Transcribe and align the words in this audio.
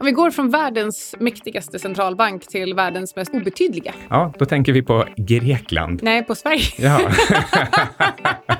Om 0.00 0.06
vi 0.06 0.12
går 0.12 0.30
från 0.30 0.50
världens 0.50 1.14
mäktigaste 1.18 1.78
centralbank 1.78 2.46
till 2.46 2.74
världens 2.74 3.16
mest 3.16 3.34
obetydliga. 3.34 3.94
Ja, 4.10 4.32
då 4.38 4.44
tänker 4.44 4.72
vi 4.72 4.82
på 4.82 5.04
Grekland. 5.16 6.00
Nej, 6.02 6.24
på 6.24 6.34
Sverige. 6.34 6.62
Ja. 6.78 7.00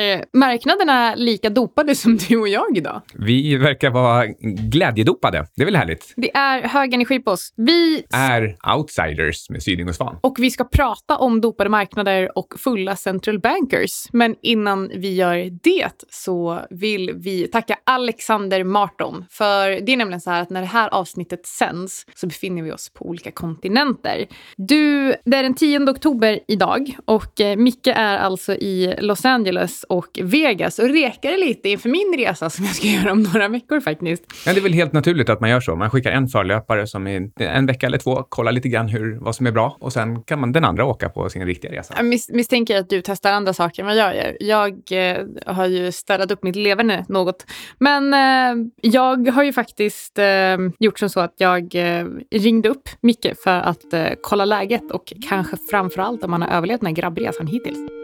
Är 0.00 0.24
marknaderna 0.32 1.14
lika 1.14 1.50
dopade 1.50 1.94
som 1.94 2.16
du 2.16 2.36
och 2.40 2.48
jag 2.48 2.76
idag? 2.76 3.02
Vi 3.14 3.56
verkar 3.56 3.90
vara 3.90 4.26
glädjedopade. 4.70 5.46
Det 5.56 5.62
är 5.62 5.66
väl 5.66 5.76
härligt? 5.76 6.12
Det 6.16 6.36
är 6.36 6.62
hög 6.62 6.94
energi 6.94 7.18
på 7.18 7.30
oss. 7.30 7.52
Vi 7.56 8.04
Är 8.12 8.56
outsiders 8.76 9.50
med 9.50 9.62
Syding 9.62 9.88
och 9.88 9.94
Svan. 9.94 10.16
och 10.20 10.36
vi 10.38 10.50
ska 10.50 10.64
prata 10.64 11.16
om 11.16 11.40
dopade 11.40 11.70
marknader 11.70 12.38
och 12.38 12.54
fulla 12.58 12.96
central 12.96 13.38
bankers. 13.40 14.06
Men 14.12 14.36
innan 14.42 14.88
vi 14.94 15.14
gör 15.14 15.50
det 15.62 16.04
så 16.10 16.60
vill 16.70 17.12
vi 17.14 17.48
tacka 17.48 17.76
Alexander 17.84 18.64
Marton. 18.64 19.24
För 19.30 19.68
det 19.70 19.92
är 19.92 19.96
nämligen 19.96 20.20
så 20.20 20.30
här 20.30 20.42
att 20.42 20.50
när 20.50 20.60
det 20.60 20.66
här 20.66 20.88
avsnittet 20.88 21.46
sänds 21.46 22.06
så 22.14 22.26
befinner 22.26 22.62
vi 22.62 22.72
oss 22.72 22.90
på 22.94 23.06
olika 23.06 23.30
kontinenter. 23.30 24.26
Du, 24.56 25.14
det 25.24 25.36
är 25.36 25.42
den 25.42 25.54
10 25.54 25.90
oktober 25.90 26.40
idag 26.48 26.96
och 27.04 27.40
eh, 27.40 27.56
Micke 27.56 27.86
är 27.86 28.18
alltså 28.18 28.54
i 28.54 28.94
Los 29.00 29.24
Angeles 29.24 29.84
och 29.90 30.18
Vegas 30.22 30.78
och 30.78 30.88
rekar 30.88 31.38
lite 31.38 31.68
inför 31.68 31.88
min 31.88 32.14
resa 32.18 32.50
som 32.50 32.64
jag 32.64 32.74
ska 32.74 32.86
göra 33.00 33.12
om 33.12 33.22
några 33.22 33.48
veckor 33.48 33.80
faktiskt. 33.80 34.24
Ja, 34.46 34.52
det 34.52 34.60
är 34.60 34.62
väl 34.62 34.72
helt 34.72 34.92
naturligt 34.92 35.28
att 35.28 35.40
man 35.40 35.50
gör 35.50 35.60
så. 35.60 35.76
Man 35.76 35.90
skickar 35.90 36.10
en 36.10 36.28
förlöpare 36.28 36.86
som 36.86 37.06
i 37.06 37.30
en 37.38 37.66
vecka 37.66 37.86
eller 37.86 37.98
två 37.98 38.22
kollar 38.28 38.52
lite 38.52 38.68
grann 38.68 38.88
hur, 38.88 39.18
vad 39.20 39.34
som 39.34 39.46
är 39.46 39.52
bra 39.52 39.76
och 39.80 39.92
sen 39.92 40.22
kan 40.22 40.40
man 40.40 40.52
den 40.52 40.64
andra 40.64 40.84
åka 40.84 41.08
på 41.08 41.28
sin 41.28 41.46
riktiga 41.46 41.72
resa. 41.72 41.94
Jag 41.96 42.04
mis 42.04 42.28
misstänker 42.30 42.76
att 42.76 42.90
du 42.90 43.02
testar 43.02 43.32
andra 43.32 43.52
saker 43.52 43.82
än 43.82 43.86
vad 43.86 43.96
jag 43.96 44.16
gör. 44.16 44.36
Jag 44.40 44.72
eh, 44.90 45.26
har 45.46 45.66
ju 45.66 45.92
städat 45.92 46.30
upp 46.30 46.42
mitt 46.42 46.56
leverne 46.56 47.04
något. 47.08 47.46
Men 47.78 48.14
eh, 48.14 48.66
jag 48.82 49.28
har 49.28 49.42
ju 49.42 49.52
faktiskt 49.52 50.18
eh, 50.18 50.56
gjort 50.78 50.98
som 50.98 51.08
så 51.08 51.20
att 51.20 51.34
jag 51.36 51.74
eh, 51.74 52.06
ringde 52.30 52.68
upp 52.68 52.88
Micke 53.00 53.32
för 53.44 53.60
att 53.60 53.92
eh, 53.92 54.08
kolla 54.22 54.44
läget 54.44 54.90
och 54.90 55.12
kanske 55.28 55.56
framför 55.70 56.02
allt 56.02 56.24
om 56.24 56.32
han 56.32 56.42
har 56.42 56.48
överlevt 56.48 56.80
den 56.80 56.86
här 56.86 56.94
grabbresan 56.94 57.46
hittills. 57.46 57.99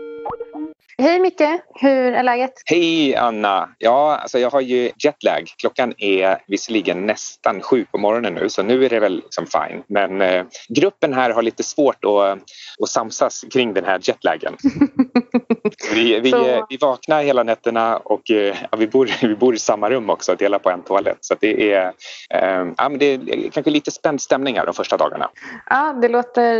Hej 1.03 1.21
Micke, 1.21 1.61
hur 1.75 2.13
är 2.13 2.23
läget? 2.23 2.53
Hej 2.67 3.17
Anna! 3.17 3.69
Ja, 3.79 4.17
alltså 4.17 4.39
jag 4.39 4.51
har 4.51 4.61
ju 4.61 4.91
jetlag. 5.05 5.45
Klockan 5.61 5.95
är 5.99 6.39
visserligen 6.47 7.07
nästan 7.07 7.61
sju 7.61 7.85
på 7.93 7.99
morgonen 7.99 8.35
nu 8.35 8.49
så 8.49 8.63
nu 8.63 8.85
är 8.85 8.89
det 8.89 9.01
väl 9.01 9.17
liksom 9.17 9.47
fine. 9.47 9.83
Men 9.87 10.21
eh, 10.21 10.45
gruppen 10.69 11.15
här 11.15 11.31
har 11.31 11.43
lite 11.43 11.63
svårt 11.63 12.05
att, 12.05 12.39
att 12.83 12.89
samsas 12.89 13.45
kring 13.53 13.75
den 13.75 13.85
här 13.85 14.01
jetlagen. 14.03 14.57
vi, 15.95 16.21
vi, 16.21 16.31
Så- 16.31 16.47
eh, 16.47 16.65
vi 16.69 16.77
vaknar 16.77 17.23
hela 17.23 17.43
nätterna 17.43 17.97
och 17.97 18.31
eh, 18.31 18.57
vi, 18.79 18.87
bor, 18.87 19.11
vi 19.27 19.37
bor 19.37 19.55
i 19.55 19.59
samma 19.59 19.91
rum 19.91 20.11
också 20.11 20.35
delar 20.35 20.59
på 20.59 20.71
en 20.71 20.83
toalett. 20.83 21.19
Så 21.21 21.35
det 21.41 21.73
är, 21.73 21.87
eh, 22.35 22.67
ja, 22.77 22.89
men 22.89 22.99
det 22.99 23.07
är 23.07 23.51
kanske 23.51 23.71
lite 23.71 23.91
spänd 23.91 24.21
stämning 24.21 24.57
här 24.59 24.67
de 24.67 24.75
första 24.75 24.97
dagarna. 24.97 25.31
Ja, 25.71 25.99
det 26.03 26.09
låter, 26.09 26.57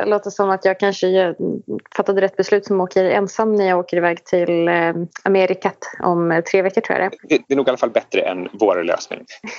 eh, 0.00 0.06
låter 0.06 0.30
som 0.30 0.50
att 0.50 0.64
jag 0.64 0.80
kanske 0.80 1.08
eh, 1.08 1.32
fattade 1.96 2.20
rätt 2.20 2.36
beslut 2.36 2.66
som 2.66 2.80
åker 2.80 3.04
ensam 3.04 3.54
när 3.54 3.68
jag 3.68 3.75
åker 3.78 3.96
iväg 3.96 4.24
till 4.24 4.68
eh, 4.68 4.92
Amerikat 5.22 5.78
om 6.02 6.32
eh, 6.32 6.40
tre 6.40 6.62
veckor 6.62 6.80
tror 6.80 6.98
jag 6.98 7.10
det 7.10 7.16
Det, 7.28 7.42
det 7.48 7.54
är 7.54 7.56
nog 7.56 7.66
i 7.66 7.70
alla 7.70 7.78
fall 7.78 7.90
bättre 7.90 8.20
än 8.20 8.48
vår 8.52 8.82
lösning. 8.82 9.24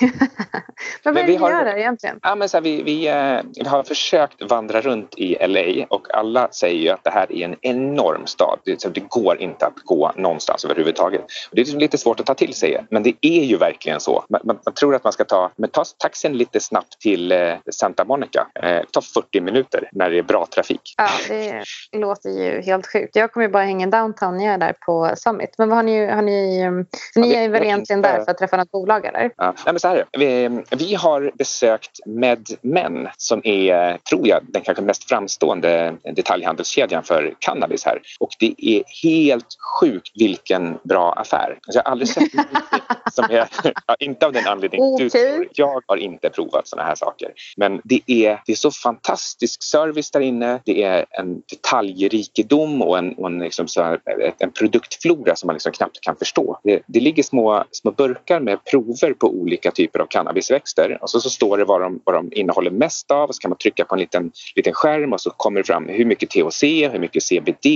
Men 1.04 1.14
vad 1.14 1.16
är 1.22 1.26
vi 1.26 1.32
det 1.32 1.38
ni 1.38 1.44
har- 1.44 1.50
gör 1.50 1.64
där 1.64 1.76
egentligen? 1.76 2.18
Ja, 2.22 2.34
men 2.34 2.48
så 2.48 2.56
här, 2.56 2.62
vi, 2.62 2.82
vi, 2.82 3.08
eh, 3.08 3.40
vi 3.62 3.68
har 3.68 3.82
försökt 3.82 4.42
vandra 4.50 4.80
runt 4.80 5.14
i 5.18 5.36
LA 5.46 5.86
och 5.88 6.14
alla 6.14 6.48
säger 6.50 6.80
ju 6.82 6.88
att 6.88 7.04
det 7.04 7.10
här 7.10 7.32
är 7.32 7.44
en 7.44 7.56
enorm 7.62 8.26
stad. 8.26 8.58
Det, 8.64 8.80
så 8.80 8.88
det 8.88 9.00
går 9.00 9.40
inte 9.40 9.66
att 9.66 9.76
gå 9.84 10.12
någonstans 10.16 10.64
överhuvudtaget. 10.64 11.20
Och 11.20 11.26
det 11.52 11.60
är 11.60 11.64
liksom 11.64 11.78
lite 11.80 11.98
svårt 11.98 12.20
att 12.20 12.26
ta 12.26 12.34
till 12.34 12.54
sig 12.54 12.86
men 12.90 13.02
det 13.02 13.14
är 13.20 13.44
ju 13.44 13.56
verkligen 13.56 14.00
så. 14.00 14.24
Man, 14.28 14.40
man, 14.44 14.58
man 14.64 14.74
tror 14.74 14.94
att 14.94 15.04
man 15.04 15.12
ska 15.12 15.24
ta, 15.24 15.50
men 15.56 15.70
ta 15.70 15.84
taxin 15.98 16.32
lite 16.32 16.60
snabbt 16.60 17.00
till 17.00 17.32
eh, 17.32 17.54
Santa 17.72 18.04
Monica. 18.04 18.46
Eh, 18.62 18.80
ta 18.92 19.00
40 19.00 19.40
minuter 19.40 19.88
när 19.92 20.10
det 20.10 20.18
är 20.18 20.22
bra 20.22 20.46
trafik. 20.54 20.94
Ja, 20.96 21.08
det 21.28 21.62
låter 21.92 22.30
ju 22.30 22.60
helt 22.62 22.86
sjukt. 22.86 23.16
Jag 23.16 23.32
kommer 23.32 23.46
ju 23.46 23.52
bara 23.52 23.64
hänga 23.64 23.86
downtown 23.86 24.07
jag 24.20 24.42
är 24.54 24.58
där 24.58 24.74
på 24.86 25.10
Summit. 25.16 25.54
Men 25.58 25.68
vad 25.68 25.78
har 25.78 25.82
ni, 25.82 26.06
har 26.06 26.22
ni, 26.22 26.60
eh, 26.60 26.70
så 27.14 27.20
ni 27.20 27.28
vi- 27.28 27.34
är 27.36 27.48
väl 27.48 27.62
egentligen 27.62 27.98
inte- 27.98 28.12
där 28.16 28.24
för 28.24 28.30
att 28.30 28.38
träffa 28.38 28.56
något 28.56 28.70
bolag 28.70 29.04
eller? 29.06 29.30
Ja, 29.36 29.44
nej, 29.46 29.54
men 29.72 29.80
så 29.80 29.88
här, 29.88 30.04
vi, 30.18 30.62
vi 30.70 30.94
har 30.94 31.30
besökt 31.34 31.90
MedMen 32.06 33.08
som 33.16 33.40
är, 33.44 33.98
tror 34.10 34.28
jag, 34.28 34.40
den 34.48 34.62
kanske 34.62 34.82
mest 34.82 35.08
framstående 35.08 35.94
detaljhandelskedjan 36.14 37.02
för 37.02 37.34
cannabis 37.38 37.84
här. 37.84 38.00
Och 38.20 38.30
det 38.38 38.54
är 38.58 38.82
helt 39.02 39.46
sjukt 39.80 40.10
vilken 40.14 40.78
bra 40.84 41.12
affär. 41.12 41.50
Alltså, 41.66 41.78
jag 41.78 41.84
har 41.84 41.90
aldrig 41.90 42.08
sett 42.08 42.30
som 43.12 43.24
är, 43.24 43.48
ja, 43.86 43.96
inte 43.98 44.26
av 44.26 44.32
den 44.32 44.46
anledningen 44.46 44.96
du 44.96 45.06
Okej. 45.06 45.32
tror. 45.34 45.48
Jag 45.52 45.82
har 45.86 45.96
inte 45.96 46.30
provat 46.30 46.68
såna 46.68 46.82
här 46.82 46.94
saker. 46.94 47.28
Men 47.56 47.80
det 47.84 48.00
är, 48.06 48.40
det 48.46 48.52
är 48.52 48.56
så 48.56 48.70
fantastisk 48.70 49.62
service 49.62 50.10
där 50.10 50.20
inne. 50.20 50.60
Det 50.64 50.82
är 50.82 51.04
en 51.10 51.42
detaljrikedom 51.50 52.82
och 52.82 52.98
en, 52.98 53.12
och 53.14 53.26
en, 53.26 53.38
liksom 53.38 53.68
så 53.68 53.97
en 54.38 54.52
produktflora 54.52 55.36
som 55.36 55.46
man 55.46 55.54
liksom 55.54 55.72
knappt 55.72 56.00
kan 56.00 56.16
förstå. 56.16 56.58
Det, 56.64 56.82
det 56.86 57.00
ligger 57.00 57.22
små, 57.22 57.64
små 57.70 57.90
burkar 57.90 58.40
med 58.40 58.64
prover 58.64 59.12
på 59.12 59.28
olika 59.28 59.70
typer 59.70 60.00
av 60.00 60.06
cannabisväxter 60.06 60.98
och 61.00 61.10
så, 61.10 61.20
så 61.20 61.30
står 61.30 61.58
det 61.58 61.64
vad 61.64 61.80
de, 61.80 62.00
vad 62.04 62.14
de 62.14 62.32
innehåller 62.32 62.70
mest 62.70 63.10
av 63.10 63.28
och 63.28 63.34
så 63.34 63.40
kan 63.40 63.48
man 63.48 63.58
trycka 63.58 63.84
på 63.84 63.94
en 63.94 64.00
liten, 64.00 64.32
liten 64.56 64.72
skärm 64.72 65.12
och 65.12 65.20
så 65.20 65.30
kommer 65.30 65.60
det 65.60 65.64
fram 65.64 65.88
hur 65.88 66.04
mycket 66.04 66.30
THC, 66.30 66.62
hur 66.62 66.98
mycket 66.98 67.22
CBD, 67.22 67.66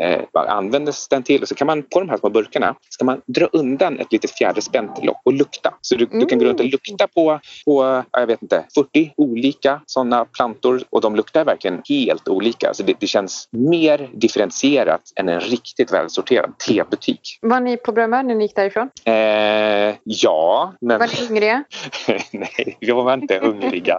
eh, 0.00 0.20
vad 0.32 0.46
användes 0.46 1.08
den 1.08 1.22
till 1.22 1.42
och 1.42 1.48
så 1.48 1.54
kan 1.54 1.66
man 1.66 1.82
på 1.82 2.00
de 2.00 2.08
här 2.08 2.16
små 2.16 2.30
burkarna 2.30 2.74
ska 2.88 3.04
man 3.04 3.20
dra 3.26 3.46
undan 3.46 3.98
ett 3.98 4.12
litet 4.12 4.30
fjäderspänt 4.30 5.04
lock 5.04 5.20
och 5.24 5.32
lukta. 5.32 5.74
Så 5.80 5.96
du, 5.96 6.06
du 6.06 6.26
kan 6.26 6.38
gå 6.38 6.44
runt 6.44 6.60
och 6.60 6.66
lukta 6.66 7.08
på, 7.08 7.40
på 7.64 8.04
ja, 8.12 8.20
jag 8.20 8.26
vet 8.26 8.42
inte, 8.42 8.64
40 8.74 9.12
olika 9.16 9.80
sådana 9.86 10.24
plantor 10.24 10.82
och 10.90 11.00
de 11.00 11.16
luktar 11.16 11.44
verkligen 11.44 11.82
helt 11.88 12.28
olika. 12.28 12.74
Så 12.74 12.82
det, 12.82 12.94
det 13.00 13.06
känns 13.06 13.48
mer 13.50 14.10
differentierat 14.12 15.02
än 15.16 15.28
en 15.28 15.40
riktigt 15.52 15.92
välsorterad 15.92 16.58
tebutik. 16.58 17.38
Var 17.42 17.60
ni 17.60 17.76
på 17.76 17.92
Bromma 17.92 18.22
när 18.22 18.34
ni 18.34 18.44
gick 18.44 18.56
därifrån? 18.56 18.90
Eh, 19.04 19.94
ja, 20.04 20.72
men 20.80 20.98
Var 20.98 21.06
ni 21.06 21.26
hungriga? 21.28 21.64
nej, 22.32 22.76
vi 22.80 22.92
var 22.92 23.14
inte 23.14 23.38
hungriga. 23.38 23.98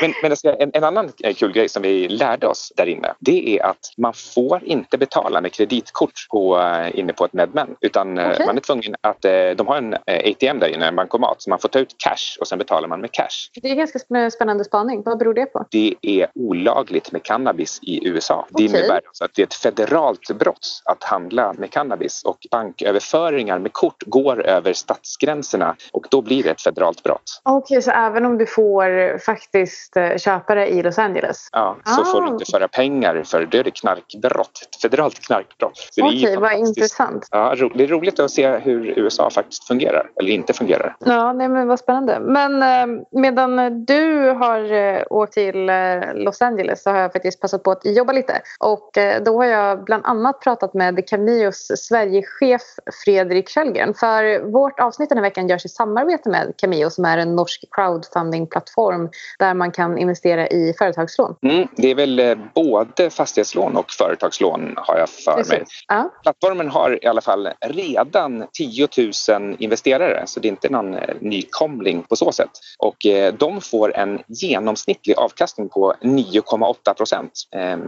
men 0.00 0.14
men 0.22 0.32
alltså, 0.32 0.56
en, 0.58 0.70
en 0.74 0.84
annan 0.84 1.12
kul 1.36 1.52
grej 1.52 1.68
som 1.68 1.82
vi 1.82 2.08
lärde 2.08 2.46
oss 2.46 2.72
där 2.76 2.86
inne 2.86 3.14
det 3.18 3.58
är 3.58 3.66
att 3.66 3.92
man 3.96 4.12
får 4.14 4.64
inte 4.64 4.98
betala 4.98 5.40
med 5.40 5.52
kreditkort 5.52 6.12
på, 6.30 6.58
eh, 6.60 6.98
inne 6.98 7.12
på 7.12 7.24
ett 7.24 7.32
MedMen 7.32 7.68
utan 7.80 8.18
eh, 8.18 8.30
Okej. 8.30 8.46
man 8.46 8.56
är 8.56 8.60
tvungen 8.60 8.94
att 9.00 9.24
eh, 9.24 9.50
de 9.56 9.66
har 9.66 9.76
en 9.76 9.92
eh, 9.94 9.98
ATM 10.32 10.58
där 10.58 10.68
inne, 10.68 10.86
en 10.88 10.96
bankomat, 10.96 11.42
så 11.42 11.50
man 11.50 11.58
får 11.58 11.68
ta 11.68 11.78
ut 11.78 11.94
cash 11.98 12.40
och 12.40 12.48
sen 12.48 12.58
betalar 12.58 12.88
man 12.88 13.00
med 13.00 13.12
cash. 13.12 13.50
Det 13.62 13.70
är 13.70 13.74
ganska 13.74 13.98
sp- 13.98 14.30
spännande 14.30 14.64
spaning. 14.64 15.02
Vad 15.04 15.18
beror 15.18 15.34
det 15.34 15.46
på? 15.46 15.66
Det 15.70 15.94
är 16.02 16.26
olagligt 16.34 17.12
med 17.12 17.22
cannabis 17.22 17.78
i 17.82 18.08
USA. 18.08 18.46
Det 18.48 18.54
Okej. 18.54 18.66
innebär 18.66 19.00
alltså 19.06 19.24
att 19.24 19.34
det 19.34 19.42
är 19.42 19.46
ett 19.46 19.54
federalt 19.54 20.11
brott 20.34 20.82
att 20.84 21.04
handla 21.04 21.52
med 21.52 21.70
cannabis 21.70 22.22
och 22.24 22.38
banköverföringar 22.50 23.58
med 23.58 23.72
kort 23.72 24.02
går 24.06 24.46
över 24.46 24.72
statsgränserna 24.72 25.76
och 25.92 26.06
då 26.10 26.22
blir 26.22 26.42
det 26.42 26.50
ett 26.50 26.62
federalt 26.62 27.02
brott. 27.02 27.40
Okej, 27.42 27.82
så 27.82 27.90
även 27.90 28.26
om 28.26 28.38
du 28.38 28.46
får 28.46 29.18
faktiskt 29.18 29.96
eh, 29.96 30.16
köpa 30.16 30.54
det 30.54 30.66
i 30.66 30.82
Los 30.82 30.98
Angeles? 30.98 31.48
Ja, 31.52 31.76
så 31.84 32.00
Ah. 32.00 32.04
får 32.04 32.22
du 32.22 32.28
inte 32.28 32.44
föra 32.50 32.68
pengar 32.68 33.22
för 33.26 33.46
det 33.46 33.58
är 33.58 33.64
det 33.64 33.70
knarkbrott. 33.70 34.68
Ett 34.70 34.80
federalt 34.82 35.18
knarkbrott. 35.20 35.72
Okej, 36.02 36.36
vad 36.36 36.50
fantastiskt. 36.50 36.76
intressant. 36.78 37.28
Ja, 37.30 37.54
det 37.74 37.82
är 37.84 37.88
roligt 37.88 38.20
att 38.20 38.30
se 38.30 38.48
hur 38.58 38.98
USA 38.98 39.30
faktiskt 39.30 39.66
fungerar, 39.66 40.10
eller 40.20 40.30
inte 40.30 40.52
fungerar. 40.52 40.96
Ja, 40.98 41.32
nej, 41.32 41.48
men 41.48 41.68
vad 41.68 41.78
spännande. 41.78 42.20
Men 42.20 42.62
eh, 42.62 43.02
medan 43.10 43.84
du 43.84 44.30
har 44.30 44.72
eh, 44.72 45.02
åkt 45.10 45.32
till 45.32 45.70
Los 46.14 46.42
Angeles 46.42 46.82
så 46.82 46.90
har 46.90 46.98
jag 46.98 47.12
faktiskt 47.12 47.40
passat 47.40 47.62
på 47.62 47.70
att 47.70 47.80
jobba 47.84 48.12
lite. 48.12 48.40
Och 48.60 48.90
då 49.24 49.36
har 49.36 49.44
jag 49.44 49.84
bland 49.92 50.06
annat 50.06 50.40
pratat 50.40 50.74
med 50.74 51.08
Camios 51.08 51.70
Sverigechef 51.76 52.62
Fredrik 53.04 53.48
Kjellgren. 53.48 53.94
För 53.94 54.52
vårt 54.52 54.80
avsnitt 54.80 55.08
den 55.08 55.18
här 55.18 55.22
veckan 55.22 55.48
görs 55.48 55.64
i 55.64 55.68
samarbete 55.68 56.28
med 56.28 56.54
Cameo 56.56 56.90
som 56.90 57.04
är 57.04 57.18
en 57.18 57.36
norsk 57.36 57.64
crowdfundingplattform 57.70 59.10
där 59.38 59.54
man 59.54 59.72
kan 59.72 59.98
investera 59.98 60.46
i 60.46 60.74
företagslån. 60.78 61.36
Mm, 61.42 61.68
det 61.76 61.90
är 61.90 61.94
väl 61.94 62.18
eh, 62.18 62.38
både 62.54 63.10
fastighetslån 63.10 63.76
och 63.76 63.90
företagslån 63.90 64.74
har 64.76 64.98
jag 64.98 65.08
för 65.08 65.48
mig. 65.48 65.64
Ja. 65.88 66.12
Plattformen 66.22 66.68
har 66.68 67.04
i 67.04 67.06
alla 67.06 67.20
fall 67.20 67.48
redan 67.60 68.44
10 68.52 68.88
000 69.28 69.56
investerare 69.58 70.22
så 70.26 70.40
det 70.40 70.48
är 70.48 70.50
inte 70.50 70.68
någon 70.68 70.94
eh, 70.94 71.14
nykomling 71.20 72.02
på 72.02 72.16
så 72.16 72.32
sätt. 72.32 72.50
Och 72.78 73.06
eh, 73.06 73.34
de 73.34 73.60
får 73.60 73.96
en 73.96 74.22
genomsnittlig 74.26 75.14
avkastning 75.16 75.68
på 75.68 75.94
9,8 76.02 76.94
procent 76.94 77.32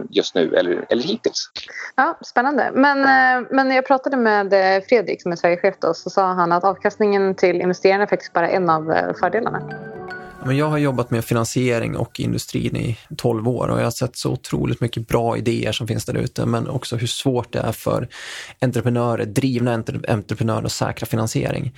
just 0.09 0.35
nu 0.35 0.55
eller, 0.55 0.85
eller 0.89 1.03
hittills. 1.03 1.49
Ja, 1.95 2.17
Spännande. 2.21 2.71
Men, 2.73 2.99
eh, 2.99 3.47
men 3.51 3.67
när 3.67 3.75
jag 3.75 3.87
pratade 3.87 4.17
med 4.17 4.53
eh, 4.53 4.83
Fredrik 4.83 5.21
som 5.21 5.31
är 5.31 5.35
Sverigechef 5.35 5.75
då, 5.79 5.93
så 5.93 6.09
sa 6.09 6.33
han 6.33 6.51
att 6.51 6.63
avkastningen 6.63 7.35
till 7.35 7.61
investerarna 7.61 8.03
är 8.03 8.07
faktiskt 8.07 8.33
bara 8.33 8.49
en 8.49 8.69
av 8.69 8.91
eh, 8.91 9.13
fördelarna. 9.13 9.61
Men 10.45 10.57
jag 10.57 10.69
har 10.69 10.77
jobbat 10.77 11.11
med 11.11 11.25
finansiering 11.25 11.97
och 11.97 12.19
industrin 12.19 12.75
i 12.75 12.97
12 13.17 13.47
år 13.47 13.67
och 13.67 13.79
jag 13.79 13.83
har 13.83 13.91
sett 13.91 14.15
så 14.15 14.31
otroligt 14.31 14.81
mycket 14.81 15.07
bra 15.07 15.37
idéer 15.37 15.71
som 15.71 15.87
finns 15.87 16.05
där 16.05 16.13
ute, 16.13 16.45
men 16.45 16.67
också 16.67 16.95
hur 16.95 17.07
svårt 17.07 17.53
det 17.53 17.59
är 17.59 17.71
för 17.71 18.07
entreprenörer, 18.61 19.25
drivna 19.25 19.73
entreprenörer 20.07 20.65
att 20.65 20.71
säkra 20.71 21.05
finansiering. 21.05 21.75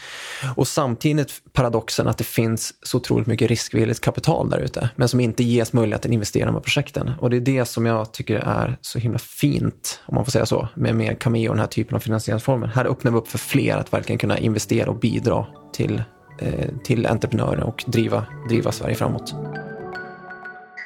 Och 0.55 0.67
samtidigt 0.67 1.33
paradoxen 1.53 2.07
att 2.07 2.17
det 2.17 2.23
finns 2.23 2.73
så 2.81 2.97
otroligt 2.97 3.27
mycket 3.27 3.49
riskvilligt 3.49 4.01
kapital 4.01 4.49
där 4.49 4.59
ute, 4.59 4.89
men 4.95 5.09
som 5.09 5.19
inte 5.19 5.43
ges 5.43 5.73
möjlighet 5.73 6.05
att 6.05 6.11
investera 6.11 6.43
i 6.43 6.45
de 6.45 6.55
här 6.55 6.61
projekten. 6.61 7.11
Och 7.19 7.29
det 7.29 7.37
är 7.37 7.41
det 7.41 7.65
som 7.65 7.85
jag 7.85 8.13
tycker 8.13 8.35
är 8.35 8.77
så 8.81 8.99
himla 8.99 9.19
fint, 9.19 9.99
om 10.05 10.15
man 10.15 10.25
får 10.25 10.31
säga 10.31 10.45
så, 10.45 10.67
med, 10.75 10.95
med 10.95 11.19
Cameo 11.19 11.49
och 11.49 11.55
den 11.55 11.61
här 11.61 11.67
typen 11.67 11.95
av 11.95 11.99
finansieringsformer. 11.99 12.67
Här 12.67 12.85
öppnar 12.85 13.11
vi 13.11 13.17
upp 13.17 13.27
för 13.27 13.37
fler 13.37 13.77
att 13.77 13.93
verkligen 13.93 14.19
kunna 14.19 14.37
investera 14.37 14.89
och 14.89 14.99
bidra 14.99 15.45
till 15.73 16.03
Eh, 16.39 16.69
till 16.83 17.05
entreprenörer 17.05 17.63
och 17.63 17.83
driva, 17.87 18.25
driva 18.49 18.71
Sverige 18.71 18.95
framåt. 18.95 19.35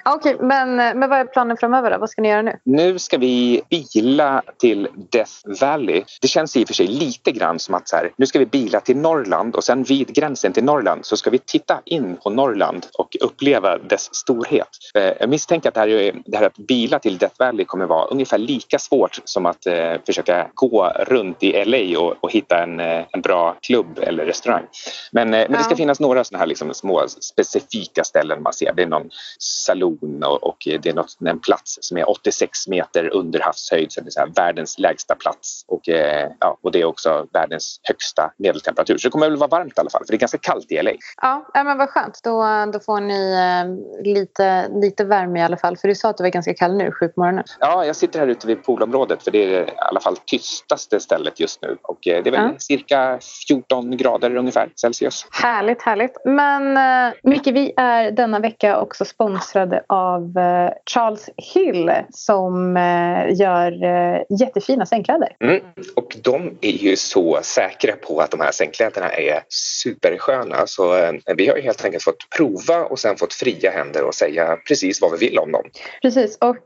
Okej, 0.06 0.36
okay, 0.36 0.48
men, 0.48 0.76
men 0.76 1.10
vad 1.10 1.20
är 1.20 1.26
planen 1.26 1.58
framöver? 1.58 1.92
Då? 1.92 1.98
Vad 1.98 2.10
ska 2.10 2.22
ni 2.22 2.30
göra 2.30 2.42
nu? 2.42 2.60
Nu 2.64 3.00
ska 3.00 3.18
vi 3.18 3.62
bila 3.70 4.42
till 4.60 4.88
Death 5.12 5.32
Valley. 5.62 6.04
Det 6.22 6.28
känns 6.28 6.58
i 6.58 6.64
och 6.64 6.68
för 6.68 6.74
sig 6.74 6.88
lite 6.88 7.32
grann 7.32 7.60
som 7.60 7.76
att 7.76 7.88
så 7.88 7.96
här, 7.96 8.12
nu 8.18 8.26
ska 8.26 8.40
vi 8.40 8.46
bila 8.46 8.80
till 8.80 8.98
Norrland 8.98 9.56
och 9.56 9.64
sen 9.64 9.84
vid 9.84 10.08
gränsen 10.16 10.54
till 10.54 10.64
Norrland 10.64 11.06
så 11.06 11.18
ska 11.18 11.30
vi 11.30 11.40
titta 11.40 11.82
in 11.86 12.18
på 12.24 12.30
Norrland 12.30 12.86
och 12.98 13.18
uppleva 13.22 13.78
dess 13.78 14.16
storhet. 14.16 14.68
Eh, 14.96 15.12
jag 15.20 15.30
misstänker 15.30 15.70
att 15.70 15.76
det 15.76 15.80
här, 15.80 16.22
det 16.26 16.38
här 16.38 16.46
att 16.46 16.58
bila 16.58 17.00
till 17.00 17.18
Death 17.18 17.36
Valley 17.40 17.66
kommer 17.66 17.86
vara 17.86 18.06
ungefär 18.06 18.38
lika 18.38 18.80
svårt 18.80 19.20
som 19.24 19.46
att 19.46 19.66
eh, 19.66 19.94
försöka 20.06 20.48
gå 20.54 20.94
runt 21.08 21.44
i 21.44 21.66
LA 21.66 22.00
och, 22.00 22.16
och 22.20 22.32
hitta 22.32 22.64
en, 22.64 22.80
eh, 22.80 23.06
en 23.12 23.22
bra 23.22 23.56
klubb 23.62 24.00
eller 24.02 24.26
restaurang. 24.26 24.64
Men, 25.12 25.34
eh, 25.34 25.46
men 25.50 25.58
det 25.58 25.64
ska 25.64 25.76
finnas 25.76 26.00
några 26.00 26.24
sådana 26.24 26.40
här 26.40 26.48
liksom 26.48 26.74
små 26.74 27.08
specifika 27.08 28.04
ställen 28.04 28.42
man 28.44 28.54
ser. 28.54 28.74
Det 28.74 28.84
är 28.84 28.88
någon 28.88 29.10
salon 29.40 29.91
zon 30.00 30.24
och, 30.24 30.44
och 30.44 30.58
det 30.64 30.86
är 30.86 30.94
något, 30.94 31.18
en 31.26 31.40
plats 31.40 31.78
som 31.82 31.98
är 31.98 32.10
86 32.10 32.68
meter 32.68 33.14
under 33.14 33.40
havshöjd, 33.40 33.92
så 33.92 34.02
det 34.02 34.08
är 34.08 34.12
så 34.12 34.32
världens 34.36 34.80
lägsta 34.80 35.16
plats 35.16 35.66
och, 35.68 35.90
eh, 35.90 36.30
ja, 36.40 36.58
och 36.62 36.72
det 36.72 36.82
är 36.82 36.86
också 36.86 37.28
världens 37.34 37.80
högsta 37.84 38.32
medeltemperatur. 38.38 38.98
Så 38.98 39.08
det 39.08 39.12
kommer 39.12 39.30
väl 39.30 39.38
vara 39.38 39.48
varmt 39.48 39.74
i 39.78 39.80
alla 39.80 39.90
fall, 39.90 40.04
för 40.06 40.12
det 40.12 40.18
är 40.18 40.20
ganska 40.20 40.38
kallt 40.38 40.72
i 40.72 40.82
LA. 40.84 40.92
Ja, 41.22 41.46
men 41.54 41.78
vad 41.78 41.90
skönt. 41.90 42.20
Då, 42.24 42.46
då 42.74 42.80
får 42.80 43.02
ni 43.02 43.34
eh, 43.34 44.04
lite, 44.04 44.70
lite 44.82 45.04
värme 45.04 45.40
i 45.40 45.44
alla 45.44 45.58
fall. 45.58 45.78
För 45.78 45.88
du 45.88 45.96
sa 45.96 46.10
att 46.10 46.18
det 46.18 46.24
var 46.24 46.30
ganska 46.30 46.54
kallt 46.54 46.78
nu, 46.78 46.92
sju 46.92 47.08
på 47.08 47.20
morgonen. 47.20 47.44
Ja, 47.60 47.86
jag 47.86 47.96
sitter 47.96 48.20
här 48.20 48.28
ute 48.28 48.48
vid 48.48 48.64
poolområdet 48.64 49.24
för 49.24 49.32
det 49.32 49.56
är 49.56 49.64
i 49.64 49.74
alla 49.78 50.00
fall 50.00 50.18
tystaste 50.18 51.00
stället 51.00 51.40
just 51.40 51.62
nu 51.62 51.78
och 51.82 52.08
eh, 52.08 52.24
det 52.24 52.30
är 52.30 52.32
väl 52.32 52.52
ja. 52.54 52.60
cirka 52.60 53.20
14 53.48 53.98
grader 53.98 54.36
ungefär 54.36 54.70
Celsius. 54.76 55.26
Härligt, 55.32 55.82
härligt. 55.82 56.18
Men 56.26 56.78
eh, 56.78 57.14
Micke, 57.24 57.48
vi 57.48 57.74
är 57.78 58.12
denna 58.12 58.40
vecka 58.40 58.80
också 58.80 59.06
sponsrade 59.06 59.81
av 59.88 60.38
eh, 60.38 60.72
Charles 60.94 61.30
Hill 61.38 61.92
som 62.12 62.78
eh, 62.78 63.40
gör 63.40 63.84
eh, 63.84 64.22
jättefina 64.40 64.86
sängkläder. 64.86 65.36
Mm. 65.40 65.62
Och 65.96 66.18
de 66.24 66.58
är 66.62 66.72
ju 66.72 66.96
så 66.96 67.40
säkra 67.42 67.96
på 67.96 68.20
att 68.20 68.32
de 68.32 68.40
här 68.40 68.52
sängkläderna 68.52 69.10
är 69.10 69.44
supersköna 69.84 70.68
så 70.68 71.12
vi 71.36 71.48
har 71.48 71.56
ju 71.56 71.62
helt 71.62 71.86
enkelt 71.86 72.04
fått 72.04 72.30
prova 72.38 72.84
och 72.84 73.00
sen 73.00 73.18
fått 73.18 73.34
fria 73.34 73.72
händer 73.72 74.04
och 74.04 74.16
säga 74.16 74.58
precis 74.68 75.02
vad 75.02 75.12
vi 75.12 75.18
vill 75.18 75.40
om 75.40 75.52
dem. 75.52 75.64
Precis 76.02 76.38
och 76.38 76.64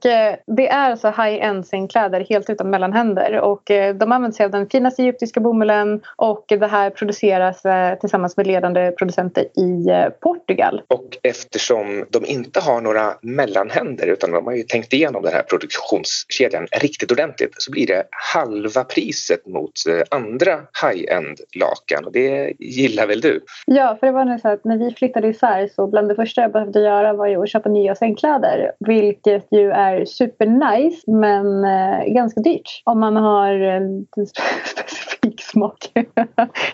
det 0.48 0.68
är 0.68 0.92
alltså 0.92 1.08
high-end 1.08 1.68
sängkläder 1.68 2.26
helt 2.30 2.50
utan 2.50 2.70
mellanhänder 2.70 3.40
och 3.40 3.64
de 3.96 4.12
använder 4.12 4.32
sig 4.32 4.46
av 4.46 4.52
den 4.52 4.70
finaste 4.70 5.02
egyptiska 5.02 5.40
bomullen 5.40 6.02
och 6.16 6.46
det 6.48 6.68
här 6.68 6.90
produceras 6.90 7.62
tillsammans 8.00 8.38
med 8.38 8.48
ledande 8.48 8.92
producenter 8.92 9.44
i 9.44 9.88
Portugal. 10.22 10.82
Och 10.88 11.18
eftersom 11.24 12.06
de 12.10 12.26
inte 12.26 12.60
har 12.60 12.82
några 12.82 13.05
mellanhänder 13.22 14.08
utan 14.08 14.32
de 14.32 14.46
har 14.46 14.54
ju 14.54 14.64
tänkt 14.64 14.94
igenom 14.94 15.24
den 15.24 15.34
här 15.34 15.42
produktionskedjan 15.44 16.68
riktigt 16.82 17.12
ordentligt 17.12 17.54
så 17.58 17.72
blir 17.72 17.88
det 17.88 18.04
halva 18.34 18.84
priset 18.84 19.48
mot 19.48 19.72
eh, 19.90 20.18
andra 20.18 20.52
high-end 20.84 21.40
lakan 21.60 22.06
och 22.06 22.12
det 22.12 22.54
gillar 22.60 23.08
väl 23.08 23.22
du? 23.22 23.44
Ja, 23.66 23.98
för 24.00 24.08
det 24.08 24.14
var 24.14 24.26
nu 24.26 24.40
så 24.40 24.48
att 24.48 24.66
när 24.66 24.78
vi 24.78 24.92
flyttade 24.92 25.28
isär 25.28 25.70
så 25.76 25.88
bland 25.88 26.10
det 26.10 26.16
första 26.16 26.42
jag 26.42 26.52
behövde 26.52 26.80
göra 26.80 27.14
var 27.14 27.28
ju 27.28 27.44
att 27.44 27.50
köpa 27.50 27.70
nya 27.70 27.96
sängkläder 27.96 28.72
vilket 28.80 29.48
ju 29.52 29.72
är 29.72 30.06
supernice 30.06 31.12
men 31.12 31.66
eh, 31.66 32.14
ganska 32.14 32.42
dyrt 32.42 32.82
om 32.84 33.00
man 33.00 33.16
har 33.16 33.52
en 33.52 34.06
specifik 34.28 35.42
smak. 35.42 35.78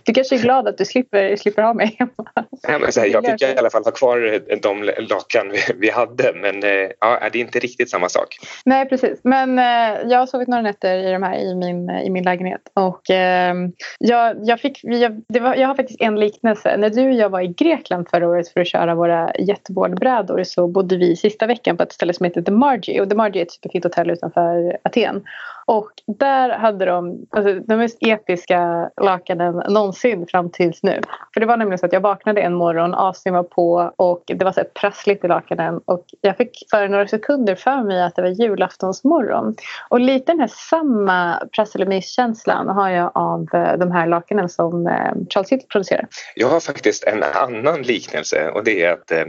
du 0.04 0.14
kanske 0.14 0.36
är 0.36 0.40
glad 0.40 0.68
att 0.68 0.78
du 0.78 0.86
slipper, 0.86 1.36
slipper 1.36 1.62
ha 1.62 1.74
mig 1.74 1.96
hemma. 2.00 2.46
Ja, 2.68 2.80
men 2.80 2.92
så 2.92 3.00
här, 3.00 3.08
jag 3.08 3.26
fick 3.26 3.42
i 3.42 3.58
alla 3.58 3.70
fall 3.70 3.84
ha 3.84 3.92
kvar 3.92 4.40
de 4.62 4.92
lakan 4.98 5.52
vi 5.76 5.90
hade 5.90 6.21
hade. 6.24 6.40
Men 6.40 6.64
eh, 6.64 6.92
ja, 7.00 7.30
det 7.32 7.40
är 7.40 7.42
inte 7.42 7.60
riktigt 7.60 7.90
samma 7.90 8.10
sak. 8.10 8.38
Nej, 8.66 8.90
precis. 8.90 9.20
Men 9.24 9.60
eh, 9.60 10.12
jag 10.12 10.20
har 10.20 10.26
sovit 10.26 10.48
några 10.48 10.62
nätter 10.62 10.98
i 10.98 11.12
de 11.12 11.24
här 11.24 11.36
i 11.36 11.56
min, 11.56 11.90
eh, 11.90 12.02
i 12.02 12.10
min 12.10 12.24
lägenhet. 12.24 12.62
Och 12.74 13.10
ehm, 13.10 13.72
jag, 14.00 14.36
jag, 14.42 14.60
fick, 14.60 14.80
jag, 14.84 15.22
det 15.30 15.40
var, 15.40 15.56
jag 15.56 15.68
har 15.68 15.76
faktiskt 15.76 16.02
en 16.02 16.20
liknelse. 16.20 16.78
När 16.78 16.90
du 16.90 17.08
och 17.08 17.14
jag 17.14 17.30
var 17.30 17.42
i 17.42 17.48
Grekland 17.48 18.10
förra 18.10 18.28
året 18.28 18.50
för 18.50 18.60
att 18.60 18.68
köra 18.68 18.96
våra 18.96 19.32
jetboardbrädor 19.40 20.44
så 20.44 20.68
bodde 20.68 20.98
vi 20.98 21.16
sista 21.16 21.48
veckan 21.48 21.78
på 21.78 21.84
ett 21.84 21.94
ställe 21.94 22.14
som 22.14 22.24
heter 22.24 22.42
The 22.42 22.52
Margie. 22.52 23.02
Och 23.02 23.10
The 23.10 23.16
Margie 23.16 23.42
är 23.42 23.46
ett 23.46 23.52
superfint 23.52 23.84
hotell 23.84 24.10
utanför 24.10 24.78
Aten. 24.84 25.24
Och 25.72 25.92
där 26.18 26.50
hade 26.50 26.86
de 26.86 27.26
alltså, 27.30 27.54
de 27.54 27.76
mest 27.76 27.98
episka 28.02 28.90
lakanen 29.02 29.56
någonsin 29.56 30.28
fram 30.28 30.52
tills 30.52 30.84
nu. 30.84 31.02
För 31.34 31.40
det 31.40 31.46
var 31.46 31.58
nämligen 31.58 31.78
så 31.80 31.86
att 31.86 31.94
jag 31.94 32.02
vaknade 32.02 32.42
en 32.42 32.54
morgon, 32.54 32.96
AC'n 32.96 33.32
var 33.32 33.44
på 33.44 33.94
och 33.96 34.24
det 34.26 34.46
var 34.46 34.52
så 34.52 34.64
prassligt 34.64 35.24
i 35.24 35.28
lakanen. 35.28 35.82
Och 35.86 36.06
jag 36.22 36.38
fick 36.38 36.68
för 36.72 36.88
några 36.88 37.08
sekunder 37.08 37.56
för 37.56 37.84
mig 37.84 38.04
att 38.04 38.16
det 38.16 38.22
var 38.22 38.30
julaftonsmorgon. 38.30 39.56
Och 39.90 40.00
lite 40.00 40.32
den 40.32 40.40
här 40.40 40.52
samma 40.70 41.48
prassel-och-mys-känslan 41.56 42.68
har 42.68 42.90
jag 42.90 43.12
av 43.16 43.48
eh, 43.54 43.78
de 43.78 43.92
här 43.92 44.08
lakanen 44.08 44.50
som 44.50 44.88
eh, 44.88 44.94
Charles 45.30 45.52
Hill 45.52 45.62
producerar. 45.72 46.08
Jag 46.36 46.48
har 46.48 46.60
faktiskt 46.60 47.04
en 47.04 47.24
annan 47.24 47.82
liknelse 47.82 48.50
och 48.50 48.64
det 48.64 48.84
är 48.84 48.94
att 48.94 49.12
eh, 49.12 49.26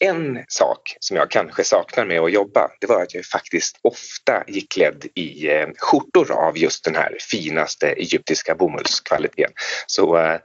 en 0.00 0.38
sak 0.48 0.96
som 1.00 1.16
jag 1.16 1.30
kanske 1.30 1.64
saknar 1.64 2.04
med 2.04 2.20
att 2.20 2.32
jobba 2.32 2.68
det 2.80 2.86
var 2.86 3.02
att 3.02 3.14
jag 3.14 3.24
faktiskt 3.24 3.80
ofta 3.82 4.44
gick 4.46 4.72
klädd 4.72 5.04
i 5.14 5.48
skjortor 5.86 6.32
av 6.32 6.58
just 6.58 6.84
den 6.84 6.94
här 6.94 7.16
finaste 7.30 7.88
egyptiska 7.88 8.54
bomullskvaliteten. 8.54 9.52
Så 9.86 10.16
uh, 10.16 10.36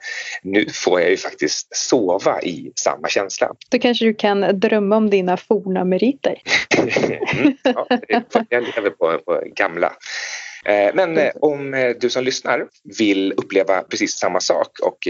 nu 0.43 0.65
får 0.73 1.01
jag 1.01 1.09
ju 1.09 1.17
faktiskt 1.17 1.75
sova 1.75 2.41
i 2.41 2.71
samma 2.75 3.07
känsla. 3.07 3.51
Då 3.69 3.79
kanske 3.79 4.05
du 4.05 4.13
kan 4.13 4.59
drömma 4.59 4.97
om 4.97 5.09
dina 5.09 5.37
forna 5.37 5.83
meriter. 5.85 6.41
mm, 6.77 7.57
ja, 7.63 7.87
jag 8.49 8.63
lever 8.63 8.89
på, 8.89 9.19
på 9.25 9.43
gamla. 9.55 9.93
Eh, 10.65 10.91
men 10.93 11.17
eh, 11.17 11.31
om 11.41 11.73
eh, 11.73 11.89
du 11.89 12.09
som 12.09 12.23
lyssnar 12.23 12.67
vill 12.97 13.33
uppleva 13.37 13.81
precis 13.81 14.11
samma 14.11 14.39
sak 14.39 14.67
och 14.83 15.07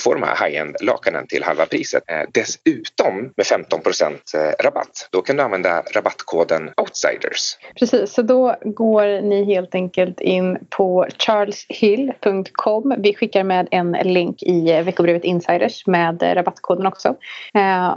få 0.00 0.14
de 0.14 0.22
här 0.22 0.46
high-end 0.46 0.76
lakanen 0.80 1.26
till 1.26 1.42
halva 1.42 1.66
priset 1.66 2.02
dessutom 2.32 3.32
med 3.36 3.46
15% 3.46 4.16
rabatt, 4.62 5.08
då 5.12 5.22
kan 5.22 5.36
du 5.36 5.42
använda 5.42 5.82
rabattkoden 5.94 6.70
outsiders. 6.76 7.56
Precis, 7.78 8.12
så 8.12 8.22
då 8.22 8.56
går 8.62 9.22
ni 9.22 9.44
helt 9.44 9.74
enkelt 9.74 10.20
in 10.20 10.58
på 10.70 11.06
charleshill.com. 11.18 12.94
Vi 12.98 13.14
skickar 13.14 13.44
med 13.44 13.68
en 13.70 13.92
länk 13.92 14.42
i 14.42 14.82
veckobrevet 14.82 15.24
Insiders 15.24 15.86
med 15.86 16.22
rabattkoden 16.22 16.86
också. 16.86 17.16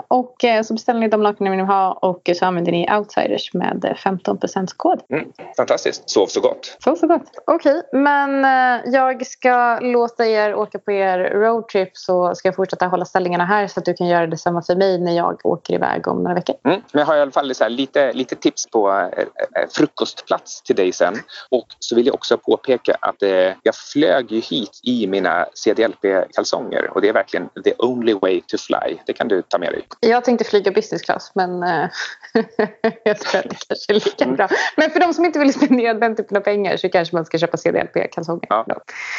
Och 0.08 0.36
så 0.66 0.74
beställer 0.74 1.00
ni 1.00 1.08
de 1.08 1.22
lakanen 1.22 1.52
ni 1.52 1.58
vill 1.58 1.66
ha 1.66 1.92
och 1.92 2.30
så 2.36 2.46
använder 2.46 2.72
ni 2.72 2.88
outsiders 2.98 3.54
med 3.54 3.96
15% 4.04 4.68
kod. 4.78 5.02
Mm, 5.10 5.26
fantastiskt, 5.58 6.10
sov 6.10 6.28
så 6.28 6.42
gott 6.42 6.63
gott. 6.64 6.84
Så, 6.84 6.96
så 6.96 7.08
gott. 7.08 7.32
Okej, 7.48 7.78
okay, 7.78 8.02
men 8.02 8.46
eh, 8.46 8.92
jag 8.94 9.28
ska 9.28 9.80
låta 9.80 10.26
er 10.26 10.56
åka 10.56 10.80
på 10.80 10.92
er 10.92 11.20
roadtrip 11.20 11.98
så 11.98 12.36
ska 12.36 12.48
jag 12.48 12.56
fortsätta 12.56 12.88
hålla 12.88 13.06
ställningarna 13.06 13.46
här 13.46 13.68
så 13.68 13.80
att 13.80 13.86
du 13.86 13.94
kan 13.94 14.08
göra 14.08 14.28
detsamma 14.28 14.62
för 14.62 14.76
mig 14.76 15.00
när 15.00 15.16
jag 15.16 15.46
åker 15.46 15.74
iväg 15.74 16.08
om 16.08 16.24
några 16.24 16.36
veckor. 16.36 16.56
Mm, 16.64 16.82
men 16.92 17.00
jag 17.00 17.06
har 17.06 17.16
i 17.16 17.22
alla 17.22 17.32
fall 17.32 17.56
så 17.56 17.68
lite, 17.68 18.14
lite 18.14 18.36
tips 18.36 18.70
på 18.72 18.90
eh, 18.90 19.06
eh, 19.06 19.70
frukostplats 19.72 20.62
till 20.62 20.76
dig 20.76 20.92
sen. 20.92 21.16
Och 21.50 21.68
så 21.80 21.96
vill 21.96 22.06
jag 22.06 22.16
också 22.16 22.38
påpeka 22.38 22.98
att 23.00 23.22
jag 23.64 23.76
flög 23.76 24.32
ju 24.32 24.40
hit 24.40 24.80
i 24.84 25.08
mina 25.08 25.46
CDLP-kalsonger 25.54 26.90
och 26.94 27.02
det 27.02 27.10
är 27.10 27.14
verkligen 27.14 27.50
the 27.64 27.74
only 27.78 28.14
way 28.14 28.42
to 28.48 28.58
fly. 28.58 28.98
Det 29.06 29.14
kan 29.14 29.28
du 29.28 29.42
ta 29.42 29.58
med 29.58 29.72
dig. 29.72 29.88
Jag 30.00 30.24
tänkte 30.24 30.46
flyga 30.46 30.72
business 30.72 31.02
class 31.02 31.32
men 31.36 31.60
jag 33.04 33.20
tror 33.20 33.40
att 33.40 33.50
det 33.50 33.58
kanske 33.68 33.92
är 33.92 33.94
lika 33.94 34.26
bra. 34.26 34.48
Men 34.78 34.90
för 34.90 35.00
de 35.00 35.14
som 35.14 35.26
inte 35.26 35.40
vill 35.40 35.54
spendera 35.54 35.94
den 35.94 36.16
typen 36.16 36.38
av 36.38 36.42
pengar 36.42 36.53
pengar 36.54 36.78
så 36.78 36.90
kanske 36.90 37.16
man 37.16 37.26
ska 37.26 37.38
köpa 37.38 37.58
CDLP-kalsonger. 37.58 38.48
Ja. 38.50 38.66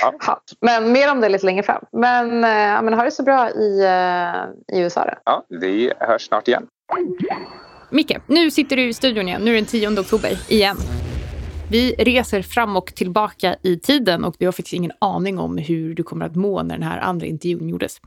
Ja. 0.00 0.40
Men 0.60 0.92
mer 0.92 1.10
om 1.10 1.20
det 1.20 1.28
lite 1.28 1.46
längre 1.46 1.62
fram. 1.62 1.84
Men, 1.92 2.44
eh, 2.44 2.50
ja, 2.50 2.82
men 2.82 2.94
ha 2.94 3.04
det 3.04 3.10
så 3.10 3.22
bra 3.22 3.50
i, 3.50 3.80
eh, 3.84 4.76
i 4.78 4.82
USA 4.82 5.04
då. 5.04 5.12
Ja, 5.24 5.44
vi 5.48 5.92
hörs 6.00 6.22
snart 6.22 6.48
igen. 6.48 6.66
Micke, 7.90 8.16
nu 8.26 8.50
sitter 8.50 8.76
du 8.76 8.88
i 8.88 8.94
studion 8.94 9.28
igen. 9.28 9.42
Nu 9.42 9.50
är 9.50 9.54
det 9.54 9.60
den 9.60 9.66
10 9.66 10.00
oktober 10.00 10.30
igen. 10.48 10.76
Vi 11.74 11.94
reser 11.98 12.42
fram 12.42 12.76
och 12.76 12.86
tillbaka 12.86 13.56
i 13.62 13.78
tiden 13.78 14.24
och 14.24 14.34
vi 14.38 14.44
har 14.44 14.52
faktiskt 14.52 14.72
ingen 14.72 14.92
aning 14.98 15.38
om 15.38 15.58
hur 15.58 15.94
du 15.94 16.02
kommer 16.02 16.26
att 16.26 16.34
må 16.34 16.62
när 16.62 16.74
den 16.74 16.88
här 16.88 16.98
andra 16.98 17.26
intervjun 17.26 17.68
gjordes. 17.68 18.00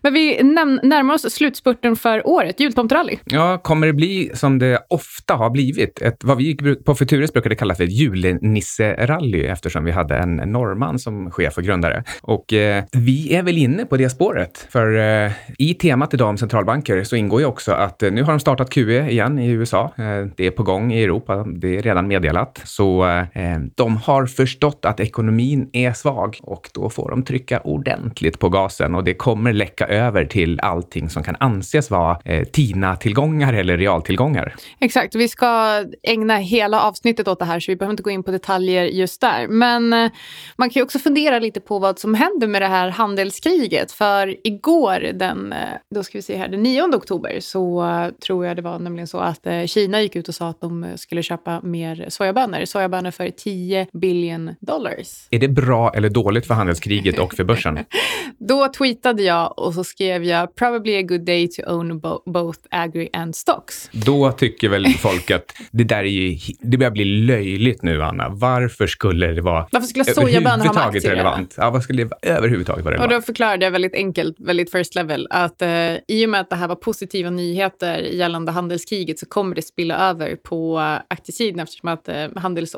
Men 0.00 0.14
vi 0.14 0.42
närmar 0.42 1.14
oss 1.14 1.32
slutspurten 1.32 1.96
för 1.96 2.26
året, 2.26 2.60
jultomterally. 2.60 3.18
Ja, 3.24 3.58
kommer 3.58 3.86
det 3.86 3.92
bli 3.92 4.30
som 4.34 4.58
det 4.58 4.86
ofta 4.88 5.34
har 5.34 5.50
blivit? 5.50 6.02
Ett, 6.02 6.24
vad 6.24 6.36
vi 6.36 6.76
på 6.84 6.94
Futuris 6.94 7.32
brukade 7.32 7.54
kalla 7.54 7.74
för 7.74 7.84
ett 7.84 7.92
julenisserally 7.92 9.46
eftersom 9.46 9.84
vi 9.84 9.90
hade 9.90 10.16
en 10.16 10.36
norrman 10.36 10.98
som 10.98 11.30
chef 11.30 11.56
och 11.58 11.64
grundare. 11.64 12.04
Och 12.22 12.52
eh, 12.52 12.84
vi 12.92 13.34
är 13.34 13.42
väl 13.42 13.58
inne 13.58 13.84
på 13.84 13.96
det 13.96 14.10
spåret. 14.10 14.66
För 14.70 14.96
eh, 15.26 15.32
i 15.58 15.74
temat 15.74 16.14
idag 16.14 16.28
om 16.28 16.38
centralbanker 16.38 17.04
så 17.04 17.16
ingår 17.16 17.40
ju 17.40 17.46
också 17.46 17.72
att 17.72 18.02
eh, 18.02 18.10
nu 18.10 18.22
har 18.22 18.32
de 18.32 18.40
startat 18.40 18.70
QE 18.70 19.10
igen 19.10 19.38
i 19.38 19.50
USA. 19.50 19.92
Eh, 19.98 20.26
det 20.36 20.46
är 20.46 20.50
på 20.50 20.62
gång 20.62 20.92
i 20.92 21.02
Europa. 21.02 21.44
Det 21.44 21.76
är 21.76 21.82
redan 21.82 22.08
meddelat. 22.08 22.60
Så 22.64 23.13
eh, 23.20 23.58
de 23.74 23.96
har 23.96 24.26
förstått 24.26 24.84
att 24.84 25.00
ekonomin 25.00 25.70
är 25.72 25.92
svag 25.92 26.38
och 26.42 26.70
då 26.74 26.90
får 26.90 27.10
de 27.10 27.22
trycka 27.22 27.60
ordentligt 27.60 28.38
på 28.38 28.48
gasen 28.48 28.94
och 28.94 29.04
det 29.04 29.14
kommer 29.14 29.52
läcka 29.52 29.86
över 29.86 30.24
till 30.24 30.60
allting 30.60 31.10
som 31.10 31.22
kan 31.22 31.36
anses 31.40 31.90
vara 31.90 32.18
eh, 32.24 32.44
TINA-tillgångar 32.44 33.52
eller 33.52 33.76
realtillgångar. 33.76 34.54
Exakt, 34.80 35.14
vi 35.14 35.28
ska 35.28 35.84
ägna 36.02 36.36
hela 36.36 36.80
avsnittet 36.80 37.28
åt 37.28 37.38
det 37.38 37.44
här 37.44 37.60
så 37.60 37.72
vi 37.72 37.76
behöver 37.76 37.92
inte 37.92 38.02
gå 38.02 38.10
in 38.10 38.22
på 38.22 38.30
detaljer 38.30 38.84
just 38.84 39.20
där. 39.20 39.48
Men 39.48 39.92
eh, 39.92 40.10
man 40.56 40.70
kan 40.70 40.80
ju 40.80 40.84
också 40.84 40.98
fundera 40.98 41.38
lite 41.38 41.60
på 41.60 41.78
vad 41.78 41.98
som 41.98 42.14
händer 42.14 42.46
med 42.46 42.62
det 42.62 42.68
här 42.68 42.88
handelskriget. 42.88 43.92
För 43.92 44.46
igår, 44.46 45.12
den, 45.14 45.52
eh, 45.52 45.58
då 45.94 46.02
ska 46.02 46.18
vi 46.18 46.22
se 46.22 46.36
här, 46.36 46.48
den 46.48 46.62
9 46.62 46.82
oktober, 46.82 47.40
så 47.40 47.84
eh, 47.84 48.08
tror 48.08 48.46
jag 48.46 48.56
det 48.56 48.62
var 48.62 48.78
nämligen 48.78 49.06
så 49.06 49.18
att 49.18 49.46
eh, 49.46 49.64
Kina 49.64 50.02
gick 50.02 50.16
ut 50.16 50.28
och 50.28 50.34
sa 50.34 50.48
att 50.48 50.60
de 50.60 50.84
eh, 50.84 50.94
skulle 50.94 51.22
köpa 51.22 51.60
mer 51.62 52.06
sojabönor. 52.08 52.64
Sojabönor 52.94 53.10
för 53.10 53.30
10 53.30 53.86
billion 53.92 54.50
dollars. 54.60 55.26
Är 55.30 55.38
det 55.38 55.48
bra 55.48 55.92
eller 55.94 56.08
dåligt 56.08 56.46
för 56.46 56.54
handelskriget 56.54 57.18
och 57.18 57.34
för 57.34 57.44
börsen? 57.44 57.78
Då 58.38 58.68
tweetade 58.68 59.22
jag 59.22 59.58
och 59.58 59.74
så 59.74 59.84
skrev 59.84 60.24
jag 60.24 60.54
“Probably 60.54 60.96
a 60.98 61.02
good 61.02 61.24
day 61.24 61.48
to 61.48 61.62
own 61.66 62.00
bo- 62.00 62.22
both 62.26 62.58
agri 62.70 63.08
and 63.12 63.36
stocks”. 63.36 63.90
Då 63.92 64.32
tycker 64.32 64.68
väl 64.68 64.86
folk 64.86 65.30
att 65.30 65.44
det 65.70 65.84
där 65.84 65.98
är 65.98 66.04
ju, 66.04 66.38
det 66.60 66.76
börjar 66.78 66.90
bli 66.90 67.04
löjligt 67.04 67.82
nu, 67.82 68.02
Anna. 68.02 68.28
Varför 68.28 68.86
skulle 68.86 69.26
det 69.26 69.40
vara 69.42 69.68
Varför 69.72 69.86
skulle 69.86 70.04
sojabönor 70.04 70.64
ha 70.64 70.72
med 70.74 70.82
aktier 70.86 71.10
relevant? 71.10 71.54
Ja, 71.58 71.70
vad 71.70 71.82
skulle 71.82 72.04
det 72.04 72.28
överhuvudtaget 72.28 72.84
vara 72.84 72.94
Och 72.94 73.00
relevant? 73.00 73.22
då 73.22 73.26
förklarade 73.26 73.64
jag 73.64 73.70
väldigt 73.72 73.94
enkelt, 73.94 74.36
väldigt 74.40 74.72
first 74.72 74.94
level, 74.94 75.26
att 75.30 75.62
eh, 75.62 75.68
i 76.08 76.26
och 76.26 76.30
med 76.30 76.40
att 76.40 76.50
det 76.50 76.56
här 76.56 76.68
var 76.68 76.76
positiva 76.76 77.30
nyheter 77.30 77.98
gällande 77.98 78.52
handelskriget 78.52 79.18
så 79.18 79.26
kommer 79.26 79.56
det 79.56 79.62
spilla 79.62 80.10
över 80.10 80.36
på 80.36 80.78
eh, 80.78 81.00
aktiesidan 81.08 81.60
eftersom 81.60 81.88
att 81.88 82.08
eh, 82.08 82.14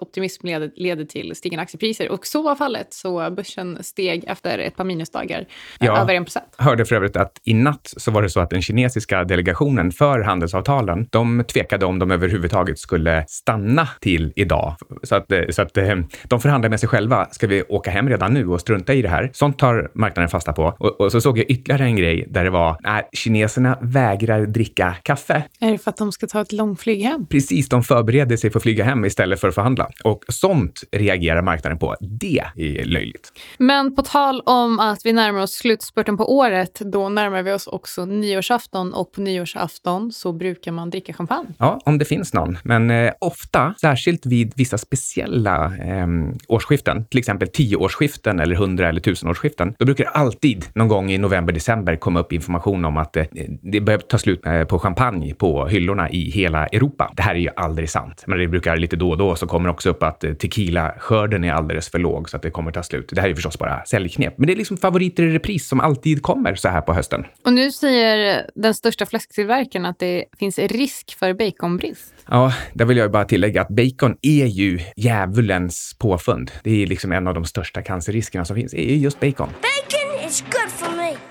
handelsoptimism 0.06 0.46
leder, 0.46 0.70
leder 0.76 1.04
till 1.04 1.36
stigande 1.36 1.62
aktiepriser. 1.62 2.10
Och 2.10 2.26
så 2.26 2.42
var 2.42 2.54
fallet, 2.54 2.94
så 2.94 3.30
börsen 3.30 3.78
steg 3.82 4.25
efter 4.26 4.58
ett 4.58 4.76
par 4.76 4.84
minusdagar 4.84 5.40
eh, 5.40 5.46
Ja. 5.86 5.98
över 5.98 6.14
1 6.14 6.25
procent. 6.25 6.46
hörde 6.58 6.84
för 6.84 6.96
övrigt 6.96 7.16
att 7.16 7.40
i 7.44 7.54
natt 7.54 7.94
så 7.96 8.10
var 8.10 8.22
det 8.22 8.30
så 8.30 8.40
att 8.40 8.50
den 8.50 8.62
kinesiska 8.62 9.25
delegationen 9.25 9.92
för 9.92 10.20
handelsavtalen, 10.20 11.06
de 11.10 11.44
tvekade 11.44 11.86
om 11.86 11.98
de 11.98 12.10
överhuvudtaget 12.10 12.78
skulle 12.78 13.25
stanna 13.28 13.88
till 14.00 14.32
idag. 14.36 14.76
Så 15.02 15.14
att, 15.16 15.32
eh, 15.32 15.40
så 15.50 15.62
att 15.62 15.76
eh, 15.76 15.94
de 16.25 16.40
förhandlar 16.40 16.70
med 16.70 16.80
sig 16.80 16.88
själva. 16.88 17.28
Ska 17.30 17.46
vi 17.46 17.62
åka 17.62 17.90
hem 17.90 18.08
redan 18.08 18.34
nu 18.34 18.46
och 18.48 18.60
strunta 18.60 18.94
i 18.94 19.02
det 19.02 19.08
här? 19.08 19.30
Sånt 19.32 19.58
tar 19.58 19.90
marknaden 19.94 20.28
fasta 20.28 20.52
på. 20.52 20.76
Och, 20.78 21.00
och 21.00 21.12
så 21.12 21.20
såg 21.20 21.38
jag 21.38 21.50
ytterligare 21.50 21.84
en 21.84 21.96
grej 21.96 22.25
där 22.28 22.44
det 22.44 22.50
var, 22.50 22.76
nej, 22.80 23.08
kineserna 23.12 23.78
vägrar 23.82 24.46
dricka 24.46 24.96
kaffe. 25.02 25.42
Är 25.60 25.70
det 25.72 25.78
för 25.78 25.90
att 25.90 25.96
de 25.96 26.12
ska 26.12 26.26
ta 26.26 26.40
ett 26.40 26.52
långflyg 26.52 27.02
hem? 27.02 27.26
Precis, 27.26 27.68
de 27.68 27.82
förbereder 27.82 28.36
sig 28.36 28.50
för 28.50 28.58
att 28.58 28.62
flyga 28.62 28.84
hem 28.84 29.04
istället 29.04 29.40
för 29.40 29.48
att 29.48 29.54
förhandla. 29.54 29.88
Och 30.05 30.25
sånt 30.29 30.85
reagerar 30.93 31.43
marknaden 31.43 31.79
på. 31.79 31.97
Det 32.00 32.43
är 32.57 32.85
löjligt. 32.85 33.33
Men 33.59 33.95
på 33.95 34.03
tal 34.03 34.41
om 34.41 34.81
att 34.81 35.00
vi 35.05 35.12
närmar 35.12 35.41
oss 35.41 35.53
slutspurten 35.53 36.17
på 36.17 36.37
året, 36.37 36.81
då 36.85 37.09
närmar 37.09 37.43
vi 37.43 37.53
oss 37.53 37.67
också 37.67 38.05
nyårsafton 38.05 38.95
och 38.95 39.12
på 39.12 39.21
nyårsafton 39.21 40.12
så 40.12 40.33
brukar 40.33 40.73
man 40.73 40.91
dricka 40.91 41.12
champagne. 41.12 41.49
Ja, 41.59 41.81
om 41.85 41.99
det 41.99 42.05
finns 42.05 42.35
någon. 42.35 42.59
Men 42.65 42.91
eh, 42.91 43.12
ofta, 43.21 43.75
särskilt 43.81 44.26
vid 44.26 44.53
vissa 44.57 44.79
speciella 44.79 45.65
eh, 45.65 46.07
årsskiften, 46.49 47.05
till 47.05 47.19
exempel 47.19 47.49
tioårsskiften 47.49 48.41
eller 48.41 48.55
hundra 48.55 48.88
eller 48.88 49.00
tusenårsskiften, 49.00 49.75
då 49.79 49.85
brukar 49.85 50.05
det 50.05 50.11
alltid 50.11 50.67
någon 50.75 50.88
gång 50.88 51.11
i 51.11 51.19
november, 51.19 51.53
december 51.53 51.97
komma 51.97 52.21
upp 52.21 52.33
information 52.33 52.85
om 52.85 52.97
att 52.97 53.17
eh, 53.17 53.25
det 53.62 53.81
börjar 53.81 53.99
ta 53.99 54.19
slut 54.19 54.47
eh, 54.47 54.65
på 54.65 54.79
champagne 54.79 55.35
på 55.35 55.67
hyllorna 55.67 56.11
i 56.11 56.31
hela 56.31 56.67
Europa. 56.67 57.12
Det 57.17 57.23
här 57.23 57.35
är 57.35 57.38
ju 57.38 57.50
aldrig 57.57 57.91
sant, 57.91 58.25
men 58.26 58.38
det 58.38 58.49
brukar 58.49 58.76
lite 58.76 58.97
då 58.97 59.11
och 59.11 59.19
då 59.19 59.37
så 59.37 59.47
kommer 59.47 59.69
det 59.69 59.73
också 59.87 59.97
upp 59.97 60.02
att 60.02 60.25
eh, 60.25 60.35
tequila-skörden 60.35 61.45
är 61.45 61.52
alldeles 61.52 61.88
för 61.88 61.99
låg 61.99 62.31
så 62.31 62.37
att 62.37 62.43
det 62.43 62.50
kommer 62.50 62.73
ta 62.73 62.83
slut. 62.83 63.09
Det 63.12 63.21
här 63.21 63.28
är 63.28 63.28
ju 63.28 63.35
förstås 63.35 63.59
bara 63.59 63.85
säljknep, 63.85 64.38
men 64.38 64.47
det 64.47 64.52
är 64.52 64.57
liksom 64.57 64.76
favoriter 64.76 65.23
i 65.23 65.31
repris 65.31 65.69
som 65.69 65.81
alltid 65.81 66.23
kommer 66.23 66.55
så 66.55 66.69
här 66.69 66.81
på 66.81 66.93
hösten. 66.93 67.25
Och 67.45 67.52
nu 67.52 67.71
säger 67.73 68.50
den 68.55 68.75
största 68.75 69.07
fläsktillverkaren 69.07 69.87
att 69.87 69.99
det 69.99 70.25
finns 70.38 70.59
risk 70.59 71.19
för 71.19 71.35
baconbrist. 71.35 72.14
Ja, 72.28 72.52
där 72.75 72.85
vill 72.85 72.97
jag 72.97 73.11
bara 73.11 73.25
tillägga 73.25 73.62
att 73.62 73.69
bacon 73.69 74.16
är 74.23 74.47
ju 74.47 74.81
djävulens 74.97 75.97
påfund. 75.99 76.50
Det 76.64 76.83
är 76.83 76.87
liksom 76.87 77.12
en 77.12 77.26
av 77.26 77.35
de 77.35 77.45
största 77.45 77.83
cancerriskerna 77.83 78.45
som 78.45 78.57
finns, 78.57 78.75
är 78.75 78.83
ju 78.83 78.97
just 78.97 79.21
bacon. 79.21 79.49
Bacon 79.49 80.28
is 80.28 80.45
good 80.50 80.71
for. 80.71 80.86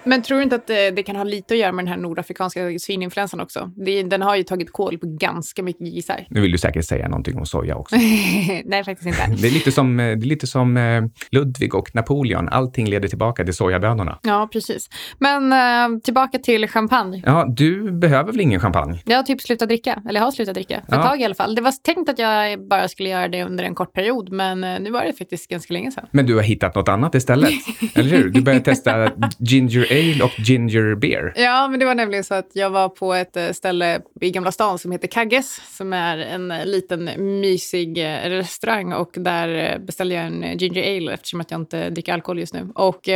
Men 0.06 0.22
tror 0.22 0.38
du 0.38 0.44
inte 0.44 0.56
att 0.56 0.68
det, 0.68 0.92
det 0.92 1.04
kan 1.04 1.16
ha 1.16 1.24
lite 1.24 1.54
att 1.54 1.60
göra 1.60 1.72
med 1.72 1.86
den 1.86 1.90
här 1.94 1.98
nordafrikanska 1.98 2.80
svininfluensan 2.80 3.40
också? 3.40 3.72
Det, 3.86 4.04
den 4.04 4.22
har 4.22 4.36
ju 4.36 4.44
tagit 4.44 4.72
koll 4.74 4.98
på 4.98 5.08
ganska 5.08 5.64
mycket 5.64 5.82
grisar. 5.94 6.26
Nu 6.30 6.42
vill 6.42 6.52
du 6.52 6.58
säkert 6.58 6.86
säga 6.86 7.08
någonting 7.08 7.38
om 7.38 7.46
soja 7.46 7.76
också. 7.76 7.96
Nej, 8.66 8.84
faktiskt 8.84 9.08
inte. 9.08 9.42
Det 9.42 9.48
är 9.48 9.52
lite 9.52 9.72
som, 9.72 10.00
eh, 10.00 10.06
det 10.18 10.26
är 10.26 10.30
lite 10.30 10.48
som 10.48 10.78
eh, 10.78 11.04
Ludvig 11.32 11.76
och 11.76 11.96
Napoleon. 11.96 12.50
Allting 12.50 12.90
leder 12.90 13.08
tillbaka 13.08 13.44
till 13.44 13.54
sojabönorna. 13.54 14.20
Ja, 14.24 14.50
precis. 14.54 14.90
Men 15.20 15.54
eh, 15.54 16.00
tillbaka 16.04 16.38
till 16.40 16.68
champagne. 16.68 17.24
Ja, 17.26 17.46
du 17.50 17.92
behöver 17.92 18.32
väl 18.32 18.42
ingen 18.42 18.60
champagne? 18.60 19.02
Jag 19.06 19.16
har 19.18 19.24
typ 19.24 19.42
slutat 19.42 19.68
dricka, 19.70 20.02
eller 20.10 20.20
har 20.20 20.32
slutat 20.32 20.54
dricka. 20.56 20.82
För 20.90 20.96
ett 20.96 21.02
Ja. 21.04 21.10
tag 21.10 21.22
i 21.22 21.26
alla 21.26 21.36
fall. 21.36 21.56
Det 21.56 21.62
var 21.62 21.72
tänkt 21.84 22.10
att 22.10 22.20
jag 22.20 22.68
bara 22.68 22.88
skulle 22.88 23.10
göra 23.10 23.28
det 23.28 23.44
under 23.44 23.64
en 23.64 23.76
kort 23.76 23.94
period, 23.94 24.32
men 24.32 24.64
eh, 24.64 24.80
nu 24.80 24.92
var 24.92 25.06
det 25.06 25.14
faktiskt 25.14 25.50
ganska 25.50 25.74
länge 25.74 25.92
sedan. 25.92 26.06
Men 26.12 26.26
du 26.26 26.36
har 26.36 26.42
hittat 26.42 26.76
något 26.76 26.90
annat 26.90 27.16
istället, 27.16 27.50
eller 27.96 28.10
hur? 28.10 28.30
Du 28.30 28.42
började 28.42 28.66
testa 28.66 29.12
ginger 29.40 29.92
ale 29.96 30.24
och 30.24 30.40
ginger 30.40 30.96
beer. 30.96 31.34
Ja, 31.36 31.68
men 31.68 31.80
det 31.80 31.86
var 31.86 31.96
nämligen 31.96 32.24
så 32.24 32.34
att 32.34 32.50
jag 32.54 32.70
var 32.70 32.90
på 32.90 33.14
ett 33.14 33.38
eh, 33.38 33.50
ställe 33.52 34.02
i 34.22 34.32
Gamla 34.32 34.52
stan 34.52 34.80
som 34.80 34.92
heter 34.92 35.08
Kagges, 35.08 35.62
som 35.78 35.94
är 35.94 36.18
en 36.18 36.52
eh, 36.52 36.66
liten 36.66 37.10
mysig 37.42 37.98
eh, 37.98 38.30
restaurang 38.30 38.94
och 38.94 39.12
där 39.14 39.80
beställde 39.80 40.16
jag 40.16 40.26
en 40.26 40.58
ginger 40.58 40.98
ale 40.98 41.14
eftersom 41.14 41.42
att 41.42 41.52
jag 41.52 41.62
inte 41.62 41.90
dricker 41.90 42.14
alkohol 42.14 42.40
just 42.40 42.54
nu. 42.54 42.72
Och 42.76 43.10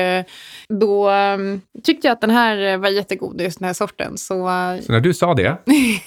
då 0.79 1.09
eh, 1.09 1.37
tyckte 1.83 2.07
jag 2.07 2.13
att 2.13 2.21
den 2.21 2.29
här 2.29 2.77
var 2.77 2.89
jättegod, 2.89 3.41
just 3.41 3.59
den 3.59 3.65
här 3.65 3.73
sorten. 3.73 4.17
Så 4.17 4.35
Så 4.81 4.91
när 4.91 4.99
du 4.99 5.13
sa 5.13 5.33
det, 5.33 5.57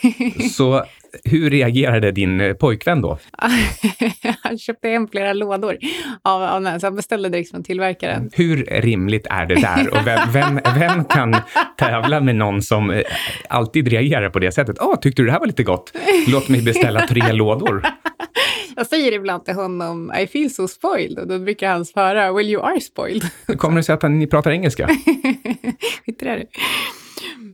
så 0.56 0.84
hur 1.24 1.50
reagerade 1.50 2.12
din 2.12 2.40
eh, 2.40 2.52
pojkvän 2.52 3.02
då? 3.02 3.18
han 4.42 4.58
köpte 4.58 4.88
hem 4.88 5.08
flera 5.08 5.32
lådor 5.32 5.78
av, 6.22 6.42
av 6.42 6.62
den 6.62 6.80
så 6.80 6.86
han 6.86 6.96
beställde 6.96 7.28
direkt 7.28 7.50
från 7.50 7.64
tillverkaren. 7.64 8.30
Hur 8.32 8.64
rimligt 8.64 9.26
är 9.30 9.46
det 9.46 9.54
där? 9.54 9.90
Och 9.90 10.06
vem, 10.06 10.32
vem, 10.32 10.60
vem 10.78 11.04
kan 11.04 11.36
tävla 11.78 12.20
med 12.20 12.36
någon 12.36 12.62
som 12.62 12.90
eh, 12.90 13.02
alltid 13.48 13.88
reagerar 13.88 14.30
på 14.30 14.38
det 14.38 14.52
sättet? 14.52 14.76
Åh, 14.80 15.00
tyckte 15.00 15.22
du 15.22 15.26
det 15.26 15.32
här 15.32 15.38
var 15.38 15.46
lite 15.46 15.62
gott? 15.62 15.92
Låt 16.28 16.48
mig 16.48 16.62
beställa 16.62 17.06
tre 17.06 17.22
lådor. 17.32 17.82
Jag 18.76 18.86
säger 18.86 19.12
ibland 19.12 19.44
till 19.44 19.54
honom 19.54 20.12
I 20.20 20.26
feel 20.26 20.50
so 20.50 20.68
spoiled 20.68 21.18
och 21.18 21.28
då 21.28 21.38
brukar 21.38 21.68
han 21.68 21.84
svara 21.84 22.32
Well 22.32 22.50
you 22.50 22.62
are 22.62 22.80
spoiled. 22.80 23.22
Kommer 23.58 23.76
det 23.76 23.82
sig 23.82 23.94
att 23.94 24.10
ni 24.10 24.26
pratar 24.26 24.50
engelska? 24.50 24.86
Skit 26.06 26.22
i 26.22 26.24
det. 26.24 26.46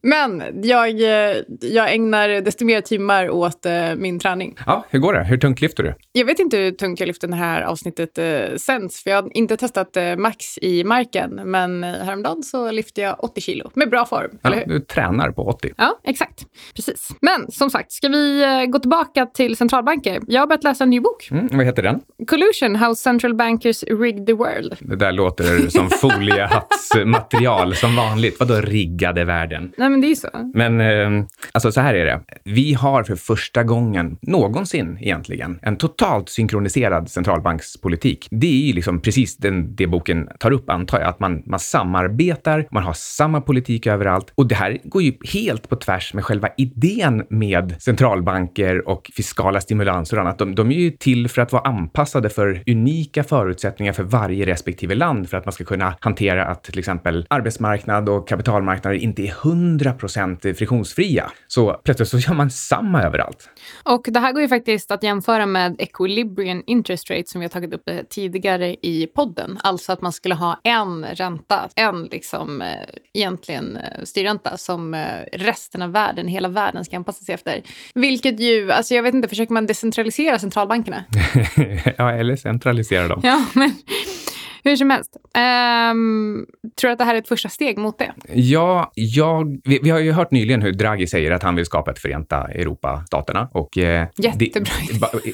Men 0.03 0.43
jag, 0.63 0.89
eh, 1.01 1.37
jag 1.61 1.95
ägnar 1.95 2.29
desto 2.41 2.65
mer 2.65 2.81
timmar 2.81 3.31
åt 3.31 3.67
eh, 3.67 3.95
min 3.97 4.19
träning. 4.19 4.57
Ja, 4.67 4.85
hur 4.91 4.99
går 4.99 5.13
det? 5.13 5.25
Hur 5.25 5.37
tungt 5.37 5.61
lyfter 5.61 5.83
du? 5.83 5.95
Jag 6.13 6.25
vet 6.25 6.39
inte 6.39 6.57
hur 6.57 6.71
tungt 6.71 7.01
jag 7.01 7.07
lyfter 7.07 7.29
det 7.29 7.37
här 7.37 7.63
avsnittet 7.63 8.19
eh, 8.19 8.57
sänds, 8.57 9.03
för 9.03 9.11
jag 9.11 9.23
har 9.23 9.37
inte 9.37 9.57
testat 9.57 9.97
eh, 9.97 10.17
max 10.17 10.59
i 10.59 10.85
marken. 10.85 11.41
Men 11.45 11.85
häromdagen 11.85 12.43
så 12.43 12.71
lyfte 12.71 13.01
jag 13.01 13.25
80 13.25 13.41
kilo 13.41 13.71
med 13.75 13.91
bra 13.91 14.07
form, 14.07 14.39
Ja, 14.43 14.51
du 14.67 14.81
tränar 14.81 15.31
på 15.31 15.43
80. 15.43 15.73
Ja, 15.77 15.99
exakt. 16.05 16.47
Precis. 16.75 17.09
Men 17.21 17.51
som 17.51 17.71
sagt, 17.71 17.93
ska 17.93 18.09
vi 18.09 18.45
gå 18.69 18.79
tillbaka 18.79 19.27
till 19.27 19.57
centralbanker? 19.57 20.21
Jag 20.27 20.41
har 20.43 20.47
börjat 20.47 20.65
läsa 20.65 20.85
en 20.85 20.91
ny 20.91 21.01
bok. 21.01 21.29
Mm, 21.31 21.49
vad 21.53 21.67
heter 21.67 21.83
den? 21.83 22.01
Collusion, 22.27 22.77
How 22.77 22.95
Central 22.95 23.35
Bankers 23.35 23.83
Rigged 23.83 24.27
the 24.27 24.33
World. 24.33 24.77
Det 24.81 24.97
där 24.97 25.13
låter 25.13 25.69
som 25.71 25.91
foliehattsmaterial 25.91 27.75
som 27.75 27.97
vanligt. 27.97 28.37
Vadå 28.41 28.55
riggade 28.55 29.25
världen? 29.25 29.58
Världen. 29.59 29.73
Nej, 29.79 29.91
men 29.91 30.01
det 30.01 30.07
är 30.07 30.15
så. 30.15 30.29
Men 30.55 30.81
eh, 30.81 31.25
alltså 31.53 31.73
så 31.73 31.81
här 31.81 31.95
är 31.95 32.05
det. 32.05 32.21
Vi 32.45 32.75
har 32.75 33.03
för 33.03 33.17
första 33.17 33.63
gången 33.63 34.19
någonsin 34.23 34.99
egentligen 35.01 35.59
en 35.63 35.77
totalt 35.77 36.29
synkroniserad 36.29 37.11
centralbankspolitik. 37.11 38.29
Det 38.31 38.47
är 38.47 38.67
ju 38.67 38.73
liksom 38.73 39.01
precis 39.01 39.37
den, 39.37 39.77
det 39.77 39.87
boken 39.87 40.29
tar 40.39 40.51
upp, 40.51 40.71
antar 40.71 41.01
jag. 41.01 41.09
Att 41.09 41.21
man, 41.21 41.43
man 41.47 41.61
samarbetar, 41.61 42.67
man 42.71 42.83
har 42.83 42.93
samma 42.93 43.41
politik 43.41 43.87
överallt. 43.87 44.33
Och 44.35 44.49
det 44.49 44.55
här 44.55 44.79
går 44.85 45.03
ju 45.03 45.13
helt 45.33 45.69
på 45.69 45.77
tvärs 45.77 46.15
med 46.15 46.25
själva 46.25 46.49
idén 46.57 47.27
med 47.31 47.83
centralbanker 47.83 48.89
och 48.89 49.11
fiskala 49.15 49.61
stimulanser 49.61 50.17
och 50.17 50.23
annat. 50.23 50.39
De, 50.39 50.55
de 50.55 50.71
är 50.71 50.75
ju 50.75 50.91
till 50.91 51.29
för 51.29 51.43
att 51.43 51.53
vara 51.53 51.63
anpassade 51.63 52.29
för 52.29 52.63
unika 52.67 53.25
förutsättningar 53.25 53.93
för 53.93 54.03
varje 54.03 54.47
respektive 54.47 54.95
land 54.95 55.29
för 55.29 55.37
att 55.37 55.45
man 55.45 55.53
ska 55.53 55.65
kunna 55.65 55.95
hantera 56.01 56.45
att 56.47 56.65
till 56.65 56.79
exempel 56.79 57.27
arbetsmarknad 57.31 58.09
och 58.09 58.29
kapitalmarknader 58.29 58.97
inte 58.97 59.23
är 59.23 59.31
100 59.49 59.95
friktionsfria. 60.43 61.31
Så 61.47 61.81
plötsligt 61.85 62.09
så 62.09 62.19
gör 62.19 62.35
man 62.35 62.51
samma 62.51 63.03
överallt. 63.03 63.51
Och 63.83 64.07
det 64.09 64.21
här 64.21 64.33
går 64.33 64.43
ju 64.43 64.49
faktiskt 64.49 64.91
att 64.91 65.03
jämföra 65.03 65.47
med 65.47 65.77
equilibrium 65.79 66.63
interest 66.67 67.11
rate 67.11 67.27
som 67.27 67.41
vi 67.41 67.45
har 67.45 67.51
tagit 67.51 67.75
upp 67.75 67.91
tidigare 68.11 68.77
i 68.83 69.07
podden. 69.15 69.59
Alltså 69.63 69.93
att 69.93 70.03
man 70.03 70.13
skulle 70.13 70.35
ha 70.35 70.61
en 70.65 71.05
ränta, 71.05 71.69
en 71.75 72.05
liksom 72.05 72.63
eh, 72.63 72.69
egentligen 73.15 73.77
eh, 73.77 74.05
styrränta 74.05 74.57
som 74.57 74.95
eh, 74.95 75.01
resten 75.33 75.83
av 75.83 75.93
världen, 75.93 76.29
hela 76.29 76.49
världen 76.49 76.85
ska 76.85 76.97
anpassa 76.97 77.25
sig 77.25 77.35
efter. 77.35 77.63
Vilket 77.95 78.41
ju, 78.41 78.73
alltså 78.73 78.95
jag 78.95 79.03
vet 79.03 79.15
inte, 79.15 79.29
försöker 79.29 79.53
man 79.53 79.67
decentralisera 79.67 80.39
centralbankerna? 80.39 81.05
ja, 81.99 82.13
eller 82.13 82.37
centralisera 82.37 83.09
dem. 83.09 83.21
Ja, 83.23 83.45
men 83.53 83.75
hur 84.65 84.77
som 84.77 84.91
helst. 84.91 85.17
Um, 85.91 86.47
tror 86.81 86.89
du 86.89 86.93
att 86.93 86.99
det 86.99 87.05
här 87.05 87.15
är 87.15 87.19
ett 87.19 87.29
första 87.29 87.49
steg 87.49 87.79
mot 87.79 87.99
det? 87.99 88.13
Ja, 88.35 88.93
jag, 88.95 89.61
vi, 89.65 89.81
vi, 89.83 89.91
har 89.91 89.99
ju 89.99 90.13
hört 90.13 90.31
nyligen 90.31 90.63
hur 90.63 90.73
Draghi 90.73 91.07
säger 91.07 91.31
att 91.31 91.43
han 91.43 91.57
vill 91.57 91.65
skapa 91.65 91.91
ett 91.91 91.99
förenta 91.99 92.37
Europa-staterna. 92.37 93.49
Och, 93.53 93.79
eh, 93.79 94.09
Jättebra. 94.17 94.73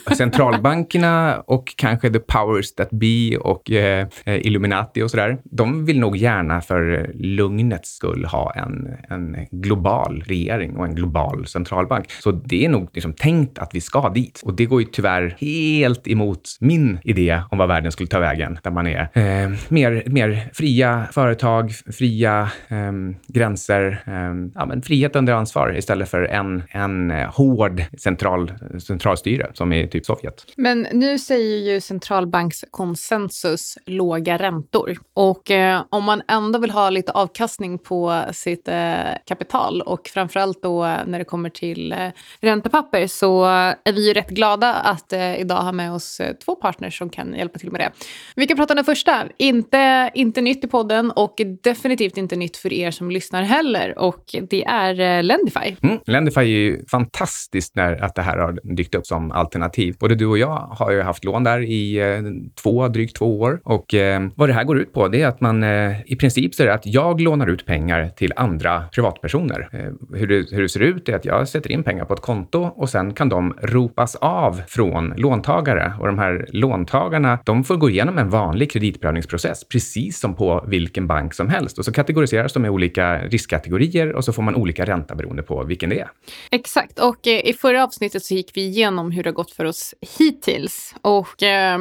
De, 0.07 0.15
centralbankerna 0.15 1.41
och 1.41 1.75
kanske 1.77 2.11
the 2.11 2.19
powers 2.19 2.75
that 2.75 2.91
be 2.91 3.37
och 3.37 3.71
eh, 3.71 4.07
Illuminati 4.27 5.03
och 5.03 5.11
sådär, 5.11 5.39
de 5.45 5.85
vill 5.85 6.01
nog 6.01 6.17
gärna 6.17 6.61
för 6.61 7.11
lugnets 7.15 7.97
skull 7.97 8.25
ha 8.25 8.53
en, 8.53 8.89
en 9.09 9.37
global 9.51 10.23
regering 10.27 10.77
och 10.77 10.85
en 10.85 10.95
global 10.95 11.47
centralbank. 11.47 12.11
Så 12.11 12.31
det 12.33 12.65
är 12.65 12.69
nog 12.69 12.89
liksom 12.93 13.13
tänkt 13.13 13.59
att 13.59 13.75
vi 13.75 13.81
ska 13.81 14.09
dit. 14.09 14.41
Och 14.45 14.55
det 14.55 14.67
går 14.67 14.81
ju 14.81 14.87
tyvärr 14.87 15.37
helt 15.39 16.09
emot 16.09 16.57
min 16.61 16.99
idé 17.05 17.43
om 17.51 17.59
vad 17.59 17.69
världen 17.69 17.93
skulle 17.93 18.07
ta 18.07 18.19
vägen, 18.19 18.59
där 18.63 18.71
man 18.71 18.87
är 18.87 19.09
eh, 19.15 19.51
mer, 19.69 20.03
mer 20.07 20.51
fria 20.53 21.07
företag, 21.13 21.73
fria 21.93 22.51
eh, 22.69 22.93
gränser, 23.27 24.03
eh, 24.07 24.51
ja, 24.55 24.67
men 24.67 24.83
frihet 24.83 25.17
under 25.17 25.33
ansvar 25.33 25.77
istället 25.77 26.11
för 26.11 26.23
en, 26.23 26.63
en 26.71 27.11
eh, 27.11 27.35
hård 27.35 27.83
central, 27.99 28.53
centralstyre 28.87 29.51
som 29.55 29.73
i 29.73 29.89
typ 29.89 30.07
Sovjet. 30.07 30.45
Men 30.57 30.87
nu 30.93 31.19
säger 31.19 31.73
ju 31.73 31.81
centralbankskonsensus 31.81 33.79
låga 33.87 34.39
räntor. 34.39 34.99
Och 35.15 35.51
eh, 35.51 35.83
om 35.91 36.05
man 36.05 36.23
ändå 36.29 36.59
vill 36.59 36.71
ha 36.71 36.91
lite 36.91 37.13
avkastning 37.13 37.79
på 37.79 38.23
sitt 38.33 38.69
eh, 38.69 38.95
kapital 39.27 39.81
och 39.81 40.09
framförallt 40.09 40.63
då 40.63 40.83
när 41.07 41.19
det 41.19 41.25
kommer 41.25 41.51
till 41.51 41.93
eh, 41.93 41.99
räntepapper 42.41 43.07
så 43.07 43.45
är 43.85 43.93
vi 43.93 44.09
ju 44.09 44.13
rätt 44.13 44.31
glada 44.31 44.75
att 44.75 45.13
eh, 45.13 45.41
idag 45.41 45.63
ha 45.63 45.73
med 45.73 45.93
oss 45.93 46.21
två 46.45 46.55
partners 46.55 46.99
som 46.99 47.11
kan 47.11 47.35
hjälpa 47.35 47.59
till 47.59 47.71
med 47.71 47.81
det. 47.81 47.93
Vi 48.37 48.47
kan 48.47 48.57
prata 48.57 48.73
om 48.73 48.77
den 48.77 48.85
första 48.85 49.04
första, 49.05 49.29
inte, 49.37 50.11
inte 50.15 50.41
nytt 50.41 50.65
i 50.65 50.69
podden 50.69 51.11
och 51.11 51.41
definitivt 51.63 52.17
inte 52.17 52.37
nytt 52.37 52.57
för 52.57 52.73
er 52.73 52.91
som 52.91 53.11
lyssnar 53.11 53.43
heller. 53.43 53.99
Och 53.99 54.25
det 54.51 54.65
är 54.65 55.01
eh, 55.01 55.23
Lendify. 55.23 55.77
Mm, 55.83 55.99
Lendify 56.07 56.41
är 56.41 56.45
ju 56.45 56.85
fantastiskt 56.87 57.77
när 57.77 58.05
att 58.05 58.15
det 58.15 58.23
här 58.23 58.39
har 58.39 58.59
dykt 58.77 58.95
upp 58.95 59.07
som 59.07 59.33
alternativ. 59.33 59.97
Både 60.01 60.15
du 60.15 60.27
och 60.27 60.39
jag 60.39 60.57
har 60.79 60.91
ju 60.91 61.03
haft 61.03 61.25
lån 61.25 61.45
där 61.45 61.61
i 61.61 61.97
eh, 61.97 62.23
två, 62.63 62.89
drygt 62.89 63.17
två 63.17 63.41
år. 63.41 63.61
Och 63.65 63.95
eh, 63.95 64.23
vad 64.37 64.49
det 64.49 64.53
här 64.53 64.65
går 64.65 64.79
ut 64.79 64.93
på, 64.93 65.09
det 65.09 65.23
är 65.23 65.27
att 65.27 65.41
man 65.41 65.63
eh, 65.63 65.93
i 66.07 66.17
princip 66.17 66.55
så 66.55 66.63
är 66.63 66.67
det 66.67 66.75
att 66.75 66.87
jag 66.87 67.21
lånar 67.21 67.47
ut 67.47 67.67
pengar 67.67 68.09
till 68.17 68.33
andra 68.37 68.85
privatpersoner. 68.95 69.69
Eh, 69.73 70.19
hur, 70.19 70.27
det, 70.27 70.57
hur 70.57 70.63
det 70.63 70.69
ser 70.69 70.81
ut 70.81 71.09
är 71.09 71.17
att 71.17 71.25
jag 71.25 71.49
sätter 71.49 71.73
in 71.73 71.83
pengar 71.83 72.05
på 72.05 72.15
ett 72.15 72.21
konto 72.21 72.71
och 72.77 72.89
sen 72.89 73.15
kan 73.15 73.29
de 73.29 73.55
ropas 73.63 74.15
av 74.15 74.63
från 74.69 75.15
låntagare. 75.17 75.93
Och 76.01 76.07
de 76.07 76.19
här 76.19 76.47
låntagarna, 76.49 77.39
de 77.45 77.65
får 77.65 77.77
gå 77.77 77.91
igenom 77.91 78.19
en 78.19 78.31
vanlig 78.31 78.71
kredit 78.71 78.94
kreditprövningsprocess, 78.95 79.65
precis 79.69 80.21
som 80.21 80.37
på 80.37 80.65
vilken 80.69 81.07
bank 81.07 81.35
som 81.35 81.49
helst. 81.49 81.79
Och 81.79 81.85
så 81.85 81.93
kategoriseras 81.93 82.53
de 82.53 82.67
i 82.67 82.69
olika 82.69 83.19
riskkategorier 83.19 84.13
och 84.13 84.25
så 84.25 84.33
får 84.33 84.43
man 84.43 84.55
olika 84.55 84.85
ränta 84.85 85.15
beroende 85.15 85.43
på 85.43 85.65
vilken 85.65 85.91
det 85.91 86.01
är. 86.01 86.09
Exakt. 86.51 86.99
Och 86.99 87.27
eh, 87.27 87.41
i 87.49 87.53
förra 87.53 87.85
avsnittet 87.85 88.25
så 88.25 88.35
gick 88.35 88.51
vi 88.55 88.61
igenom 88.61 89.11
hur 89.11 89.23
det 89.23 89.29
har 89.29 89.35
gått 89.35 89.51
för 89.51 89.65
oss 89.65 89.95
hittills. 90.19 90.95
Och 91.03 91.43
eh, 91.43 91.79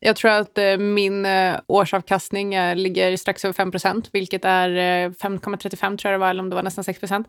jag 0.00 0.16
tror 0.16 0.30
att 0.30 0.58
eh, 0.58 0.78
min 0.78 1.26
eh, 1.26 1.56
årsavkastning 1.66 2.54
eh, 2.54 2.76
ligger 2.76 3.16
strax 3.16 3.44
över 3.44 3.54
5% 3.54 4.08
vilket 4.12 4.44
är 4.44 4.68
5,35 5.08 5.96
tror 5.96 5.98
jag 6.02 6.12
det 6.12 6.18
var, 6.18 6.30
eller 6.30 6.42
om 6.42 6.50
det 6.50 6.56
var 6.56 6.62
nästan 6.62 6.84
6% 6.84 7.24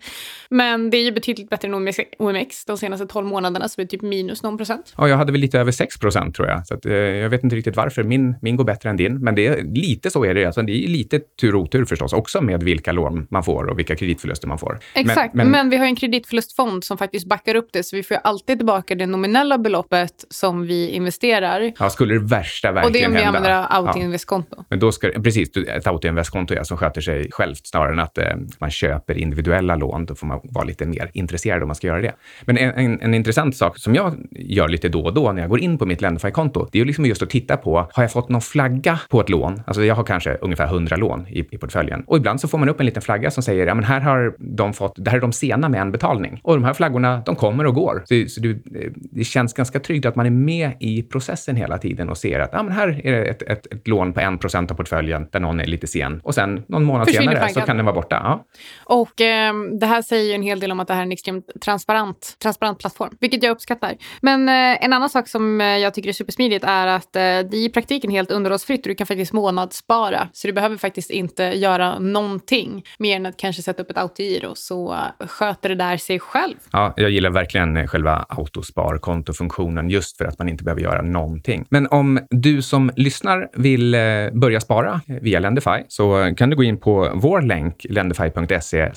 Men 0.49 0.89
det 0.89 0.97
är 0.97 1.03
ju 1.03 1.12
betydligt 1.12 1.49
bättre 1.49 1.67
än 1.67 1.73
OMX 2.19 2.65
de 2.65 2.77
senaste 2.77 3.08
12 3.08 3.27
månaderna, 3.27 3.69
så 3.69 3.73
det 3.75 3.82
är 3.82 3.88
typ 3.88 4.01
minus 4.01 4.43
någon 4.43 4.58
procent. 4.58 4.93
Ja, 4.97 5.10
jag 5.10 5.17
hade 5.17 5.32
väl 5.32 5.41
lite 5.41 5.60
över 5.60 5.71
6% 5.71 6.34
tror 6.34 6.47
jag. 6.47 6.67
Så 6.67 6.73
att, 6.73 6.86
jag 6.86 7.30
vet 7.30 7.43
inte 7.43 7.56
riktigt 7.56 7.75
varför. 7.75 8.03
Min, 8.03 8.36
min 8.41 8.56
går 8.56 8.63
bättre 8.63 8.89
än 8.89 8.97
din 8.97 9.18
men 9.21 9.36
det 9.36 9.47
är, 9.47 9.63
lite 9.63 10.10
så 10.10 10.25
är 10.25 10.34
det. 10.34 10.45
Alltså, 10.45 10.62
det 10.62 10.84
är 10.84 10.88
lite 10.88 11.19
tur 11.19 11.55
och 11.55 11.62
otur 11.62 11.86
förstås 11.86 12.13
också 12.13 12.41
med 12.41 12.63
vilka 12.63 12.91
lån 12.91 13.27
man 13.29 13.43
får 13.43 13.65
och 13.65 13.79
vilka 13.79 13.95
kreditförluster 13.95 14.47
man 14.47 14.58
får. 14.58 14.79
Exakt, 14.95 15.34
men, 15.34 15.51
men, 15.51 15.51
men 15.51 15.69
vi 15.69 15.77
har 15.77 15.86
en 15.86 15.95
kreditförlustfond 15.95 16.84
som 16.84 16.97
faktiskt 16.97 17.27
backar 17.27 17.55
upp 17.55 17.69
det, 17.73 17.84
så 17.84 17.95
vi 17.95 18.03
får 18.03 18.15
alltid 18.23 18.58
tillbaka 18.58 18.95
det 18.95 19.05
nominella 19.05 19.58
beloppet 19.58 20.25
som 20.29 20.65
vi 20.67 20.89
investerar. 20.89 21.71
Ja, 21.79 21.89
skulle 21.89 22.13
det 22.13 22.19
värsta 22.19 22.71
verkligen 22.71 23.13
hända. 23.13 23.17
Och 23.17 23.23
det 23.23 23.23
är 23.23 23.27
om 23.27 23.34
vi 23.34 23.38
använder 23.38 23.88
autoinvestkonto. 23.88 24.55
Ja. 24.58 24.65
Men 24.69 24.79
då 24.79 24.91
ska, 24.91 25.10
precis, 25.10 25.58
ett 25.58 25.88
autoinvestkonto 25.88 26.53
ja, 26.53 26.63
som 26.63 26.77
sköter 26.77 27.01
sig 27.01 27.32
självt 27.32 27.67
snarare 27.67 27.93
än 27.93 27.99
att 27.99 28.17
eh, 28.17 28.25
man 28.60 28.71
köper 28.71 29.17
individuella 29.17 29.75
lån. 29.75 30.05
Då 30.05 30.15
får 30.15 30.27
man 30.27 30.39
vara 30.43 30.65
lite 30.65 30.86
mer 30.86 31.12
intresserad 31.13 31.62
om 31.62 31.67
man 31.67 31.75
ska 31.75 31.88
göra 31.88 32.01
det. 32.01 32.13
Men 32.41 32.58
en, 32.58 32.73
en, 32.73 33.01
en 33.01 33.13
intressant 33.13 33.58
sak 33.58 33.77
som 33.77 33.95
jag 33.95 34.15
gör 34.32 34.67
lite 34.67 34.89
då 34.89 35.05
och 35.05 35.13
då 35.13 35.32
när 35.32 35.41
jag 35.41 35.49
går 35.49 35.60
in 35.60 35.77
på 35.77 35.86
mitt 35.86 36.01
Lendify-konto, 36.01 36.67
det 36.71 36.82
är 36.82 36.86
liksom 36.86 37.05
just 37.05 37.21
att 37.21 37.29
titta 37.29 37.58
på, 37.58 37.89
har 37.93 38.03
jag 38.03 38.12
fått 38.12 38.29
någon 38.29 38.41
flagga 38.41 38.99
på 39.10 39.22
ett 39.22 39.30
lån? 39.30 39.62
Alltså 39.67 39.84
jag 39.84 39.95
har 39.95 40.04
kanske 40.04 40.38
ungefär 40.41 40.65
100 40.65 40.95
lån 40.95 41.28
i, 41.28 41.39
i 41.39 41.58
portföljen. 41.58 42.04
Och 42.08 42.17
ibland 42.17 42.41
så 42.41 42.48
får 42.48 42.58
man 42.58 42.69
upp 42.69 42.80
en 42.80 42.86
liten 42.86 43.02
flagga 43.02 43.32
som 43.32 43.43
säger, 43.43 43.67
ja 43.67 43.76
men 43.76 43.84
här 43.84 44.00
har 44.00 44.36
de 44.39 44.74
fått, 44.74 44.93
det 44.95 45.10
här 45.10 45.17
är 45.17 45.22
de 45.22 45.32
sena 45.32 45.69
med 45.69 45.82
en 45.82 45.91
betalning. 45.91 46.39
Och 46.43 46.54
de 46.56 46.63
här 46.63 46.74
flaggorna, 46.74 47.22
de 47.26 47.36
kommer 47.36 47.65
och 47.65 47.76
går. 47.76 48.04
Så, 48.06 48.30
så 48.30 48.41
du, 48.41 48.63
det 48.93 49.24
känns 49.24 49.54
ganska 49.54 49.80
tryggt 49.80 50.06
att 50.06 50.15
man 50.15 50.26
är 50.26 50.30
med 50.30 50.72
i 50.80 51.04
processen 51.04 51.56
hela 51.56 51.78
tiden 51.78 52.10
och 52.10 52.17
ser 52.17 52.39
att, 52.39 52.50
ja 52.54 52.63
men 52.63 52.72
här 52.72 53.02
är 53.04 53.12
det 53.12 53.26
ett, 53.26 53.41
ett, 53.41 53.74
ett 53.74 53.88
lån 53.88 54.13
på 54.13 54.19
1% 54.19 54.72
av 54.72 54.76
portföljen 54.76 55.28
där 55.32 55.39
någon 55.39 55.60
är 55.60 55.65
lite 55.65 55.88
sen. 55.88 56.22
Och 56.24 56.36
sen 56.36 56.63
någon 56.67 56.84
månad 56.84 57.08
Försvinner 57.08 57.24
senare 57.24 57.38
flaggan. 57.38 57.54
så 57.54 57.67
kan 57.67 57.78
den 57.78 57.86
vara 57.86 57.95
borta. 57.95 58.22
Ja. 58.24 58.45
Och 58.86 59.22
eh, 59.22 59.54
det 59.80 59.86
här 59.86 60.02
säger 60.02 60.30
ju 60.30 60.34
en 60.34 60.43
hel 60.43 60.60
del 60.60 60.72
om 60.72 60.80
att 60.80 60.88
det 60.88 60.93
här 60.93 61.02
är 61.02 61.06
en 61.06 61.12
extremt 61.12 61.45
transparent, 61.62 62.38
transparent 62.43 62.80
plattform, 62.80 63.17
vilket 63.19 63.43
jag 63.43 63.52
uppskattar. 63.52 63.95
Men 64.22 64.50
eh, 64.50 64.86
en 64.86 64.93
annan 64.93 65.10
sak 65.10 65.28
som 65.28 65.62
eh, 65.62 65.67
jag 65.67 65.93
tycker 65.93 66.10
är 66.10 66.13
supersmidigt 66.13 66.65
är 66.67 66.88
att 66.88 67.15
eh, 67.15 67.22
det 67.22 67.58
är 67.58 67.65
i 67.65 67.69
praktiken 67.69 68.12
helt 68.12 68.32
underhållsfritt 68.32 68.88
kan 68.99 69.07
faktiskt 69.07 69.33
månadsspara. 69.33 70.27
Så 70.33 70.47
du 70.47 70.53
behöver 70.53 70.77
faktiskt 70.77 71.09
inte 71.09 71.43
göra 71.43 71.99
någonting 71.99 72.83
mer 72.99 73.15
än 73.15 73.25
att 73.25 73.38
kanske 73.38 73.62
sätta 73.62 73.83
upp 73.83 73.89
ett 73.89 73.97
autogiro 73.97 74.51
så 74.55 74.97
sköter 75.19 75.69
det 75.69 75.75
där 75.75 75.97
sig 75.97 76.19
själv. 76.19 76.55
Ja, 76.71 76.93
jag 76.97 77.09
gillar 77.09 77.29
verkligen 77.29 77.77
eh, 77.77 77.88
själva 77.88 78.25
autosparkontofunktionen 78.29 79.89
just 79.89 80.17
för 80.17 80.25
att 80.25 80.39
man 80.39 80.49
inte 80.49 80.63
behöver 80.63 80.81
göra 80.81 81.01
någonting. 81.01 81.65
Men 81.69 81.88
om 81.88 82.19
du 82.29 82.62
som 82.62 82.91
lyssnar 82.95 83.47
vill 83.53 83.93
eh, 83.93 83.99
börja 84.33 84.59
spara 84.59 85.01
eh, 85.07 85.15
via 85.21 85.39
Lendify 85.39 85.83
så 85.88 86.33
kan 86.38 86.49
du 86.49 86.55
gå 86.55 86.63
in 86.63 86.79
på 86.79 87.12
vår 87.13 87.41
länk 87.41 87.85
lendify.se 87.89 88.91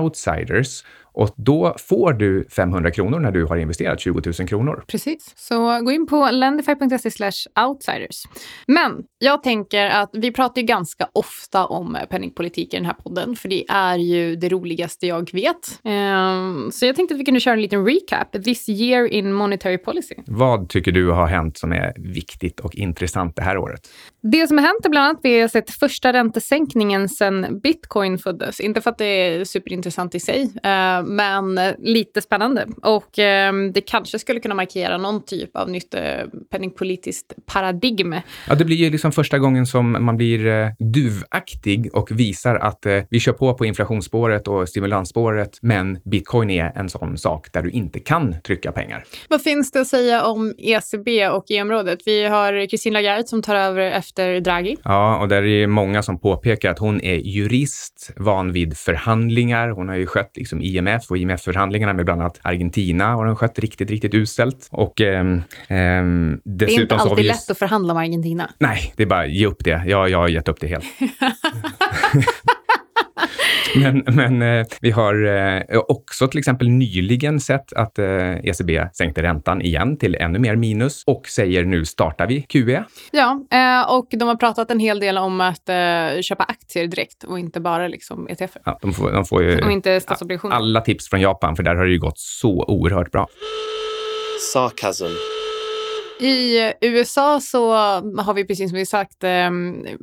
outsiders 0.00 0.84
och 1.12 1.34
då 1.36 1.76
får 1.78 2.12
du 2.12 2.46
500 2.56 2.90
kronor 2.90 3.18
när 3.18 3.30
du 3.30 3.44
har 3.44 3.56
investerat 3.56 4.00
20 4.00 4.20
000 4.38 4.48
kronor. 4.48 4.84
Precis. 4.86 5.32
Så 5.36 5.80
gå 5.80 5.92
in 5.92 6.06
på 6.06 6.30
lendify.se 6.30 7.30
outsiders. 7.66 8.22
Men 8.66 9.02
jag 9.18 9.42
tänker 9.42 9.86
att 9.86 10.10
vi 10.12 10.32
pratar 10.32 10.60
ju 10.60 10.66
ganska 10.66 11.08
ofta 11.12 11.66
om 11.66 11.98
penningpolitik 12.10 12.74
i 12.74 12.76
den 12.76 12.86
här 12.86 12.94
podden, 12.94 13.36
för 13.36 13.48
det 13.48 13.64
är 13.68 13.96
ju 13.96 14.36
det 14.36 14.48
roligaste 14.48 15.06
jag 15.06 15.32
vet. 15.32 15.80
Um, 15.84 16.70
så 16.72 16.86
jag 16.86 16.96
tänkte 16.96 17.14
att 17.14 17.20
vi 17.20 17.24
kunde 17.24 17.40
köra 17.40 17.54
en 17.54 17.62
liten 17.62 17.86
recap. 17.86 18.44
This 18.44 18.68
year 18.68 19.06
in 19.06 19.32
monetary 19.32 19.78
policy. 19.78 20.14
Vad 20.26 20.68
tycker 20.68 20.92
du 20.92 21.10
har 21.10 21.26
hänt 21.26 21.58
som 21.58 21.72
är 21.72 21.92
viktigt 21.96 22.60
och 22.60 22.74
intressant 22.74 23.36
det 23.36 23.42
här 23.42 23.58
året? 23.58 23.88
Det 24.22 24.46
som 24.46 24.58
har 24.58 24.64
hänt 24.64 24.86
är 24.86 24.90
bland 24.90 25.04
annat 25.04 25.16
att 25.18 25.24
vi 25.24 25.40
har 25.40 25.48
sett 25.48 25.70
första 25.70 26.12
räntesänkningen 26.12 27.08
sedan 27.08 27.60
bitcoin 27.62 28.18
föddes. 28.18 28.60
Inte 28.60 28.80
för 28.80 28.90
att 28.90 28.98
det 28.98 29.04
är 29.04 29.44
superintressant 29.44 30.14
i 30.14 30.20
sig, 30.20 30.42
uh, 30.42 30.99
men 31.02 31.60
lite 31.78 32.20
spännande. 32.20 32.66
Och 32.82 33.18
eh, 33.18 33.52
det 33.74 33.80
kanske 33.80 34.18
skulle 34.18 34.40
kunna 34.40 34.54
markera 34.54 34.98
någon 34.98 35.24
typ 35.24 35.56
av 35.56 35.70
nytt 35.70 35.94
eh, 35.94 36.02
penningpolitiskt 36.50 37.32
paradigm. 37.46 38.14
Ja, 38.48 38.54
det 38.54 38.64
blir 38.64 38.76
ju 38.76 38.90
liksom 38.90 39.12
första 39.12 39.38
gången 39.38 39.66
som 39.66 40.04
man 40.04 40.16
blir 40.16 40.46
eh, 40.46 40.68
duvaktig 40.78 41.90
och 41.92 42.10
visar 42.10 42.56
att 42.56 42.86
eh, 42.86 42.98
vi 43.10 43.20
kör 43.20 43.32
på 43.32 43.54
på 43.54 43.66
inflationsspåret 43.66 44.48
och 44.48 44.68
stimulansspåret, 44.68 45.58
men 45.62 45.98
bitcoin 46.04 46.50
är 46.50 46.72
en 46.76 46.88
sån 46.88 47.18
sak 47.18 47.52
där 47.52 47.62
du 47.62 47.70
inte 47.70 47.98
kan 47.98 48.34
trycka 48.40 48.72
pengar. 48.72 49.04
Vad 49.28 49.42
finns 49.42 49.70
det 49.72 49.80
att 49.80 49.86
säga 49.86 50.24
om 50.24 50.54
ECB 50.58 51.28
och 51.28 51.44
EU-området? 51.48 51.98
Vi 52.06 52.26
har 52.26 52.66
Christine 52.66 52.92
Lagarde 52.92 53.26
som 53.26 53.42
tar 53.42 53.56
över 53.56 53.90
efter 53.90 54.40
Draghi. 54.40 54.76
Ja, 54.84 55.18
och 55.20 55.28
där 55.28 55.42
är 55.42 55.66
många 55.66 56.02
som 56.02 56.18
påpekar 56.18 56.70
att 56.70 56.78
hon 56.78 57.00
är 57.00 57.16
jurist, 57.16 58.12
van 58.16 58.52
vid 58.52 58.76
förhandlingar. 58.76 59.68
Hon 59.68 59.88
har 59.88 59.96
ju 59.96 60.06
skött 60.06 60.30
liksom 60.36 60.62
IMF 60.62 60.89
och 61.10 61.18
IMF-förhandlingarna 61.18 61.92
med 61.92 62.04
bland 62.04 62.20
annat 62.20 62.40
Argentina 62.42 63.14
har 63.14 63.26
hon 63.26 63.36
skött 63.36 63.58
riktigt, 63.58 63.90
riktigt 63.90 64.14
uselt. 64.14 64.68
Och 64.70 65.00
ehm, 65.00 65.42
ehm, 65.68 66.40
Det 66.44 66.64
är 66.64 66.80
inte 66.80 66.96
alltid 66.96 67.24
lätt 67.24 67.50
att 67.50 67.58
förhandla 67.58 67.94
med 67.94 68.00
Argentina. 68.00 68.50
Nej, 68.58 68.92
det 68.96 69.02
är 69.02 69.06
bara 69.06 69.26
ge 69.26 69.46
upp 69.46 69.64
det. 69.64 69.82
Jag, 69.86 70.10
jag 70.10 70.18
har 70.18 70.28
gett 70.28 70.48
upp 70.48 70.60
det 70.60 70.66
helt. 70.66 70.84
Men, 73.74 74.02
men 74.06 74.42
eh, 74.42 74.66
vi 74.80 74.90
har 74.90 75.26
eh, 75.26 75.78
också 75.88 76.28
till 76.28 76.38
exempel 76.38 76.68
nyligen 76.68 77.40
sett 77.40 77.72
att 77.72 77.98
eh, 77.98 78.38
ECB 78.44 78.88
sänkte 78.94 79.22
räntan 79.22 79.62
igen 79.62 79.96
till 79.98 80.14
ännu 80.14 80.38
mer 80.38 80.56
minus 80.56 81.04
och 81.06 81.26
säger 81.26 81.64
nu 81.64 81.84
startar 81.84 82.26
vi 82.26 82.42
QE. 82.42 82.84
Ja, 83.10 83.40
och 83.88 84.06
de 84.10 84.28
har 84.28 84.36
pratat 84.36 84.70
en 84.70 84.80
hel 84.80 85.00
del 85.00 85.18
om 85.18 85.40
att 85.40 85.70
köpa 86.22 86.44
aktier 86.44 86.86
direkt 86.86 87.24
och 87.24 87.38
inte 87.38 87.60
bara 87.60 87.88
liksom 87.88 88.28
ETF. 88.28 88.56
Ja, 88.64 88.78
de, 88.82 88.92
får, 88.92 89.12
de 89.12 89.24
får 89.24 89.42
ju 89.42 89.60
Och 89.64 89.72
inte 89.72 90.00
statsobligationer. 90.00 90.56
alla 90.56 90.80
tips 90.80 91.10
från 91.10 91.20
Japan, 91.20 91.56
för 91.56 91.62
där 91.62 91.74
har 91.74 91.84
det 91.84 91.92
ju 91.92 91.98
gått 91.98 92.18
så 92.18 92.64
oerhört 92.68 93.12
bra. 93.12 93.26
Sarcasm. 94.52 95.39
I 96.20 96.72
USA 96.80 97.40
så 97.40 97.72
har 98.18 98.34
vi 98.34 98.44
precis 98.44 98.70
som 98.70 98.78
vi 98.78 98.86
sagt, 98.86 99.24
eh, 99.24 99.50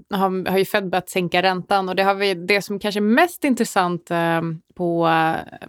har, 0.10 0.50
har 0.50 0.58
ju 0.58 0.66
Fed 0.66 0.90
börjat 0.90 1.10
sänka 1.10 1.42
räntan 1.42 1.90
och 1.90 1.96
det, 1.96 2.04
har 2.04 2.16
vi, 2.16 2.34
det 2.34 2.62
som 2.62 2.80
kanske 2.80 3.00
är 3.00 3.02
mest 3.02 3.44
intressant 3.44 4.12
eh, 4.12 4.42
på, 4.78 5.10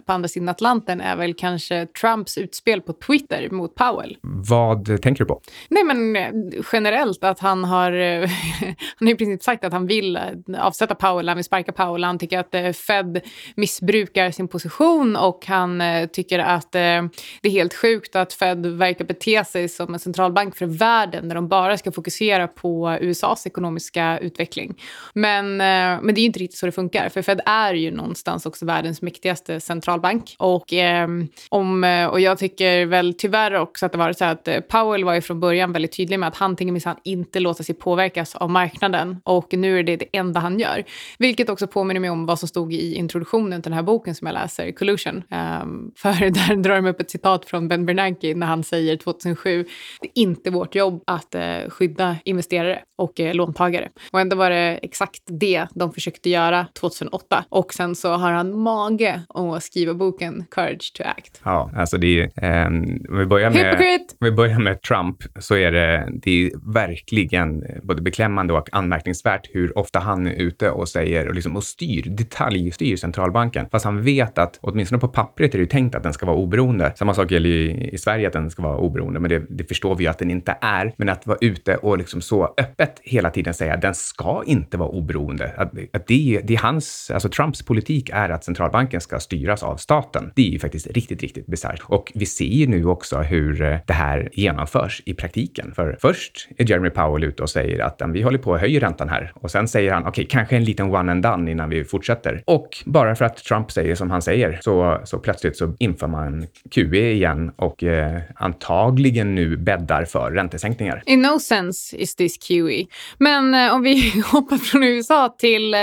på 0.05 0.13
andra 0.13 0.27
sidan 0.27 0.49
Atlanten 0.49 1.01
är 1.01 1.15
väl 1.15 1.33
kanske 1.33 1.87
Trumps 2.01 2.37
utspel 2.37 2.81
på 2.81 2.93
Twitter 2.93 3.49
mot 3.49 3.75
Powell. 3.75 4.17
Vad 4.21 5.01
tänker 5.01 5.23
du 5.23 5.25
på? 5.25 5.41
Nej 5.69 5.83
men 5.83 6.15
eh, 6.15 6.31
generellt 6.73 7.23
att 7.23 7.39
han 7.39 7.63
har, 7.63 7.91
han 8.95 9.07
har 9.07 9.09
i 9.09 9.15
princip 9.15 9.43
sagt 9.43 9.63
att 9.63 9.73
han 9.73 9.87
vill 9.87 10.15
eh, 10.15 10.21
avsätta 10.57 10.95
Powell, 10.95 11.27
han 11.27 11.37
vill 11.37 11.45
sparka 11.45 11.71
Powell, 11.71 12.03
han 12.03 12.19
tycker 12.19 12.39
att 12.39 12.55
eh, 12.55 12.71
Fed 12.71 13.21
missbrukar 13.55 14.31
sin 14.31 14.47
position 14.47 15.15
och 15.15 15.45
han 15.45 15.83
tycker 16.13 16.39
att 16.39 16.71
det 16.71 17.09
är 17.41 17.49
helt 17.49 17.73
sjukt 17.73 18.15
att 18.15 18.33
Fed 18.33 18.65
verkar 18.65 19.05
bete 19.05 19.45
sig 19.45 19.69
som 19.69 19.93
en 19.93 19.99
centralbank 19.99 20.55
för 20.55 20.65
världen 20.65 21.27
när 21.27 21.35
de 21.35 21.47
bara 21.47 21.77
ska 21.77 21.91
fokusera 21.91 22.47
på 22.47 22.97
USAs 23.01 23.47
ekonomiska 23.47 24.19
utveckling. 24.19 24.81
Men, 25.13 25.57
men 25.57 26.05
det 26.05 26.19
är 26.19 26.21
ju 26.21 26.25
inte 26.25 26.39
riktigt 26.39 26.59
så 26.59 26.65
det 26.65 26.71
funkar, 26.71 27.09
för 27.09 27.21
Fed 27.21 27.41
är 27.45 27.73
ju 27.73 27.91
någonstans 27.91 28.45
också 28.45 28.65
världens 28.65 28.98
mäktigaste 29.01 29.59
centralbank. 29.59 30.35
Och, 30.37 30.73
ehm, 30.73 31.21
eh, 31.21 31.27
om, 31.49 31.83
och 32.11 32.19
jag 32.19 32.37
tycker 32.37 32.85
väl 32.85 33.13
tyvärr 33.13 33.53
också 33.53 33.85
att 33.85 33.91
det 33.91 33.97
var 33.97 34.13
så 34.13 34.25
här 34.25 34.31
att 34.31 34.47
eh, 34.47 34.59
Powell 34.59 35.03
var 35.03 35.13
ju 35.13 35.21
från 35.21 35.39
början 35.39 35.71
väldigt 35.71 35.97
tydlig 35.97 36.19
med 36.19 36.27
att 36.27 36.35
han 36.35 36.55
tänker 36.55 36.71
minsann 36.71 36.95
inte 37.03 37.39
låta 37.39 37.63
sig 37.63 37.75
påverkas 37.75 38.35
av 38.35 38.49
marknaden 38.49 39.21
och 39.23 39.53
nu 39.53 39.79
är 39.79 39.83
det 39.83 39.95
det 39.95 40.05
enda 40.13 40.39
han 40.39 40.59
gör. 40.59 40.83
Vilket 41.19 41.49
också 41.49 41.67
påminner 41.67 41.99
mig 41.99 42.09
om 42.09 42.25
vad 42.25 42.39
som 42.39 42.47
stod 42.47 42.73
i 42.73 42.95
introduktionen 42.95 43.61
till 43.61 43.71
den 43.71 43.77
här 43.77 43.83
boken 43.83 44.15
som 44.15 44.27
jag 44.27 44.33
läser, 44.33 44.71
Collusion. 44.71 45.15
Um, 45.15 45.91
för 45.97 46.29
där 46.29 46.55
drar 46.55 46.75
de 46.75 46.85
upp 46.85 46.99
ett 46.99 47.11
citat 47.11 47.45
från 47.45 47.67
Ben 47.67 47.85
Bernanke 47.85 48.35
när 48.35 48.47
han 48.47 48.63
säger 48.63 48.97
2007, 48.97 49.65
det 50.01 50.07
är 50.07 50.21
inte 50.21 50.49
vårt 50.49 50.75
jobb 50.75 51.03
att 51.07 51.35
uh, 51.35 51.69
skydda 51.69 52.15
investerare 52.25 52.81
och 52.97 53.19
uh, 53.19 53.33
låntagare. 53.33 53.89
Och 54.11 54.19
ändå 54.19 54.35
var 54.35 54.49
det 54.49 54.79
exakt 54.81 55.23
det 55.25 55.67
de 55.73 55.93
försökte 55.93 56.29
göra 56.29 56.67
2008. 56.79 57.45
Och 57.49 57.73
sen 57.73 57.95
så 57.95 58.09
har 58.11 58.31
han 58.31 58.51
mage 58.89 59.21
att 59.29 59.63
skriva 59.63 59.93
boken 59.93 60.45
Courage 60.51 60.93
to 60.93 61.03
Act. 61.03 61.41
Ja, 61.43 61.71
alltså 61.75 61.97
det 61.97 62.19
är, 62.19 62.31
ehm, 62.35 63.05
om 63.09 63.17
vi 63.17 63.25
börjar 63.25 63.49
med, 63.49 63.65
Hypocrite! 63.65 64.15
om 64.19 64.25
vi 64.25 64.31
börjar 64.31 64.59
med 64.59 64.81
Trump 64.81 65.17
så 65.39 65.55
är 65.55 65.71
det, 65.71 66.09
det 66.11 66.45
är 66.45 66.51
verkligen 66.73 67.63
både 67.83 68.01
beklämmande 68.01 68.53
och 68.53 68.69
anmärkningsvärt 68.71 69.49
hur 69.53 69.77
ofta 69.77 69.99
han 69.99 70.27
är 70.27 70.33
ute 70.33 70.69
och 70.69 70.89
säger 70.89 71.27
och, 71.27 71.35
liksom, 71.35 71.55
och 71.55 71.63
styr, 71.63 72.03
detaljstyr 72.09 72.95
centralbanken. 72.95 73.69
Fast 73.71 73.85
han 73.85 74.03
vet 74.03 74.37
att, 74.37 74.59
åtminstone 74.61 74.99
på 74.99 75.07
pappret 75.07 75.53
är 75.53 75.57
det 75.57 75.63
ju 75.63 75.69
tänkt 75.69 75.95
att 75.95 76.03
den 76.03 76.13
ska 76.13 76.25
vara 76.25 76.37
oberoende. 76.37 76.93
Samma 76.95 77.13
sak 77.13 77.31
gäller 77.31 77.49
ju 77.49 77.71
i 77.71 77.97
Sverige 77.97 78.27
att 78.27 78.33
den 78.33 78.51
ska 78.51 78.63
vara 78.63 78.77
oberoende, 78.77 79.19
men 79.19 79.29
det, 79.29 79.43
det 79.49 79.63
förstår 79.63 79.95
vi 79.95 80.03
ju 80.03 80.09
att 80.09 80.19
den 80.19 80.31
inte 80.31 80.57
är. 80.61 80.93
Men 80.97 81.09
att 81.09 81.27
vara 81.27 81.37
ute 81.41 81.75
och 81.75 81.97
liksom 81.97 82.21
så 82.21 82.53
öppet 82.57 82.99
hela 83.03 83.29
tiden 83.29 83.53
säga 83.53 83.73
att 83.73 83.81
den 83.81 83.95
ska 83.95 84.43
inte 84.45 84.77
vara 84.77 84.89
oberoende. 84.89 85.53
Att, 85.57 85.71
att 85.93 86.07
det, 86.07 86.41
det 86.43 86.53
är 86.53 86.57
hans, 86.57 87.11
alltså 87.13 87.29
Trumps 87.29 87.61
politik 87.65 88.09
är 88.13 88.29
att 88.29 88.43
centralbanken 88.43 88.78
ska 89.01 89.19
styras 89.19 89.63
av 89.63 89.77
staten. 89.77 90.31
Det 90.35 90.47
är 90.47 90.51
ju 90.51 90.59
faktiskt 90.59 90.87
riktigt, 90.87 91.21
riktigt 91.21 91.45
bisarrt. 91.45 91.81
Och 91.83 92.11
vi 92.15 92.25
ser 92.25 92.45
ju 92.45 92.67
nu 92.67 92.85
också 92.85 93.17
hur 93.17 93.61
eh, 93.61 93.77
det 93.87 93.93
här 93.93 94.29
genomförs 94.33 95.01
i 95.05 95.13
praktiken. 95.13 95.73
För 95.75 95.97
först 96.01 96.47
är 96.57 96.69
Jeremy 96.69 96.89
Powell 96.89 97.23
ute 97.23 97.43
och 97.43 97.49
säger 97.49 97.79
att 97.79 98.01
vi 98.13 98.21
håller 98.21 98.37
på 98.37 98.53
att 98.53 98.61
höja 98.61 98.79
räntan 98.79 99.09
här. 99.09 99.31
Och 99.35 99.51
sen 99.51 99.67
säger 99.67 99.93
han, 99.93 100.07
okej, 100.07 100.27
kanske 100.29 100.55
en 100.55 100.63
liten 100.63 100.95
one 100.95 101.11
and 101.11 101.23
done 101.23 101.51
innan 101.51 101.69
vi 101.69 101.83
fortsätter. 101.83 102.43
Och 102.45 102.77
bara 102.85 103.15
för 103.15 103.25
att 103.25 103.37
Trump 103.37 103.71
säger 103.71 103.95
som 103.95 104.11
han 104.11 104.21
säger 104.21 104.59
så, 104.61 105.01
så 105.03 105.19
plötsligt 105.19 105.57
så 105.57 105.75
inför 105.79 106.07
man 106.07 106.47
QE 106.71 107.11
igen 107.11 107.51
och 107.55 107.83
eh, 107.83 108.21
antagligen 108.35 109.35
nu 109.35 109.57
bäddar 109.57 110.05
för 110.05 110.31
räntesänkningar. 110.31 111.03
In 111.05 111.21
no 111.21 111.39
sense 111.39 111.97
is 111.97 112.15
this 112.15 112.37
QE. 112.37 112.85
Men 113.17 113.53
eh, 113.53 113.73
om 113.73 113.81
vi 113.81 114.21
hoppar 114.25 114.57
från 114.57 114.83
USA 114.83 115.35
till... 115.39 115.73
Eh, 115.73 115.79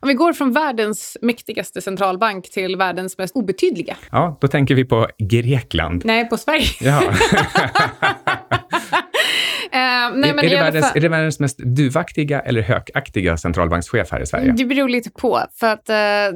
om 0.00 0.08
vi 0.08 0.14
går 0.14 0.32
från 0.32 0.52
världens 0.52 1.16
mäktigaste 1.22 1.80
centralbank 1.80 2.35
till 2.42 2.76
världens 2.76 3.18
mest 3.18 3.36
obetydliga. 3.36 3.96
Ja, 4.10 4.38
då 4.40 4.48
tänker 4.48 4.74
vi 4.74 4.84
på 4.84 5.08
Grekland. 5.18 6.02
Nej, 6.04 6.28
på 6.28 6.36
Sverige. 6.36 6.66
Ja. 6.80 7.02
Eh, 9.76 10.12
nej, 10.14 10.30
är, 10.30 10.44
i 10.44 10.48
det 10.48 10.56
världens, 10.56 10.92
är 10.94 11.00
det 11.00 11.08
världens 11.08 11.40
mest 11.40 11.58
duvaktiga 11.58 12.40
eller 12.40 12.62
hökaktiga 12.62 13.36
centralbankschef 13.36 14.12
här 14.12 14.20
i 14.20 14.26
Sverige? 14.26 14.52
Det 14.52 14.64
beror 14.64 14.88
lite 14.88 15.10
på. 15.10 15.40
För 15.60 15.66
att 15.66 15.88
eh, 15.88 15.94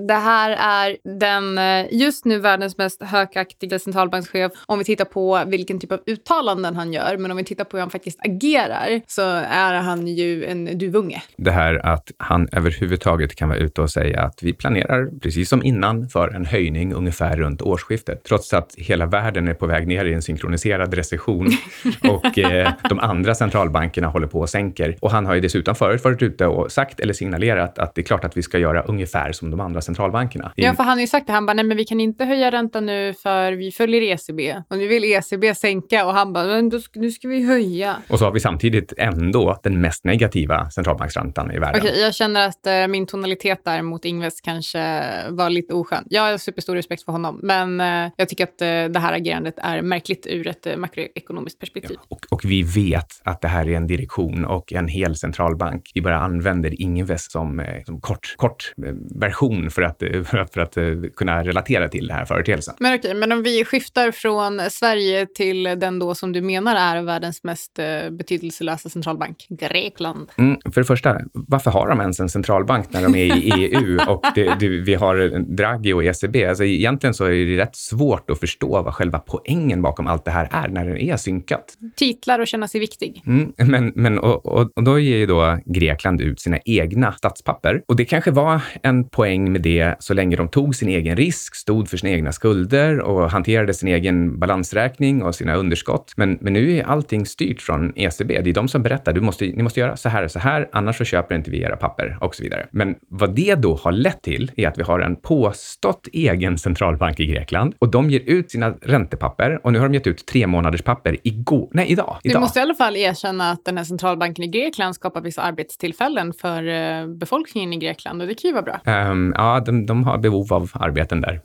det 0.08 0.14
här 0.14 0.50
är 0.50 0.96
den 1.18 1.58
eh, 1.58 1.86
just 1.90 2.24
nu 2.24 2.38
världens 2.38 2.78
mest 2.78 3.02
högaktiga 3.02 3.78
centralbankschef 3.78 4.52
om 4.66 4.78
vi 4.78 4.84
tittar 4.84 5.04
på 5.04 5.42
vilken 5.46 5.80
typ 5.80 5.92
av 5.92 6.00
uttalanden 6.06 6.76
han 6.76 6.92
gör. 6.92 7.16
Men 7.16 7.30
om 7.30 7.36
vi 7.36 7.44
tittar 7.44 7.64
på 7.64 7.76
hur 7.76 7.80
han 7.80 7.90
faktiskt 7.90 8.18
agerar 8.20 9.00
så 9.06 9.22
är 9.50 9.74
han 9.74 10.06
ju 10.06 10.44
en 10.44 10.78
duvunge. 10.78 11.22
Det 11.36 11.50
här 11.50 11.86
att 11.86 12.10
han 12.18 12.48
överhuvudtaget 12.52 13.34
kan 13.34 13.48
vara 13.48 13.58
ute 13.58 13.80
och 13.80 13.90
säga 13.90 14.22
att 14.22 14.42
vi 14.42 14.52
planerar, 14.52 15.20
precis 15.20 15.48
som 15.48 15.64
innan, 15.64 16.08
för 16.08 16.28
en 16.28 16.44
höjning 16.44 16.94
ungefär 16.94 17.36
runt 17.36 17.62
årsskiftet. 17.62 18.24
Trots 18.24 18.54
att 18.54 18.74
hela 18.76 19.06
världen 19.06 19.48
är 19.48 19.54
på 19.54 19.66
väg 19.66 19.86
ner 19.86 20.04
i 20.04 20.14
en 20.14 20.22
synkroniserad 20.22 20.94
recession 20.94 21.50
och 22.08 22.38
eh, 22.38 22.72
de 22.88 22.98
andra 22.98 23.29
centralbankerna 23.34 24.08
håller 24.08 24.26
på 24.26 24.40
och 24.40 24.50
sänker. 24.50 24.96
Och 25.00 25.10
han 25.10 25.26
har 25.26 25.34
ju 25.34 25.40
dessutom 25.40 25.74
förut 25.74 26.04
varit 26.04 26.22
ute 26.22 26.46
och 26.46 26.72
sagt 26.72 27.00
eller 27.00 27.12
signalerat 27.12 27.78
att 27.78 27.94
det 27.94 28.00
är 28.00 28.04
klart 28.04 28.24
att 28.24 28.36
vi 28.36 28.42
ska 28.42 28.58
göra 28.58 28.82
ungefär 28.82 29.32
som 29.32 29.50
de 29.50 29.60
andra 29.60 29.80
centralbankerna. 29.80 30.52
Ja, 30.56 30.74
för 30.74 30.82
han 30.82 30.92
har 30.92 31.00
ju 31.00 31.06
sagt 31.06 31.26
det. 31.26 31.32
Han 31.32 31.46
bara, 31.46 31.54
nej 31.54 31.64
men 31.64 31.76
vi 31.76 31.84
kan 31.84 32.00
inte 32.00 32.24
höja 32.24 32.50
räntan 32.50 32.86
nu 32.86 33.14
för 33.14 33.52
vi 33.52 33.72
följer 33.72 34.02
ECB. 34.02 34.56
Och 34.68 34.78
nu 34.78 34.86
vill 34.86 35.04
ECB 35.04 35.54
sänka 35.54 36.06
och 36.06 36.14
han 36.14 36.32
bara, 36.32 36.46
men 36.46 36.72
nu 36.94 37.10
ska 37.10 37.28
vi 37.28 37.46
höja. 37.46 37.96
Och 38.08 38.18
så 38.18 38.24
har 38.24 38.32
vi 38.32 38.40
samtidigt 38.40 38.92
ändå 38.96 39.60
den 39.62 39.80
mest 39.80 40.04
negativa 40.04 40.70
centralbanksräntan 40.70 41.50
i 41.50 41.58
världen. 41.58 41.80
Okej, 41.80 42.00
jag 42.00 42.14
känner 42.14 42.48
att 42.48 42.66
eh, 42.66 42.86
min 42.86 43.06
tonalitet 43.06 43.64
där 43.64 43.82
mot 43.82 44.04
Ingves 44.04 44.40
kanske 44.40 44.80
var 45.28 45.50
lite 45.50 45.74
oskön. 45.74 46.04
Jag 46.10 46.22
har 46.22 46.38
superstor 46.38 46.74
respekt 46.74 47.02
för 47.02 47.12
honom, 47.12 47.40
men 47.42 47.80
eh, 47.80 48.12
jag 48.16 48.28
tycker 48.28 48.44
att 48.44 48.62
eh, 48.62 48.66
det 48.66 48.98
här 48.98 49.12
agerandet 49.12 49.54
är 49.58 49.82
märkligt 49.82 50.26
ur 50.26 50.46
ett 50.46 50.66
eh, 50.66 50.76
makroekonomiskt 50.76 51.60
perspektiv. 51.60 51.96
Och, 52.08 52.26
och 52.30 52.44
vi 52.44 52.62
vet 52.62 53.19
att 53.24 53.40
det 53.40 53.48
här 53.48 53.68
är 53.68 53.76
en 53.76 53.86
direktion 53.86 54.44
och 54.44 54.72
en 54.72 54.88
hel 54.88 55.16
centralbank. 55.16 55.90
Vi 55.94 56.02
bara 56.02 56.18
använder 56.18 56.82
Ingves 56.82 57.32
som, 57.32 57.60
eh, 57.60 57.84
som 57.84 58.00
kort, 58.00 58.34
kort 58.36 58.72
eh, 58.86 58.92
version 59.20 59.70
för 59.70 59.82
att, 59.82 60.02
eh, 60.02 60.22
för 60.22 60.38
att, 60.38 60.54
för 60.54 60.60
att 60.60 60.76
eh, 60.76 60.84
kunna 61.16 61.44
relatera 61.44 61.88
till 61.88 62.06
den 62.06 62.16
här 62.16 62.24
företeelsen. 62.24 62.74
Men 62.78 62.94
okej, 62.94 63.14
men 63.14 63.32
om 63.32 63.42
vi 63.42 63.64
skiftar 63.64 64.10
från 64.10 64.60
Sverige 64.70 65.26
till 65.34 65.62
den 65.62 65.98
då 65.98 66.14
som 66.14 66.32
du 66.32 66.40
menar 66.40 66.76
är 66.76 67.02
världens 67.02 67.44
mest 67.44 67.78
eh, 67.78 68.10
betydelselösa 68.10 68.88
centralbank, 68.88 69.46
Grekland. 69.48 70.30
Mm, 70.38 70.60
för 70.72 70.80
det 70.80 70.84
första, 70.84 71.20
varför 71.32 71.70
har 71.70 71.88
de 71.88 72.00
ens 72.00 72.20
en 72.20 72.28
centralbank 72.28 72.92
när 72.92 73.02
de 73.02 73.14
är 73.14 73.36
i 73.36 73.50
EU 73.74 73.98
och 74.08 74.24
det, 74.34 74.54
det, 74.60 74.68
vi 74.68 74.94
har 74.94 75.38
Draghi 75.56 75.92
och 75.92 76.04
ECB? 76.04 76.46
Alltså 76.46 76.64
egentligen 76.64 77.14
så 77.14 77.24
är 77.24 77.30
det 77.30 77.56
rätt 77.56 77.76
svårt 77.76 78.30
att 78.30 78.40
förstå 78.40 78.82
vad 78.82 78.94
själva 78.94 79.18
poängen 79.18 79.82
bakom 79.82 80.06
allt 80.06 80.24
det 80.24 80.30
här 80.30 80.48
är 80.50 80.68
när 80.68 80.86
det 80.86 81.02
är 81.02 81.16
synkat. 81.16 81.64
Titlar 81.96 82.38
och 82.38 82.46
känna 82.46 82.68
sig 82.68 82.80
viktig. 82.80 82.99
Aldrig. 83.00 83.22
Mm, 83.26 83.52
men, 83.56 83.92
men, 83.94 84.18
och, 84.18 84.46
och, 84.46 84.70
och 84.76 84.82
då 84.82 84.98
ger 84.98 85.16
ju 85.16 85.26
då 85.26 85.58
Grekland 85.64 86.20
ut 86.20 86.40
sina 86.40 86.58
egna 86.64 87.12
statspapper. 87.12 87.82
Och 87.88 87.96
det 87.96 88.04
kanske 88.04 88.30
var 88.30 88.62
en 88.82 89.08
poäng 89.08 89.52
med 89.52 89.62
det 89.62 89.94
så 89.98 90.14
länge 90.14 90.36
de 90.36 90.48
tog 90.48 90.74
sin 90.74 90.88
egen 90.88 91.16
risk, 91.16 91.54
stod 91.54 91.88
för 91.88 91.96
sina 91.96 92.12
egna 92.12 92.32
skulder 92.32 93.00
och 93.00 93.30
hanterade 93.30 93.74
sin 93.74 93.88
egen 93.88 94.38
balansräkning 94.38 95.22
och 95.22 95.34
sina 95.34 95.54
underskott. 95.54 96.12
Men, 96.16 96.38
men 96.40 96.52
nu 96.52 96.76
är 96.76 96.84
allting 96.84 97.26
styrt 97.26 97.62
från 97.62 97.92
ECB. 97.96 98.40
Det 98.40 98.50
är 98.50 98.54
de 98.54 98.68
som 98.68 98.82
berättar, 98.82 99.12
du 99.12 99.20
måste, 99.20 99.44
ni 99.44 99.62
måste 99.62 99.80
göra 99.80 99.96
så 99.96 100.08
här 100.08 100.24
och 100.24 100.30
så 100.30 100.38
här, 100.38 100.68
annars 100.72 100.98
så 100.98 101.04
köper 101.04 101.34
inte 101.34 101.50
vi 101.50 101.62
era 101.62 101.76
papper 101.76 102.18
och 102.20 102.34
så 102.34 102.42
vidare. 102.42 102.66
Men 102.70 102.94
vad 103.08 103.34
det 103.34 103.54
då 103.54 103.76
har 103.76 103.92
lett 103.92 104.22
till 104.22 104.50
är 104.56 104.68
att 104.68 104.78
vi 104.78 104.82
har 104.82 105.00
en 105.00 105.16
påstått 105.16 106.08
egen 106.12 106.58
centralbank 106.58 107.20
i 107.20 107.26
Grekland 107.26 107.74
och 107.78 107.90
de 107.90 108.10
ger 108.10 108.20
ut 108.20 108.50
sina 108.50 108.70
räntepapper 108.82 109.60
och 109.62 109.72
nu 109.72 109.78
har 109.78 109.88
de 109.88 109.94
gett 109.94 110.06
ut 110.06 110.26
tre 110.26 110.46
månaders 110.46 110.82
papper 110.82 111.16
igår, 111.22 111.68
nej 111.72 111.86
idag. 111.88 112.16
Du 112.22 112.30
idag. 112.30 112.40
måste 112.40 112.58
i 112.58 112.62
alla 112.62 112.74
fall 112.74 112.89
erkänna 112.96 113.50
att 113.50 113.64
den 113.64 113.76
här 113.76 113.84
centralbanken 113.84 114.44
i 114.44 114.48
Grekland 114.48 114.94
skapar 114.94 115.20
vissa 115.20 115.42
arbetstillfällen 115.42 116.32
för 116.32 116.68
eh, 116.68 117.06
befolkningen 117.06 117.72
i 117.72 117.76
Grekland 117.76 118.22
och 118.22 118.28
det 118.28 118.34
kan 118.34 118.48
ju 118.48 118.52
vara 118.52 118.62
bra. 118.62 119.10
Um, 119.10 119.34
ja, 119.36 119.60
de, 119.60 119.86
de 119.86 120.04
har 120.04 120.18
behov 120.18 120.52
av 120.52 120.70
arbeten 120.74 121.20
där. 121.20 121.40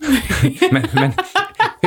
men, 0.72 0.88
men 0.94 1.12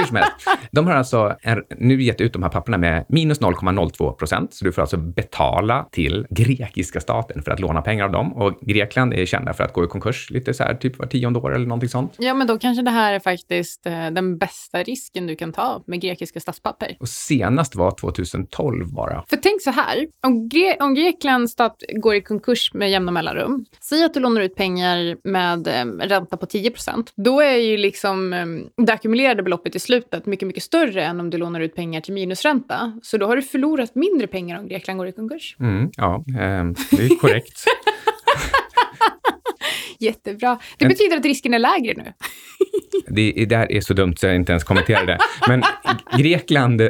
som 0.08 0.16
helst, 0.16 0.32
de 0.72 0.86
har 0.86 0.94
alltså 0.94 1.36
en, 1.42 1.62
nu 1.76 2.02
gett 2.02 2.20
ut 2.20 2.32
de 2.32 2.42
här 2.42 2.50
papperna 2.50 2.78
med 2.78 3.04
minus 3.08 3.40
0,02 3.40 4.12
procent, 4.12 4.54
så 4.54 4.64
du 4.64 4.72
får 4.72 4.82
alltså 4.82 4.96
betala 4.96 5.88
till 5.92 6.26
grekiska 6.30 7.00
staten 7.00 7.42
för 7.42 7.50
att 7.50 7.60
låna 7.60 7.82
pengar 7.82 8.04
av 8.04 8.12
dem. 8.12 8.32
Och 8.32 8.60
Grekland 8.60 9.14
är 9.14 9.26
kända 9.26 9.52
för 9.52 9.64
att 9.64 9.72
gå 9.72 9.84
i 9.84 9.86
konkurs 9.86 10.30
lite 10.30 10.54
så 10.54 10.62
här, 10.62 10.74
typ 10.74 10.98
var 10.98 11.06
tionde 11.06 11.38
år 11.38 11.54
eller 11.54 11.66
någonting 11.66 11.88
sånt. 11.88 12.14
Ja, 12.18 12.34
men 12.34 12.46
då 12.46 12.58
kanske 12.58 12.82
det 12.82 12.90
här 12.90 13.12
är 13.12 13.20
faktiskt 13.20 13.86
eh, 13.86 14.10
den 14.10 14.38
bästa 14.38 14.82
risken 14.82 15.26
du 15.26 15.36
kan 15.36 15.52
ta 15.52 15.82
med 15.86 16.00
grekiska 16.00 16.40
statspapper. 16.40 16.96
Och 17.00 17.08
senast 17.08 17.74
var 17.76 17.90
2012 17.90 18.92
bara. 18.92 19.24
För 19.28 19.36
tänk 19.36 19.62
så 19.62 19.70
här, 19.70 20.06
om, 20.26 20.48
Gre- 20.48 20.80
om 20.80 20.94
Greklands 20.94 21.52
stat 21.52 21.82
går 22.02 22.14
i 22.14 22.20
konkurs 22.20 22.70
med 22.74 22.90
jämna 22.90 23.12
mellanrum, 23.12 23.64
säg 23.80 24.04
att 24.04 24.14
du 24.14 24.20
lånar 24.20 24.40
ut 24.40 24.54
pengar 24.54 25.16
med 25.24 25.66
eh, 25.66 26.06
ränta 26.08 26.36
på 26.36 26.46
10% 26.46 27.06
då 27.16 27.40
är 27.40 27.56
ju 27.56 27.76
liksom 27.76 28.32
eh, 28.32 28.46
det 28.84 28.92
ackumulerade 28.92 29.42
beloppet 29.42 29.76
i 29.76 29.78
slutet 29.78 29.97
mycket, 30.24 30.46
mycket 30.46 30.62
större 30.62 31.04
än 31.04 31.20
om 31.20 31.30
du 31.30 31.38
lånar 31.38 31.60
ut 31.60 31.74
pengar 31.74 32.00
till 32.00 32.14
minusränta. 32.14 33.00
Så 33.02 33.18
då 33.18 33.26
har 33.26 33.36
du 33.36 33.42
förlorat 33.42 33.94
mindre 33.94 34.26
pengar 34.26 34.58
om 34.58 34.68
Grekland 34.68 34.98
går 34.98 35.08
i 35.08 35.12
konkurs. 35.12 35.56
Mm, 35.60 35.90
ja, 35.96 36.24
ehm, 36.40 36.74
det 36.90 37.02
är 37.04 37.20
korrekt. 37.20 37.64
Jättebra. 40.00 40.58
Det 40.78 40.84
Men- 40.84 40.88
betyder 40.88 41.16
att 41.16 41.24
risken 41.24 41.54
är 41.54 41.58
lägre 41.58 41.94
nu. 41.96 42.12
Det, 43.10 43.46
det 43.48 43.56
här 43.56 43.72
är 43.72 43.80
så 43.80 43.94
dumt 43.94 44.16
så 44.16 44.26
jag 44.26 44.36
inte 44.36 44.52
ens 44.52 44.64
kommenterar 44.64 45.06
det. 45.06 45.18
Men 45.48 45.62
Grekland, 46.16 46.82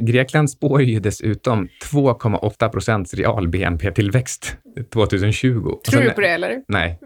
Grekland 0.00 0.50
spår 0.50 0.82
ju 0.82 1.00
dessutom 1.00 1.68
2,8 1.92 2.68
procents 2.68 3.14
real 3.14 3.48
BNP-tillväxt 3.48 4.56
2020. 4.92 5.52
Tror 5.62 5.74
Alltså, 5.86 6.00
du 6.00 6.10
på 6.10 6.20
det 6.20 6.28
eller? 6.28 6.62
Nej. 6.68 6.98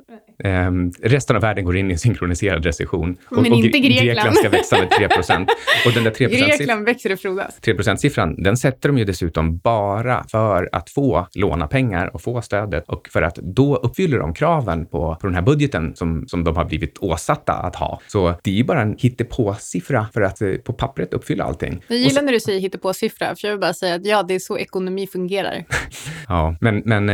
Ehm, 0.45 0.93
resten 1.03 1.37
av 1.37 1.43
världen 1.43 1.65
går 1.65 1.77
in 1.77 1.91
i 1.91 1.93
en 1.93 1.99
synkroniserad 1.99 2.65
recession. 2.65 3.17
Och, 3.31 3.43
Men 3.43 3.53
och 3.53 3.59
inte 3.59 3.79
Gre- 3.79 3.83
Grekland. 3.83 4.07
Grekland 4.07 4.37
ska 4.37 4.49
växa 4.49 4.77
med 4.79 4.91
3 4.91 5.09
procent. 5.09 5.49
Och 5.87 5.93
den 5.93 6.05
där 6.05 6.11
3 6.11 6.29
Grekland 6.29 6.85
växer 6.85 7.13
och 7.13 7.19
frodas. 7.21 7.59
3% 7.63 7.97
siffran 7.97 8.43
den 8.43 8.57
sätter 8.57 8.89
de 8.89 8.99
ju 8.99 9.05
dessutom 9.05 9.59
bara 9.59 10.25
för 10.31 10.69
att 10.73 10.91
få 10.91 11.27
låna 11.35 11.67
pengar 11.67 12.15
och 12.15 12.23
få 12.23 12.43
stödet 12.43 12.89
och 12.89 13.09
för 13.13 13.23
att 13.23 13.35
då 13.37 13.77
uppfyller 13.77 14.19
de 14.19 14.35
kraven 14.35 14.87
på, 14.87 15.17
på 15.21 15.27
den 15.27 15.35
här 15.35 15.43
budgeten 15.43 15.97
som, 15.97 16.29
som 16.29 16.45
de 16.45 16.57
har 16.57 16.65
blivit 16.65 16.99
åsatta 16.99 17.53
att 17.53 17.77
ha. 17.77 18.01
Så 18.07 18.35
det 18.45 18.51
är 18.51 18.55
ju 18.55 18.65
bara 18.65 18.83
en 18.83 18.97
hittepåsiffra 18.99 20.07
för 20.15 20.21
att 20.23 20.41
eh, 20.43 20.53
på 20.55 20.73
pappret 20.73 21.15
uppfylla 21.15 21.45
allting. 21.45 21.73
Jag 21.89 21.97
Och 21.97 21.97
gillar 21.97 22.11
så- 22.21 22.23
när 22.25 22.33
du 22.33 22.41
säger 22.41 22.61
hittepåsiffra, 22.61 23.27
för 23.37 23.49
jag 23.49 23.55
vill 23.55 23.61
bara 23.61 23.75
säga 23.75 23.95
att 23.95 24.07
ja, 24.07 24.23
det 24.23 24.35
är 24.35 24.39
så 24.39 24.59
ekonomi 24.59 25.07
fungerar. 25.07 25.65
Ja, 26.29 26.57
men, 26.61 26.83
men 26.85 27.09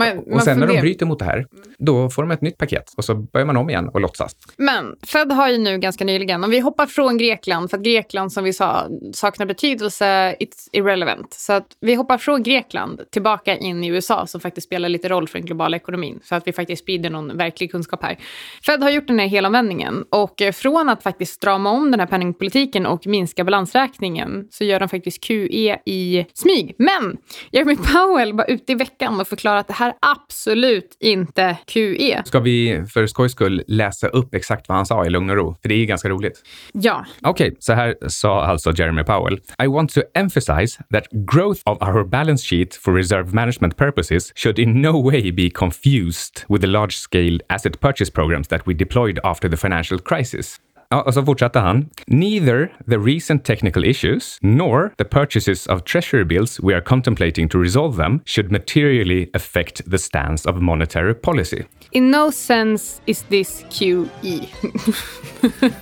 sen 0.00 0.16
man- 0.16 0.18
och 0.24 0.30
man 0.30 0.40
sen 0.40 0.58
när 0.58 0.66
de 0.66 0.80
bryter 0.80 1.06
mot 1.06 1.18
det 1.18 1.24
här, 1.24 1.46
då 1.78 2.10
får 2.10 2.22
de 2.22 2.30
ett 2.30 2.40
nytt 2.42 2.58
paket 2.58 2.92
och 2.96 3.04
så 3.04 3.14
börjar 3.14 3.46
man 3.46 3.56
om 3.56 3.70
igen 3.70 3.88
och 3.88 4.00
låtsas. 4.00 4.36
Men 4.56 4.94
Fed 5.06 5.32
har 5.32 5.48
ju 5.48 5.58
nu 5.58 5.78
ganska 5.78 6.04
nyligen, 6.04 6.44
om 6.44 6.50
vi 6.50 6.58
hoppar 6.60 6.86
från 6.86 7.18
Grekland, 7.18 7.70
för 7.70 7.76
att 7.76 7.82
Grekland 7.84 8.32
som 8.32 8.44
vi 8.44 8.52
sa 8.52 8.88
saknar 9.12 9.46
betydelse, 9.46 10.04
it's 10.40 10.68
irrelevant. 10.72 11.32
Så 11.34 11.52
att 11.52 11.66
vi 11.80 11.94
hoppar 11.94 12.18
från 12.18 12.42
Grekland 12.42 13.00
tillbaka 13.12 13.56
in 13.56 13.84
i 13.84 13.88
USA 13.88 14.26
som 14.26 14.40
faktiskt 14.40 14.66
spelar 14.66 14.88
lite 14.88 15.08
roll 15.08 15.28
för 15.28 15.38
den 15.38 15.46
globala 15.46 15.76
ekonomin. 15.76 16.20
Så 16.22 16.34
att 16.34 16.46
vi 16.46 16.52
faktiskt 16.52 16.82
sprider 16.82 17.10
någon 17.10 17.36
verklig 17.36 17.70
kunskap 17.70 18.02
här. 18.02 18.18
Fed 18.66 18.82
har 18.82 18.90
gjort 18.90 19.06
den 19.06 19.18
här 19.18 19.26
helomvändningen 19.26 20.04
och 20.10 20.42
från 20.54 20.88
att 20.88 21.02
faktiskt 21.02 21.32
strama 21.34 21.70
om 21.70 21.90
den 21.90 22.00
här 22.00 22.06
penningpolitiken 22.06 22.86
och 22.86 23.06
minska 23.06 23.44
balansräkningen 23.44 24.48
så 24.50 24.64
gör 24.64 24.80
de 24.80 24.88
faktiskt 24.88 25.24
QE 25.24 25.78
i 25.84 26.26
smyg. 26.34 26.74
Men 26.78 27.16
Jeremy 27.52 27.76
Powell 27.76 28.32
var 28.32 28.50
ute 28.50 28.72
i 28.72 28.74
veckan 28.74 29.20
och 29.20 29.28
förklarade 29.28 29.60
att 29.60 29.66
det 29.68 29.72
här 29.74 29.85
är 29.86 29.94
absolut 30.00 30.96
inte. 31.00 31.58
QE. 31.66 32.22
Ska 32.24 32.40
vi 32.40 32.84
för 32.92 33.06
skojs 33.06 33.32
skull 33.32 33.62
läsa 33.66 34.08
upp 34.08 34.34
exakt 34.34 34.68
vad 34.68 34.76
han 34.76 34.86
sa 34.86 35.06
i 35.06 35.10
lugn 35.10 35.30
och 35.30 35.36
ro? 35.36 35.56
För 35.62 35.68
det 35.68 35.74
är 35.74 35.78
ju 35.78 35.86
ganska 35.86 36.08
roligt. 36.08 36.42
Ja, 36.72 37.06
Okej, 37.22 37.56
så 37.58 37.72
här 37.72 37.94
sa 38.08 38.44
alltså 38.44 38.72
Jeremy 38.76 39.04
Powell. 39.04 39.40
I 39.62 39.66
want 39.66 39.94
to 39.94 40.00
emphasize 40.14 40.82
that 40.92 41.04
growth 41.10 41.60
of 41.64 41.82
our 41.82 42.04
balance 42.04 42.46
sheet 42.46 42.74
for 42.74 42.94
reserve 42.94 43.34
management 43.34 43.76
purposes 43.76 44.32
should 44.36 44.58
in 44.58 44.82
no 44.82 45.10
way 45.10 45.32
be 45.32 45.50
confused 45.50 46.44
with 46.48 46.60
the 46.60 46.66
large-scale 46.66 47.38
asset 47.48 47.80
purchase 47.80 48.12
programs 48.12 48.48
that 48.48 48.66
we 48.66 48.74
deployed 48.74 49.18
after 49.24 49.48
the 49.50 49.56
financial 49.56 49.98
crisis. 49.98 50.60
Ja, 50.88 51.02
och 51.02 51.14
så 51.14 51.24
fortsatte 51.24 51.58
han. 51.58 51.88
Neither 52.06 52.72
the 52.90 52.96
recent 52.96 53.44
technical 53.44 53.84
issues 53.84 54.38
nor 54.40 54.90
the 54.98 55.04
purchases 55.04 55.66
of 55.66 55.82
treasury 55.82 56.24
bills 56.24 56.60
we 56.62 56.74
are 56.74 56.80
contemplating 56.80 57.48
to 57.48 57.58
resolve 57.58 58.04
them 58.04 58.20
should 58.24 58.52
materially 58.52 59.30
affect 59.34 59.90
the 59.90 59.98
stance 59.98 60.50
of 60.50 60.56
monetary 60.56 61.14
policy. 61.14 61.62
In 61.90 62.10
no 62.10 62.32
sense 62.32 63.02
is 63.06 63.22
this 63.22 63.64
QE. 63.70 64.40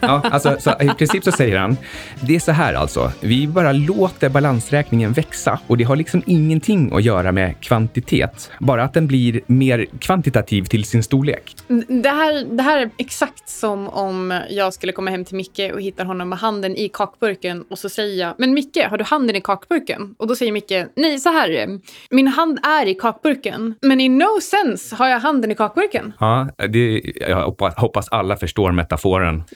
Ja, 0.00 0.22
alltså, 0.24 0.56
så 0.60 0.70
I 0.80 0.88
princip 0.98 1.24
så 1.24 1.32
säger 1.32 1.58
han, 1.58 1.76
det 2.20 2.36
är 2.36 2.40
så 2.40 2.52
här 2.52 2.74
alltså, 2.74 3.12
vi 3.20 3.46
bara 3.46 3.72
låter 3.72 4.28
balansräkningen 4.28 5.12
växa 5.12 5.60
och 5.66 5.76
det 5.76 5.84
har 5.84 5.96
liksom 5.96 6.22
ingenting 6.26 6.92
att 6.92 7.02
göra 7.02 7.32
med 7.32 7.60
kvantitet, 7.60 8.50
bara 8.60 8.84
att 8.84 8.94
den 8.94 9.06
blir 9.06 9.40
mer 9.46 9.86
kvantitativ 9.98 10.64
till 10.64 10.84
sin 10.84 11.02
storlek. 11.02 11.56
det, 11.88 12.08
här, 12.08 12.56
det 12.56 12.62
här 12.62 12.78
är 12.78 12.90
exakt 12.98 13.48
som 13.48 13.88
om 13.88 14.40
jag 14.50 14.74
skulle 14.74 14.92
komma 14.94 15.10
hem 15.10 15.24
till 15.24 15.36
Micke 15.36 15.70
och 15.72 15.82
hittar 15.82 16.04
honom 16.04 16.28
med 16.28 16.38
handen 16.38 16.76
i 16.76 16.88
kakburken 16.88 17.64
och 17.70 17.78
så 17.78 17.88
säger 17.88 18.26
jag, 18.26 18.34
men 18.38 18.54
Micke, 18.54 18.86
har 18.90 18.98
du 18.98 19.04
handen 19.04 19.36
i 19.36 19.40
kakburken? 19.40 20.14
Och 20.18 20.26
då 20.26 20.36
säger 20.36 20.52
Micke, 20.52 20.86
nej 20.96 21.18
så 21.18 21.28
här 21.28 21.50
är 21.50 21.66
det. 21.66 21.80
Min 22.10 22.28
hand 22.28 22.58
är 22.62 22.86
i 22.86 22.94
kakburken, 22.94 23.74
men 23.80 24.00
i 24.00 24.08
no 24.08 24.40
sense 24.42 24.96
har 24.96 25.08
jag 25.08 25.20
handen 25.20 25.50
i 25.50 25.54
kakburken. 25.54 26.12
Ja, 26.20 26.48
det, 26.68 27.02
jag 27.20 27.56
hoppas 27.76 28.08
alla 28.08 28.36
förstår 28.36 28.72
metaforen. 28.72 29.42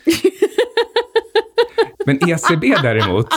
Men 2.08 2.28
ECB 2.30 2.74
däremot, 2.82 3.28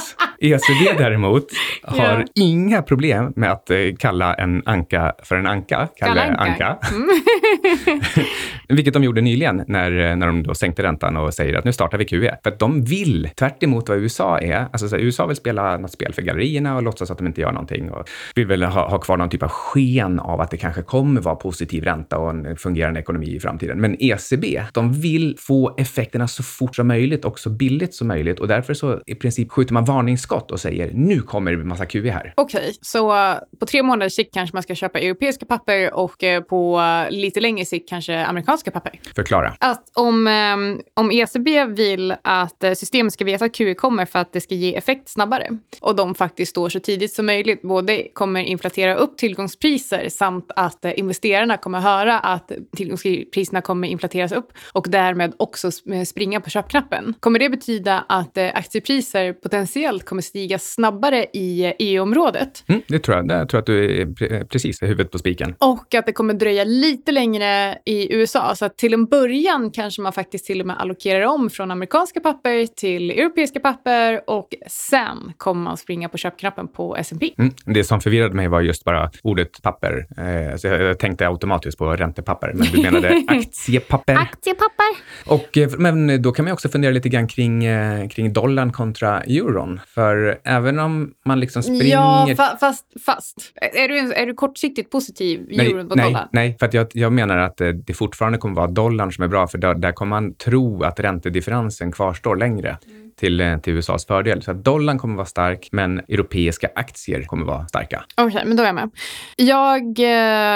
ECB 0.41 0.97
däremot 0.97 1.45
har 1.83 1.97
Ja. 2.19 2.25
inga 2.35 2.81
problem 2.81 3.33
med 3.35 3.51
att 3.51 3.69
eh, 3.69 3.77
kalla 3.99 4.33
en 4.33 4.63
anka 4.65 5.13
för 5.23 5.35
en 5.35 5.47
anka. 5.47 5.87
Kalle 5.97 6.21
anka. 6.21 6.41
Anka. 6.41 6.77
Vilket 8.69 8.93
de 8.93 9.03
gjorde 9.03 9.21
nyligen 9.21 9.63
när, 9.67 10.09
eh, 10.09 10.15
när 10.15 10.27
de 10.27 10.43
då 10.43 10.53
sänkte 10.53 10.83
räntan 10.83 11.17
och 11.17 11.33
säger 11.33 11.57
att 11.57 11.63
nu 11.65 11.73
startar 11.73 11.97
vi 11.97 12.05
QE. 12.05 12.37
För 12.43 12.51
att 12.51 12.59
de 12.59 12.83
vill, 12.83 13.29
tvärt 13.35 13.63
emot 13.63 13.89
vad 13.89 13.97
USA 13.97 14.39
är, 14.39 14.65
alltså 14.71 14.87
så 14.89 14.95
här, 14.95 15.03
USA 15.03 15.25
vill 15.25 15.35
spela 15.37 15.77
något 15.77 15.91
spel 15.91 16.13
för 16.13 16.21
gallerierna 16.21 16.75
och 16.75 16.83
låtsas 16.83 17.11
att 17.11 17.17
de 17.17 17.27
inte 17.27 17.41
gör 17.41 17.51
någonting 17.51 17.91
och 17.91 18.09
vill 18.35 18.47
väl 18.47 18.63
ha, 18.63 18.89
ha 18.89 18.97
kvar 18.99 19.17
någon 19.17 19.29
typ 19.29 19.43
av 19.43 19.49
sken 19.49 20.19
av 20.19 20.41
att 20.41 20.51
det 20.51 20.57
kanske 20.57 20.81
kommer 20.81 21.21
vara 21.21 21.35
positiv 21.35 21.83
ränta 21.83 22.17
och 22.17 22.29
en 22.29 22.57
fungerande 22.57 22.99
ekonomi 22.99 23.35
i 23.35 23.39
framtiden. 23.39 23.81
Men 23.81 23.95
ECB, 23.99 24.61
de 24.73 24.93
vill 24.93 25.35
få 25.39 25.75
effekterna 25.77 26.27
så 26.27 26.43
fort 26.43 26.75
som 26.75 26.87
möjligt 26.87 27.25
och 27.25 27.39
så 27.39 27.49
billigt 27.49 27.93
som 27.93 28.07
möjligt 28.07 28.39
och 28.39 28.47
därför 28.47 28.73
så 28.73 28.99
i 29.05 29.15
princip 29.15 29.51
skjuter 29.51 29.73
man 29.73 29.85
varningsskott 30.31 30.51
och 30.51 30.59
säger 30.59 30.91
nu 30.93 31.21
kommer 31.21 31.51
det 31.51 31.61
en 31.61 31.67
massa 31.67 31.85
QE 31.85 32.11
här. 32.11 32.33
Okej, 32.37 32.73
så 32.81 33.11
eh, 33.11 33.35
på 33.59 33.65
tre 33.65 33.83
månaders 33.83 34.13
sikt 34.13 34.33
kanske 34.33 34.55
man 34.55 34.63
ska 34.63 34.75
köpa 34.75 34.99
europeiska 34.99 35.45
papper 35.45 35.93
och 35.93 36.23
eh, 36.23 36.41
på 36.41 36.81
lite 37.09 37.39
längre 37.39 37.65
sikt 37.65 37.89
kanske 37.89 38.25
amerikanska 38.25 38.71
papper. 38.71 38.99
Förklara. 39.15 39.53
Att 39.59 39.83
om, 39.93 40.27
eh, 40.27 40.57
om 40.93 41.11
ECB 41.11 41.65
vill 41.65 42.15
att 42.23 42.63
eh, 42.63 42.73
systemet 42.73 43.13
ska 43.13 43.25
veta 43.25 43.45
att 43.45 43.53
QE 43.53 43.73
kommer 43.73 44.05
för 44.05 44.19
att 44.19 44.33
det 44.33 44.41
ska 44.41 44.55
ge 44.55 44.75
effekt 44.75 45.09
snabbare 45.09 45.47
och 45.81 45.95
de 45.95 46.15
faktiskt 46.15 46.49
står 46.49 46.69
så 46.69 46.79
tidigt 46.79 47.13
som 47.13 47.25
möjligt, 47.25 47.61
både 47.61 48.07
kommer 48.13 48.43
inflatera 48.43 48.95
upp 48.95 49.17
tillgångspriser 49.17 50.09
samt 50.09 50.51
att 50.55 50.85
eh, 50.85 50.99
investerarna 50.99 51.57
kommer 51.57 51.79
höra 51.79 52.19
att 52.19 52.51
tillgångspriserna 52.77 53.61
kommer 53.61 53.87
inflateras 53.87 54.31
upp 54.31 54.51
och 54.73 54.85
därmed 54.89 55.33
också 55.37 55.67
sp- 55.67 56.05
springa 56.05 56.41
på 56.41 56.49
köpknappen. 56.49 57.13
Kommer 57.19 57.39
det 57.39 57.49
betyda 57.49 58.05
att 58.09 58.37
aktiepriser 58.37 59.33
potentiellt 59.33 60.05
kommer 60.05 60.20
stiga 60.21 60.59
snabbare 60.59 61.25
i 61.33 61.73
EU-området? 61.79 62.63
Mm, 62.67 62.81
det 62.87 62.99
tror 62.99 63.17
jag. 63.17 63.27
Det 63.27 63.45
tror 63.45 63.47
jag 63.51 63.59
att 63.59 63.65
du 63.65 64.01
är 64.01 64.05
pre- 64.05 64.45
precis 64.45 64.83
i 64.83 64.85
huvudet 64.85 65.11
på 65.11 65.17
spiken. 65.17 65.55
Och 65.59 65.95
att 65.95 66.05
det 66.05 66.13
kommer 66.13 66.33
dröja 66.33 66.63
lite 66.63 67.11
längre 67.11 67.77
i 67.85 68.15
USA. 68.15 68.55
Så 68.55 68.65
att 68.65 68.77
till 68.77 68.93
en 68.93 69.05
början 69.05 69.71
kanske 69.71 70.01
man 70.01 70.13
faktiskt 70.13 70.45
till 70.45 70.61
och 70.61 70.67
med 70.67 70.79
allokerar 70.79 71.25
om 71.25 71.49
från 71.49 71.71
amerikanska 71.71 72.19
papper 72.19 72.65
till 72.65 73.11
europeiska 73.11 73.59
papper 73.59 74.21
och 74.27 74.47
sen 74.67 75.33
kommer 75.37 75.61
man 75.61 75.77
springa 75.77 76.09
på 76.09 76.17
köpknappen 76.17 76.67
på 76.67 76.95
S&P. 76.95 77.33
Mm. 77.37 77.53
Det 77.65 77.83
som 77.83 78.01
förvirrade 78.01 78.35
mig 78.35 78.47
var 78.47 78.61
just 78.61 78.83
bara 78.83 79.11
ordet 79.23 79.61
papper. 79.61 80.07
Eh, 80.17 80.57
så 80.57 80.67
jag, 80.67 80.81
jag 80.81 80.99
tänkte 80.99 81.27
automatiskt 81.27 81.77
på 81.77 81.95
räntepapper, 81.95 82.53
men 82.53 82.67
du 82.67 82.81
menade 82.81 83.23
aktiepapper. 83.27 84.15
Aktiepapper. 84.15 84.85
Och, 85.25 85.57
eh, 85.57 85.69
men 85.77 86.21
då 86.21 86.31
kan 86.31 86.45
man 86.45 86.53
också 86.53 86.69
fundera 86.69 86.91
lite 86.91 87.09
grann 87.09 87.27
kring, 87.27 87.65
eh, 87.65 88.07
kring 88.09 88.33
dollarn 88.33 88.71
kontra 88.71 89.21
euron. 89.21 89.79
För 89.87 90.10
även 90.43 90.79
om 90.79 91.13
man 91.25 91.39
liksom 91.39 91.63
springer... 91.63 91.85
Ja, 91.85 92.27
fa 92.37 92.57
fast, 92.59 92.85
fast. 93.05 93.51
Är, 93.55 93.87
du, 93.87 94.13
är 94.13 94.25
du 94.25 94.33
kortsiktigt 94.33 94.91
positiv 94.91 95.47
euron 95.51 95.89
på 95.89 95.95
nej, 95.95 96.05
dollarn? 96.05 96.27
nej, 96.31 96.57
för 96.59 96.65
att 96.65 96.73
jag, 96.73 96.87
jag 96.93 97.13
menar 97.13 97.37
att 97.37 97.61
eh, 97.61 97.67
det 97.67 97.93
fortfarande 97.93 98.37
kommer 98.37 98.55
vara 98.55 98.67
dollarn 98.67 99.11
som 99.11 99.23
är 99.23 99.27
bra, 99.27 99.47
för 99.47 99.57
där, 99.57 99.75
där 99.75 99.91
kommer 99.91 100.09
man 100.09 100.33
tro 100.33 100.83
att 100.83 100.99
räntedifferensen 100.99 101.91
kvarstår 101.91 102.35
längre 102.35 102.77
till, 103.21 103.41
eh, 103.41 103.57
till 103.57 103.73
USAs 103.73 104.05
fördel. 104.05 104.41
Så 104.41 104.51
att 104.51 104.63
dollarn 104.63 104.99
kommer 104.99 105.15
vara 105.15 105.25
stark, 105.25 105.69
men 105.71 105.99
europeiska 105.99 106.69
aktier 106.75 107.23
kommer 107.23 107.45
vara 107.45 107.67
starka. 107.67 108.03
Okej, 108.17 108.43
men 108.45 108.57
då 108.57 108.63
är 108.63 108.67
jag 108.67 108.75
med. 108.75 108.89
Jag 109.35 109.81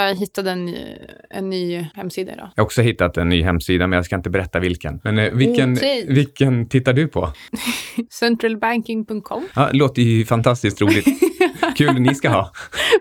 eh, 0.09 0.17
hittade 0.19 0.51
en, 0.51 0.65
ny- 0.65 0.97
en 1.29 1.49
ny 1.49 1.85
hemsida 1.93 2.33
idag. 2.33 2.49
Jag 2.55 2.61
har 2.61 2.65
också 2.65 2.81
hittat 2.81 3.17
en 3.17 3.29
ny 3.29 3.43
hemsida, 3.43 3.87
men 3.87 3.97
jag 3.97 4.05
ska 4.05 4.15
inte 4.15 4.29
berätta 4.29 4.59
vilken. 4.59 4.99
Men 5.03 5.17
eh, 5.19 5.33
vilken, 5.33 5.73
Okej. 5.73 6.05
vilken 6.09 6.69
tittar 6.69 6.93
du 6.93 7.07
på? 7.07 7.29
Centralbanking.com. 8.11 9.47
Ja, 9.55 9.69
låter 9.73 10.01
ju 10.01 10.25
fantastiskt 10.25 10.81
roligt. 10.81 11.05
Kul 11.77 12.01
ni 12.01 12.15
ska 12.15 12.29
ha. 12.29 12.51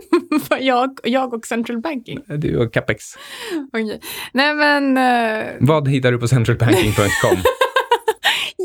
jag, 0.60 0.98
jag 1.04 1.34
och 1.34 1.46
central 1.46 1.80
banking. 1.80 2.18
Du 2.26 2.56
och 2.56 2.72
Capex. 2.72 3.04
Okej. 3.72 4.00
Nej 4.32 4.54
men, 4.54 4.96
eh, 4.96 5.44
Vad 5.60 5.88
hittar 5.88 6.12
du 6.12 6.18
på 6.18 6.28
centralbanking.com? 6.28 7.36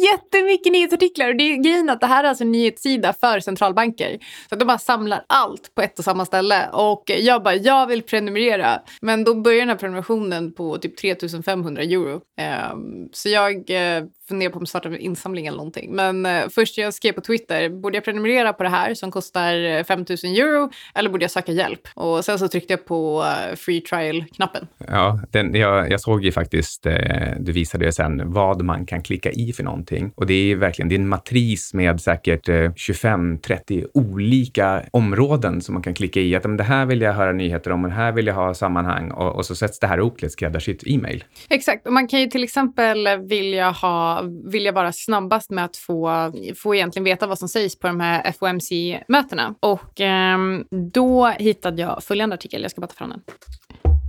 Jättemycket 0.03 0.73
nyhetsartiklar. 0.73 1.29
Och 1.29 1.35
det 1.35 1.43
är 1.43 1.55
grejen 1.55 1.89
att 1.89 2.01
det 2.01 2.07
här 2.07 2.23
är 2.23 2.27
alltså 2.27 2.43
en 2.43 2.51
nyhetssida 2.51 3.13
för 3.13 3.39
centralbanker. 3.39 4.19
Så 4.49 4.55
att 4.55 4.59
de 4.59 4.65
bara 4.65 4.77
samlar 4.77 5.25
allt 5.27 5.75
på 5.75 5.81
ett 5.81 5.99
och 5.99 6.05
samma 6.05 6.25
ställe. 6.25 6.69
Och 6.69 7.03
jag 7.17 7.43
bara, 7.43 7.55
jag 7.55 7.87
vill 7.87 8.01
prenumerera. 8.01 8.81
Men 9.01 9.23
då 9.23 9.35
börjar 9.35 9.59
den 9.59 9.69
här 9.69 9.75
prenumerationen 9.75 10.53
på 10.53 10.77
typ 10.77 10.97
3500 10.97 11.81
euro. 11.81 12.21
Ehm, 12.39 13.09
så 13.11 13.29
jag 13.29 13.69
eh, 13.69 14.03
eh, 14.29 14.39
funderar 14.39 14.51
på 14.51 14.59
om 14.59 14.65
starta 14.65 14.89
en 14.89 14.97
insamling 14.97 15.47
eller 15.47 15.57
någonting. 15.57 15.95
Men 15.95 16.25
eh, 16.25 16.43
först 16.49 16.77
jag 16.77 16.93
skrev 16.93 17.11
på 17.11 17.21
Twitter, 17.21 17.69
borde 17.69 17.97
jag 17.97 18.05
prenumerera 18.05 18.53
på 18.53 18.63
det 18.63 18.69
här 18.69 18.93
som 18.93 19.11
kostar 19.11 19.65
eh, 19.65 19.83
5000 19.83 20.29
euro 20.29 20.71
eller 20.95 21.09
borde 21.09 21.23
jag 21.23 21.31
söka 21.31 21.51
hjälp? 21.51 21.87
Och 21.93 22.25
sen 22.25 22.39
så 22.39 22.47
tryckte 22.47 22.73
jag 22.73 22.85
på 22.85 23.25
eh, 23.25 23.55
free 23.55 23.81
trial-knappen. 23.81 24.67
Ja, 24.87 25.19
den, 25.31 25.55
jag, 25.55 25.91
jag 25.91 26.01
såg 26.01 26.25
ju 26.25 26.31
faktiskt, 26.31 26.85
eh, 26.85 26.93
du 27.39 27.51
visade 27.51 27.85
ju 27.85 27.91
sen 27.91 28.31
vad 28.31 28.61
man 28.61 28.85
kan 28.85 29.01
klicka 29.01 29.31
i 29.31 29.53
för 29.53 29.63
någonting. 29.63 30.11
Och 30.15 30.25
det 30.25 30.33
är 30.33 30.55
verkligen 30.55 30.89
det 30.89 30.95
är 30.95 30.99
en 30.99 31.07
matris 31.07 31.73
med 31.73 32.01
säkert 32.01 32.49
eh, 32.49 32.53
25-30 32.53 33.85
olika 33.93 34.83
områden 34.91 35.61
som 35.61 35.73
man 35.73 35.83
kan 35.83 35.93
klicka 35.93 36.19
i. 36.19 36.35
Att 36.35 36.43
men, 36.43 36.57
det 36.57 36.63
här 36.63 36.85
vill 36.85 37.01
jag 37.01 37.13
höra 37.13 37.31
nyheter 37.31 37.71
om 37.71 37.83
och 37.83 37.89
det 37.89 37.95
här 37.95 38.11
vill 38.11 38.27
jag 38.27 38.35
ha 38.35 38.53
sammanhang. 38.53 39.11
Och, 39.11 39.35
och 39.35 39.45
så 39.45 39.55
sätts 39.55 39.79
det 39.79 39.87
här 39.87 39.97
ihop 39.97 40.17
till 40.17 40.25
ett 40.25 40.31
skräddarsytt 40.31 40.83
e-mail. 40.85 41.23
Exakt, 41.49 41.87
och 41.87 41.93
man 41.93 42.07
kan 42.07 42.19
ju 42.19 42.27
till 42.27 42.43
exempel 42.43 43.07
vilja, 43.29 43.69
ha, 43.69 44.18
vill 44.21 44.65
jag 44.65 44.73
vara 44.73 44.91
snabbast 44.91 45.49
med 45.49 45.65
att 45.65 45.77
få, 45.77 46.31
få 46.55 46.75
egentligen 46.75 47.03
veta 47.03 47.27
vad 47.27 47.39
som 47.39 47.49
sägs 47.49 47.79
på 47.79 47.87
de 47.87 47.99
här 47.99 48.31
FOMC-mötena. 48.31 49.55
Och 49.59 50.01
eh, 50.01 50.37
då 50.93 51.27
hittade 51.27 51.81
jag 51.81 52.03
följande 52.03 52.33
artikel, 52.33 52.61
jag 52.61 52.71
ska 52.71 52.81
bara 52.81 52.87
ta 52.87 52.93
fram 52.93 53.09
den. 53.09 53.21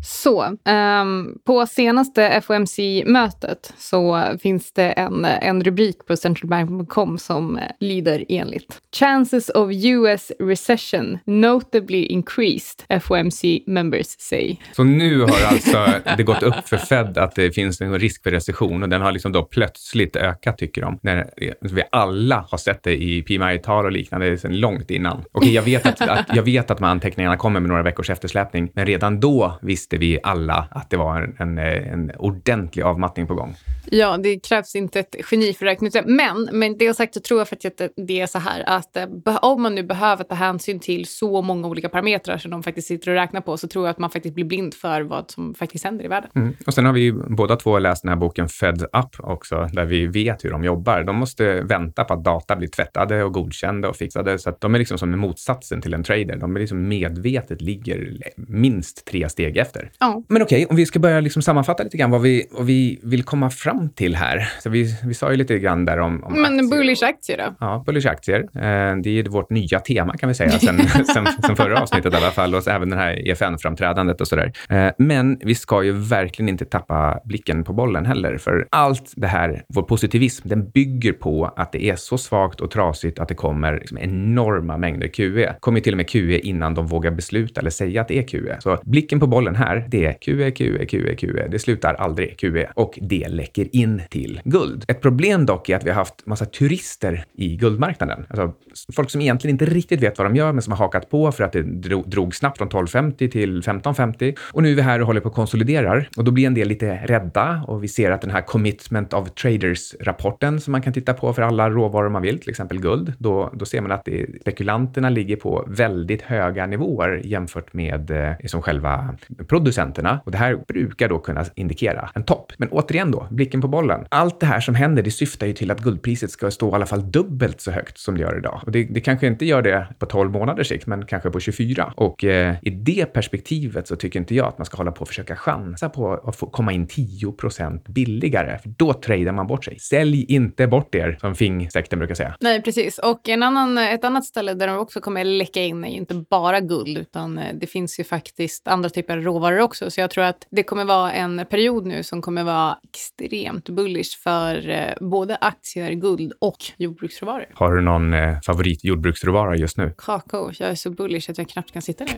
Så, 0.02 0.56
um, 1.02 1.38
på 1.46 1.66
senaste 1.66 2.40
FOMC-mötet 2.40 3.72
så 3.78 4.24
finns 4.42 4.72
det 4.72 4.90
en, 4.92 5.24
en 5.24 5.64
rubrik 5.64 6.06
på 6.06 6.16
centralbank.com 6.16 7.18
som 7.18 7.56
eh, 7.56 7.62
lyder 7.80 8.24
enligt 8.28 8.80
Chances 8.96 9.48
of 9.48 9.70
US 9.72 10.32
recession 10.40 11.18
notably 11.24 12.04
increased, 12.04 13.02
FOMC 13.02 13.42
members 13.66 14.06
say. 14.18 14.56
Så 14.72 14.84
nu 14.84 15.20
har 15.20 15.46
alltså 15.50 15.86
det 16.16 16.22
gått 16.22 16.42
upp 16.42 16.68
för 16.68 16.76
Fed 16.76 17.18
att 17.18 17.34
det 17.34 17.52
finns 17.52 17.80
en 17.80 17.98
risk 17.98 18.22
för 18.22 18.30
recession 18.30 18.82
och 18.82 18.88
den 18.88 19.02
har 19.02 19.12
liksom 19.12 19.32
då 19.32 19.42
plötsligt 19.42 20.16
ökat 20.16 20.58
tycker 20.58 20.82
de. 20.82 20.98
När 21.02 21.30
vi 21.60 21.82
alla 21.92 22.46
har 22.50 22.58
sett 22.58 22.82
det 22.82 23.02
i 23.02 23.22
PMI-tal 23.22 23.84
och 23.84 23.92
liknande 23.92 24.38
sedan 24.38 24.60
långt 24.60 24.90
innan. 24.90 25.24
Okej, 25.32 25.54
jag, 25.54 25.62
vet 25.62 25.86
att, 25.86 26.00
att, 26.00 26.36
jag 26.36 26.42
vet 26.42 26.70
att 26.70 26.78
de 26.78 26.84
här 26.84 26.90
anteckningarna 26.90 27.36
kommer 27.36 27.60
med 27.60 27.68
några 27.68 27.82
veckors 27.82 28.10
eftersläpning, 28.10 28.70
men 28.74 28.86
redan 28.86 29.20
då 29.20 29.58
visste 29.62 29.89
vi 29.98 30.18
alla 30.22 30.66
att 30.70 30.90
det 30.90 30.96
var 30.96 31.22
en, 31.22 31.35
en, 31.38 31.59
en 31.59 32.12
ordentlig 32.18 32.83
avmattning 32.83 33.26
på 33.26 33.35
gång. 33.35 33.55
Ja, 33.85 34.16
det 34.16 34.38
krävs 34.38 34.75
inte 34.75 35.01
ett 35.01 35.16
geni 35.31 35.53
för 35.53 35.66
att 35.66 35.73
räkna 35.73 35.87
ut 35.87 35.93
det. 35.93 36.05
Men 36.07 36.49
med 36.53 36.79
det 36.79 36.95
sagt 36.95 37.14
så 37.14 37.21
tror 37.21 37.40
jag 37.40 37.49
faktiskt 37.49 37.81
att 37.81 37.90
det 37.97 38.21
är 38.21 38.27
så 38.27 38.38
här 38.38 38.64
att 38.66 38.97
eh, 38.97 39.07
om 39.43 39.62
man 39.62 39.75
nu 39.75 39.83
behöver 39.83 40.25
ta 40.25 40.35
hänsyn 40.35 40.81
till 40.81 41.07
så 41.07 41.43
många 41.43 41.69
olika 41.69 41.88
parametrar 41.88 42.38
som 42.38 42.51
de 42.51 42.62
faktiskt 42.62 42.88
sitter 42.88 43.11
och 43.11 43.16
räknar 43.16 43.40
på 43.40 43.57
så 43.57 43.69
tror 43.69 43.87
jag 43.87 43.90
att 43.90 43.99
man 43.99 44.11
faktiskt 44.11 44.35
blir 44.35 44.45
blind 44.45 44.75
för 44.75 45.01
vad 45.01 45.31
som 45.31 45.55
faktiskt 45.55 45.85
händer 45.85 46.05
i 46.05 46.09
världen. 46.09 46.31
Mm. 46.35 46.57
Och 46.66 46.75
sen 46.75 46.87
har 46.87 46.93
vi 46.93 47.01
ju 47.01 47.12
båda 47.12 47.57
två 47.57 47.79
läst 47.79 48.03
den 48.03 48.09
här 48.09 48.16
boken 48.16 48.49
Fed 48.49 48.83
Up 48.83 49.16
också, 49.19 49.69
där 49.73 49.85
vi 49.85 50.07
vet 50.07 50.45
hur 50.45 50.51
de 50.51 50.64
jobbar. 50.64 51.03
De 51.03 51.16
måste 51.16 51.61
vänta 51.61 52.05
på 52.05 52.14
att 52.14 52.25
data 52.25 52.57
blir 52.57 52.69
tvättade 52.69 53.25
och 53.25 53.33
godkända 53.33 53.88
och 53.88 53.97
fixade, 53.97 54.38
så 54.38 54.51
att 54.51 54.61
de 54.61 54.75
är 54.75 54.79
liksom 54.79 54.99
som 54.99 55.19
motsatsen 55.19 55.83
till 55.83 55.95
en 55.95 56.05
trader. 56.05 56.37
De 56.37 56.57
är 56.57 56.61
liksom 56.61 56.88
medvetet 56.88 57.61
ligger 57.62 58.16
minst 58.37 59.05
tre 59.05 59.29
steg 59.29 59.57
efter. 59.57 59.90
Ja. 59.99 60.23
Men 60.29 60.43
okej, 60.43 60.66
om 60.66 60.77
vi 60.77 60.87
ska 60.87 60.99
börja 60.99 61.21
liksom 61.21 61.43
sammanfatta 61.43 61.83
lite 61.83 61.97
grann 61.97 62.11
vad 62.11 62.23
vi, 62.23 62.47
vad 62.51 62.66
vi 62.66 63.01
vill 63.03 63.23
komma 63.23 63.51
fram 63.51 63.69
till 63.94 64.16
här. 64.16 64.48
Så 64.62 64.70
vi, 64.70 64.94
vi 65.04 65.14
sa 65.14 65.30
ju 65.30 65.37
lite 65.37 65.59
grann 65.59 65.85
där 65.85 65.98
om, 65.98 66.24
om 66.24 66.33
Men 66.42 66.54
aktier 66.54 66.70
bullish 66.70 67.04
aktier 67.04 67.38
då? 67.38 67.54
Ja, 67.61 67.83
bullish 67.87 68.06
aktier. 68.11 68.38
Eh, 68.40 68.96
Det 69.02 69.18
är 69.18 69.28
vårt 69.28 69.50
nya 69.50 69.80
tema 69.80 70.16
kan 70.16 70.28
vi 70.28 70.35
säga, 70.35 70.50
sen, 70.50 70.78
sen, 71.14 71.26
sen 71.46 71.56
förra 71.56 71.80
avsnittet 71.83 72.12
i 72.12 72.16
alla 72.16 72.30
fall, 72.30 72.54
och 72.54 72.68
även 72.68 72.90
det 72.90 72.96
här 72.96 73.28
EFN-framträdandet 73.28 74.20
och 74.20 74.28
sådär. 74.28 74.52
Eh, 74.68 74.88
Men 74.98 75.38
vi 75.44 75.54
ska 75.54 75.83
ju 75.83 75.92
verkligen 75.92 76.48
inte 76.48 76.64
tappa 76.64 77.20
blicken 77.24 77.64
på 77.64 77.72
bollen 77.72 78.06
heller, 78.06 78.38
för 78.38 78.66
allt 78.70 79.12
det 79.16 79.26
här, 79.26 79.62
vår 79.68 79.83
positivism, 79.83 80.48
den 80.48 80.70
bygger 80.70 81.12
på 81.12 81.52
att 81.56 81.72
det 81.72 81.85
är 81.85 81.96
så 81.96 82.18
svagt 82.18 82.61
och 82.61 82.70
trasigt 82.70 83.18
att 83.18 83.28
det 83.28 83.35
kommer 83.35 83.72
liksom 83.74 83.98
enorma 83.98 84.76
mängder 84.76 85.09
QE. 85.09 85.54
kommer 85.61 85.80
till 85.80 85.92
och 85.92 85.96
med 85.96 86.09
QE 86.09 86.38
innan 86.38 86.74
de 86.74 86.87
vågar 86.87 87.11
besluta 87.11 87.61
eller 87.61 87.70
säga 87.70 88.00
att 88.00 88.09
det 88.09 88.18
är 88.18 88.22
QE. 88.22 88.56
Så 88.61 88.78
blicken 88.85 89.20
på 89.20 89.26
bollen 89.26 89.56
här, 89.56 89.85
det 89.88 90.04
är 90.06 90.12
QE, 90.12 90.50
QE, 90.50 90.87
QE, 90.87 91.14
QE. 91.16 91.48
Det 91.50 91.59
slutar 91.59 91.94
aldrig 91.94 92.38
QE 92.38 92.66
och 92.74 92.98
det 93.02 93.28
läcker 93.28 93.60
in 93.73 94.03
till 94.11 94.40
guld. 94.44 94.85
Ett 94.88 95.01
problem 95.01 95.46
dock 95.46 95.68
är 95.68 95.77
att 95.77 95.85
vi 95.85 95.90
har 95.90 95.96
haft 95.96 96.27
massa 96.27 96.44
turister 96.44 97.25
i 97.35 97.57
guldmarknaden. 97.57 98.27
Alltså 98.29 98.53
folk 98.92 99.11
som 99.11 99.20
egentligen 99.20 99.55
inte 99.55 99.64
riktigt 99.64 100.03
vet 100.03 100.18
vad 100.18 100.27
de 100.27 100.37
gör, 100.37 100.53
men 100.53 100.62
som 100.62 100.73
har 100.73 100.79
hakat 100.79 101.11
på 101.11 101.33
för 101.33 101.44
att 101.44 101.53
det 101.53 101.62
drog, 101.62 102.35
snabbt 102.35 102.59
från 102.59 102.68
1250 102.68 103.29
till 103.29 103.51
1550. 103.51 104.35
Och 104.53 104.62
nu 104.62 104.70
är 104.70 104.75
vi 104.75 104.83
här 104.83 105.01
och 105.01 105.07
håller 105.07 105.20
på 105.20 105.29
och 105.29 105.35
konsoliderar 105.35 106.09
och 106.16 106.25
då 106.25 106.31
blir 106.31 106.46
en 106.46 106.55
del 106.55 106.68
lite 106.68 107.01
rädda 107.07 107.64
och 107.66 107.85
vi 107.85 107.88
ser 107.88 108.11
att 108.11 108.20
den 108.20 108.31
här 108.31 108.40
Commitment 108.40 109.12
of 109.12 109.29
Traders-rapporten 109.31 110.61
som 110.61 110.73
man 110.73 110.83
kan 110.83 110.92
titta 110.92 111.14
på 111.14 111.33
för 111.33 111.42
alla 111.42 111.70
råvaror 111.70 112.09
man 112.09 112.23
vill, 112.23 112.38
till 112.38 112.51
exempel 112.51 112.81
guld, 112.81 113.12
då, 113.18 113.51
då 113.55 113.64
ser 113.64 113.81
man 113.81 113.92
att 113.92 114.05
det, 114.05 114.27
spekulanterna 114.40 115.09
ligger 115.11 115.37
på 115.37 115.64
väldigt 115.68 116.23
höga 116.23 116.66
nivåer 116.66 117.20
jämfört 117.25 117.73
med 117.73 118.11
eh, 118.11 118.33
som 118.46 118.62
själva 118.62 119.14
producenterna. 119.49 120.20
Och 120.25 120.31
det 120.31 120.38
här 120.38 120.59
brukar 120.68 121.09
då 121.09 121.18
kunna 121.18 121.44
indikera 121.55 122.11
en 122.14 122.25
topp. 122.25 122.53
Men 122.57 122.68
återigen 122.68 123.11
då, 123.11 123.27
pricken 123.50 123.60
på 123.60 123.68
bollen. 123.68 124.06
Allt 124.08 124.40
det 124.40 124.46
här 124.46 124.60
som 124.60 124.74
händer, 124.74 125.02
det 125.02 125.10
syftar 125.10 125.46
ju 125.46 125.52
till 125.52 125.70
att 125.70 125.80
guldpriset 125.80 126.30
ska 126.30 126.50
stå 126.50 126.70
i 126.70 126.74
alla 126.74 126.86
fall 126.86 127.10
dubbelt 127.10 127.60
så 127.60 127.70
högt 127.70 127.98
som 127.98 128.14
det 128.14 128.20
gör 128.20 128.38
idag. 128.38 128.60
Och 128.66 128.72
det, 128.72 128.84
det 128.84 129.00
kanske 129.00 129.26
inte 129.26 129.44
gör 129.44 129.62
det 129.62 129.86
på 129.98 130.06
12 130.06 130.30
månaders 130.30 130.68
sikt, 130.68 130.86
men 130.86 131.06
kanske 131.06 131.30
på 131.30 131.40
24. 131.40 131.92
Och 131.96 132.24
eh, 132.24 132.54
i 132.62 132.70
det 132.70 133.06
perspektivet 133.12 133.88
så 133.88 133.96
tycker 133.96 134.20
inte 134.20 134.34
jag 134.34 134.48
att 134.48 134.58
man 134.58 134.66
ska 134.66 134.76
hålla 134.76 134.92
på 134.92 135.00
och 135.00 135.08
försöka 135.08 135.36
chansa 135.36 135.88
på 135.88 136.12
att 136.12 136.36
få 136.36 136.46
komma 136.46 136.72
in 136.72 136.86
10% 136.86 137.92
billigare, 137.92 138.58
för 138.58 138.68
då 138.68 138.92
tradar 138.92 139.32
man 139.32 139.46
bort 139.46 139.64
sig. 139.64 139.78
Sälj 139.78 140.24
inte 140.24 140.66
bort 140.66 140.94
er, 140.94 141.16
som 141.20 141.34
Fing-sekten 141.34 141.98
brukar 141.98 142.14
säga. 142.14 142.36
Nej, 142.40 142.62
precis. 142.62 142.98
Och 142.98 143.28
en 143.28 143.42
annan, 143.42 143.78
ett 143.78 144.04
annat 144.04 144.24
ställe 144.24 144.54
där 144.54 144.66
de 144.66 144.78
också 144.78 145.00
kommer 145.00 145.24
läcka 145.24 145.62
in 145.62 145.84
är 145.84 145.88
ju 145.88 145.96
inte 145.96 146.14
bara 146.14 146.60
guld, 146.60 146.98
utan 146.98 147.38
eh, 147.38 147.54
det 147.60 147.66
finns 147.66 148.00
ju 148.00 148.04
faktiskt 148.04 148.68
andra 148.68 148.90
typer 148.90 149.16
av 149.16 149.22
råvaror 149.22 149.60
också. 149.60 149.90
Så 149.90 150.00
jag 150.00 150.10
tror 150.10 150.24
att 150.24 150.46
det 150.50 150.62
kommer 150.62 150.84
vara 150.84 151.12
en 151.12 151.46
period 151.50 151.86
nu 151.86 152.02
som 152.02 152.22
kommer 152.22 152.44
vara 152.44 152.78
extremt 152.82 153.39
bullish 153.68 154.18
för 154.22 154.68
eh, 154.68 154.94
både 155.00 155.37
aktier, 155.37 155.92
guld 155.92 156.33
och 156.38 156.57
jordbruksråvaror. 156.76 157.46
Har 157.55 157.72
du 157.72 157.81
någon 157.81 158.14
eh, 158.14 158.40
favorit 158.40 158.85
jordbruksråvara 158.85 159.57
just 159.57 159.76
nu? 159.76 159.94
Kakao, 159.98 160.53
jag 160.59 160.70
är 160.70 160.74
så 160.74 160.90
bullish 160.90 161.31
att 161.31 161.38
jag 161.38 161.48
knappt 161.48 161.72
kan 161.72 161.83
sitta 161.83 162.05
ner. 162.05 162.16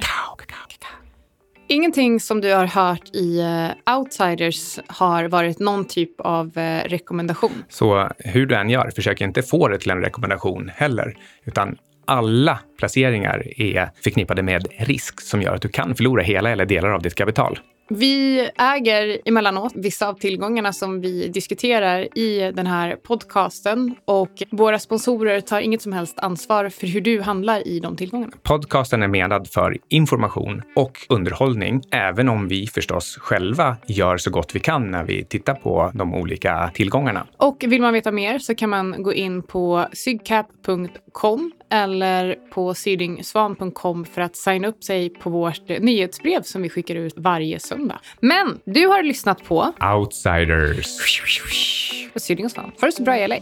Ingenting 1.68 2.20
som 2.20 2.40
du 2.40 2.52
har 2.52 2.66
hört 2.66 3.14
i 3.14 3.40
eh, 3.40 3.96
Outsiders 3.96 4.78
har 4.86 5.24
varit 5.24 5.58
någon 5.58 5.84
typ 5.84 6.20
av 6.20 6.58
eh, 6.58 6.84
rekommendation. 6.88 7.64
Så 7.68 8.08
hur 8.18 8.46
du 8.46 8.54
än 8.54 8.70
gör, 8.70 8.90
försök 8.90 9.20
inte 9.20 9.42
få 9.42 9.68
det 9.68 9.78
till 9.78 9.90
en 9.90 10.00
rekommendation 10.00 10.70
heller, 10.74 11.16
utan 11.44 11.76
alla 12.04 12.58
placeringar 12.78 13.60
är 13.60 13.90
förknippade 14.04 14.42
med 14.42 14.66
risk 14.78 15.20
som 15.20 15.42
gör 15.42 15.54
att 15.54 15.62
du 15.62 15.68
kan 15.68 15.94
förlora 15.94 16.22
hela 16.22 16.50
eller 16.50 16.66
delar 16.66 16.90
av 16.90 17.02
ditt 17.02 17.14
kapital. 17.14 17.58
Vi 17.94 18.48
äger 18.58 19.18
emellanåt 19.24 19.72
vissa 19.74 20.08
av 20.08 20.14
tillgångarna 20.14 20.72
som 20.72 21.00
vi 21.00 21.28
diskuterar 21.28 22.18
i 22.18 22.52
den 22.54 22.66
här 22.66 22.96
podcasten 22.96 23.94
och 24.04 24.42
våra 24.50 24.78
sponsorer 24.78 25.40
tar 25.40 25.60
inget 25.60 25.82
som 25.82 25.92
helst 25.92 26.18
ansvar 26.18 26.68
för 26.68 26.86
hur 26.86 27.00
du 27.00 27.20
handlar 27.20 27.68
i 27.68 27.80
de 27.80 27.96
tillgångarna. 27.96 28.32
Podcasten 28.42 29.02
är 29.02 29.08
menad 29.08 29.48
för 29.48 29.78
information 29.88 30.62
och 30.76 30.98
underhållning, 31.08 31.82
även 31.90 32.28
om 32.28 32.48
vi 32.48 32.66
förstås 32.66 33.16
själva 33.16 33.76
gör 33.86 34.16
så 34.16 34.30
gott 34.30 34.54
vi 34.54 34.60
kan 34.60 34.90
när 34.90 35.04
vi 35.04 35.24
tittar 35.24 35.54
på 35.54 35.90
de 35.94 36.14
olika 36.14 36.70
tillgångarna. 36.74 37.26
Och 37.36 37.64
vill 37.68 37.80
man 37.82 37.92
veta 37.92 38.12
mer 38.12 38.38
så 38.38 38.54
kan 38.54 38.70
man 38.70 39.02
gå 39.02 39.12
in 39.12 39.42
på 39.42 39.86
sygcap.com 39.92 41.52
eller 41.72 42.34
på 42.50 42.74
sydingsvan.com 42.74 44.04
för 44.04 44.22
att 44.22 44.36
signa 44.36 44.68
upp 44.68 44.84
sig 44.84 45.10
på 45.10 45.30
vårt 45.30 45.68
nyhetsbrev 45.68 46.42
som 46.42 46.62
vi 46.62 46.68
skickar 46.68 46.94
ut 46.94 47.14
varje 47.16 47.60
söndag. 47.60 48.00
Men 48.20 48.60
du 48.64 48.86
har 48.86 49.02
lyssnat 49.02 49.44
på 49.44 49.72
Outsiders. 49.94 50.86
Syding 52.16 52.44
och 52.44 52.50
Svan. 52.50 52.72
Ha 52.80 52.86
det 52.86 52.92
så 52.92 53.02
bra 53.02 53.18
i 53.18 53.28
LA. 53.28 53.36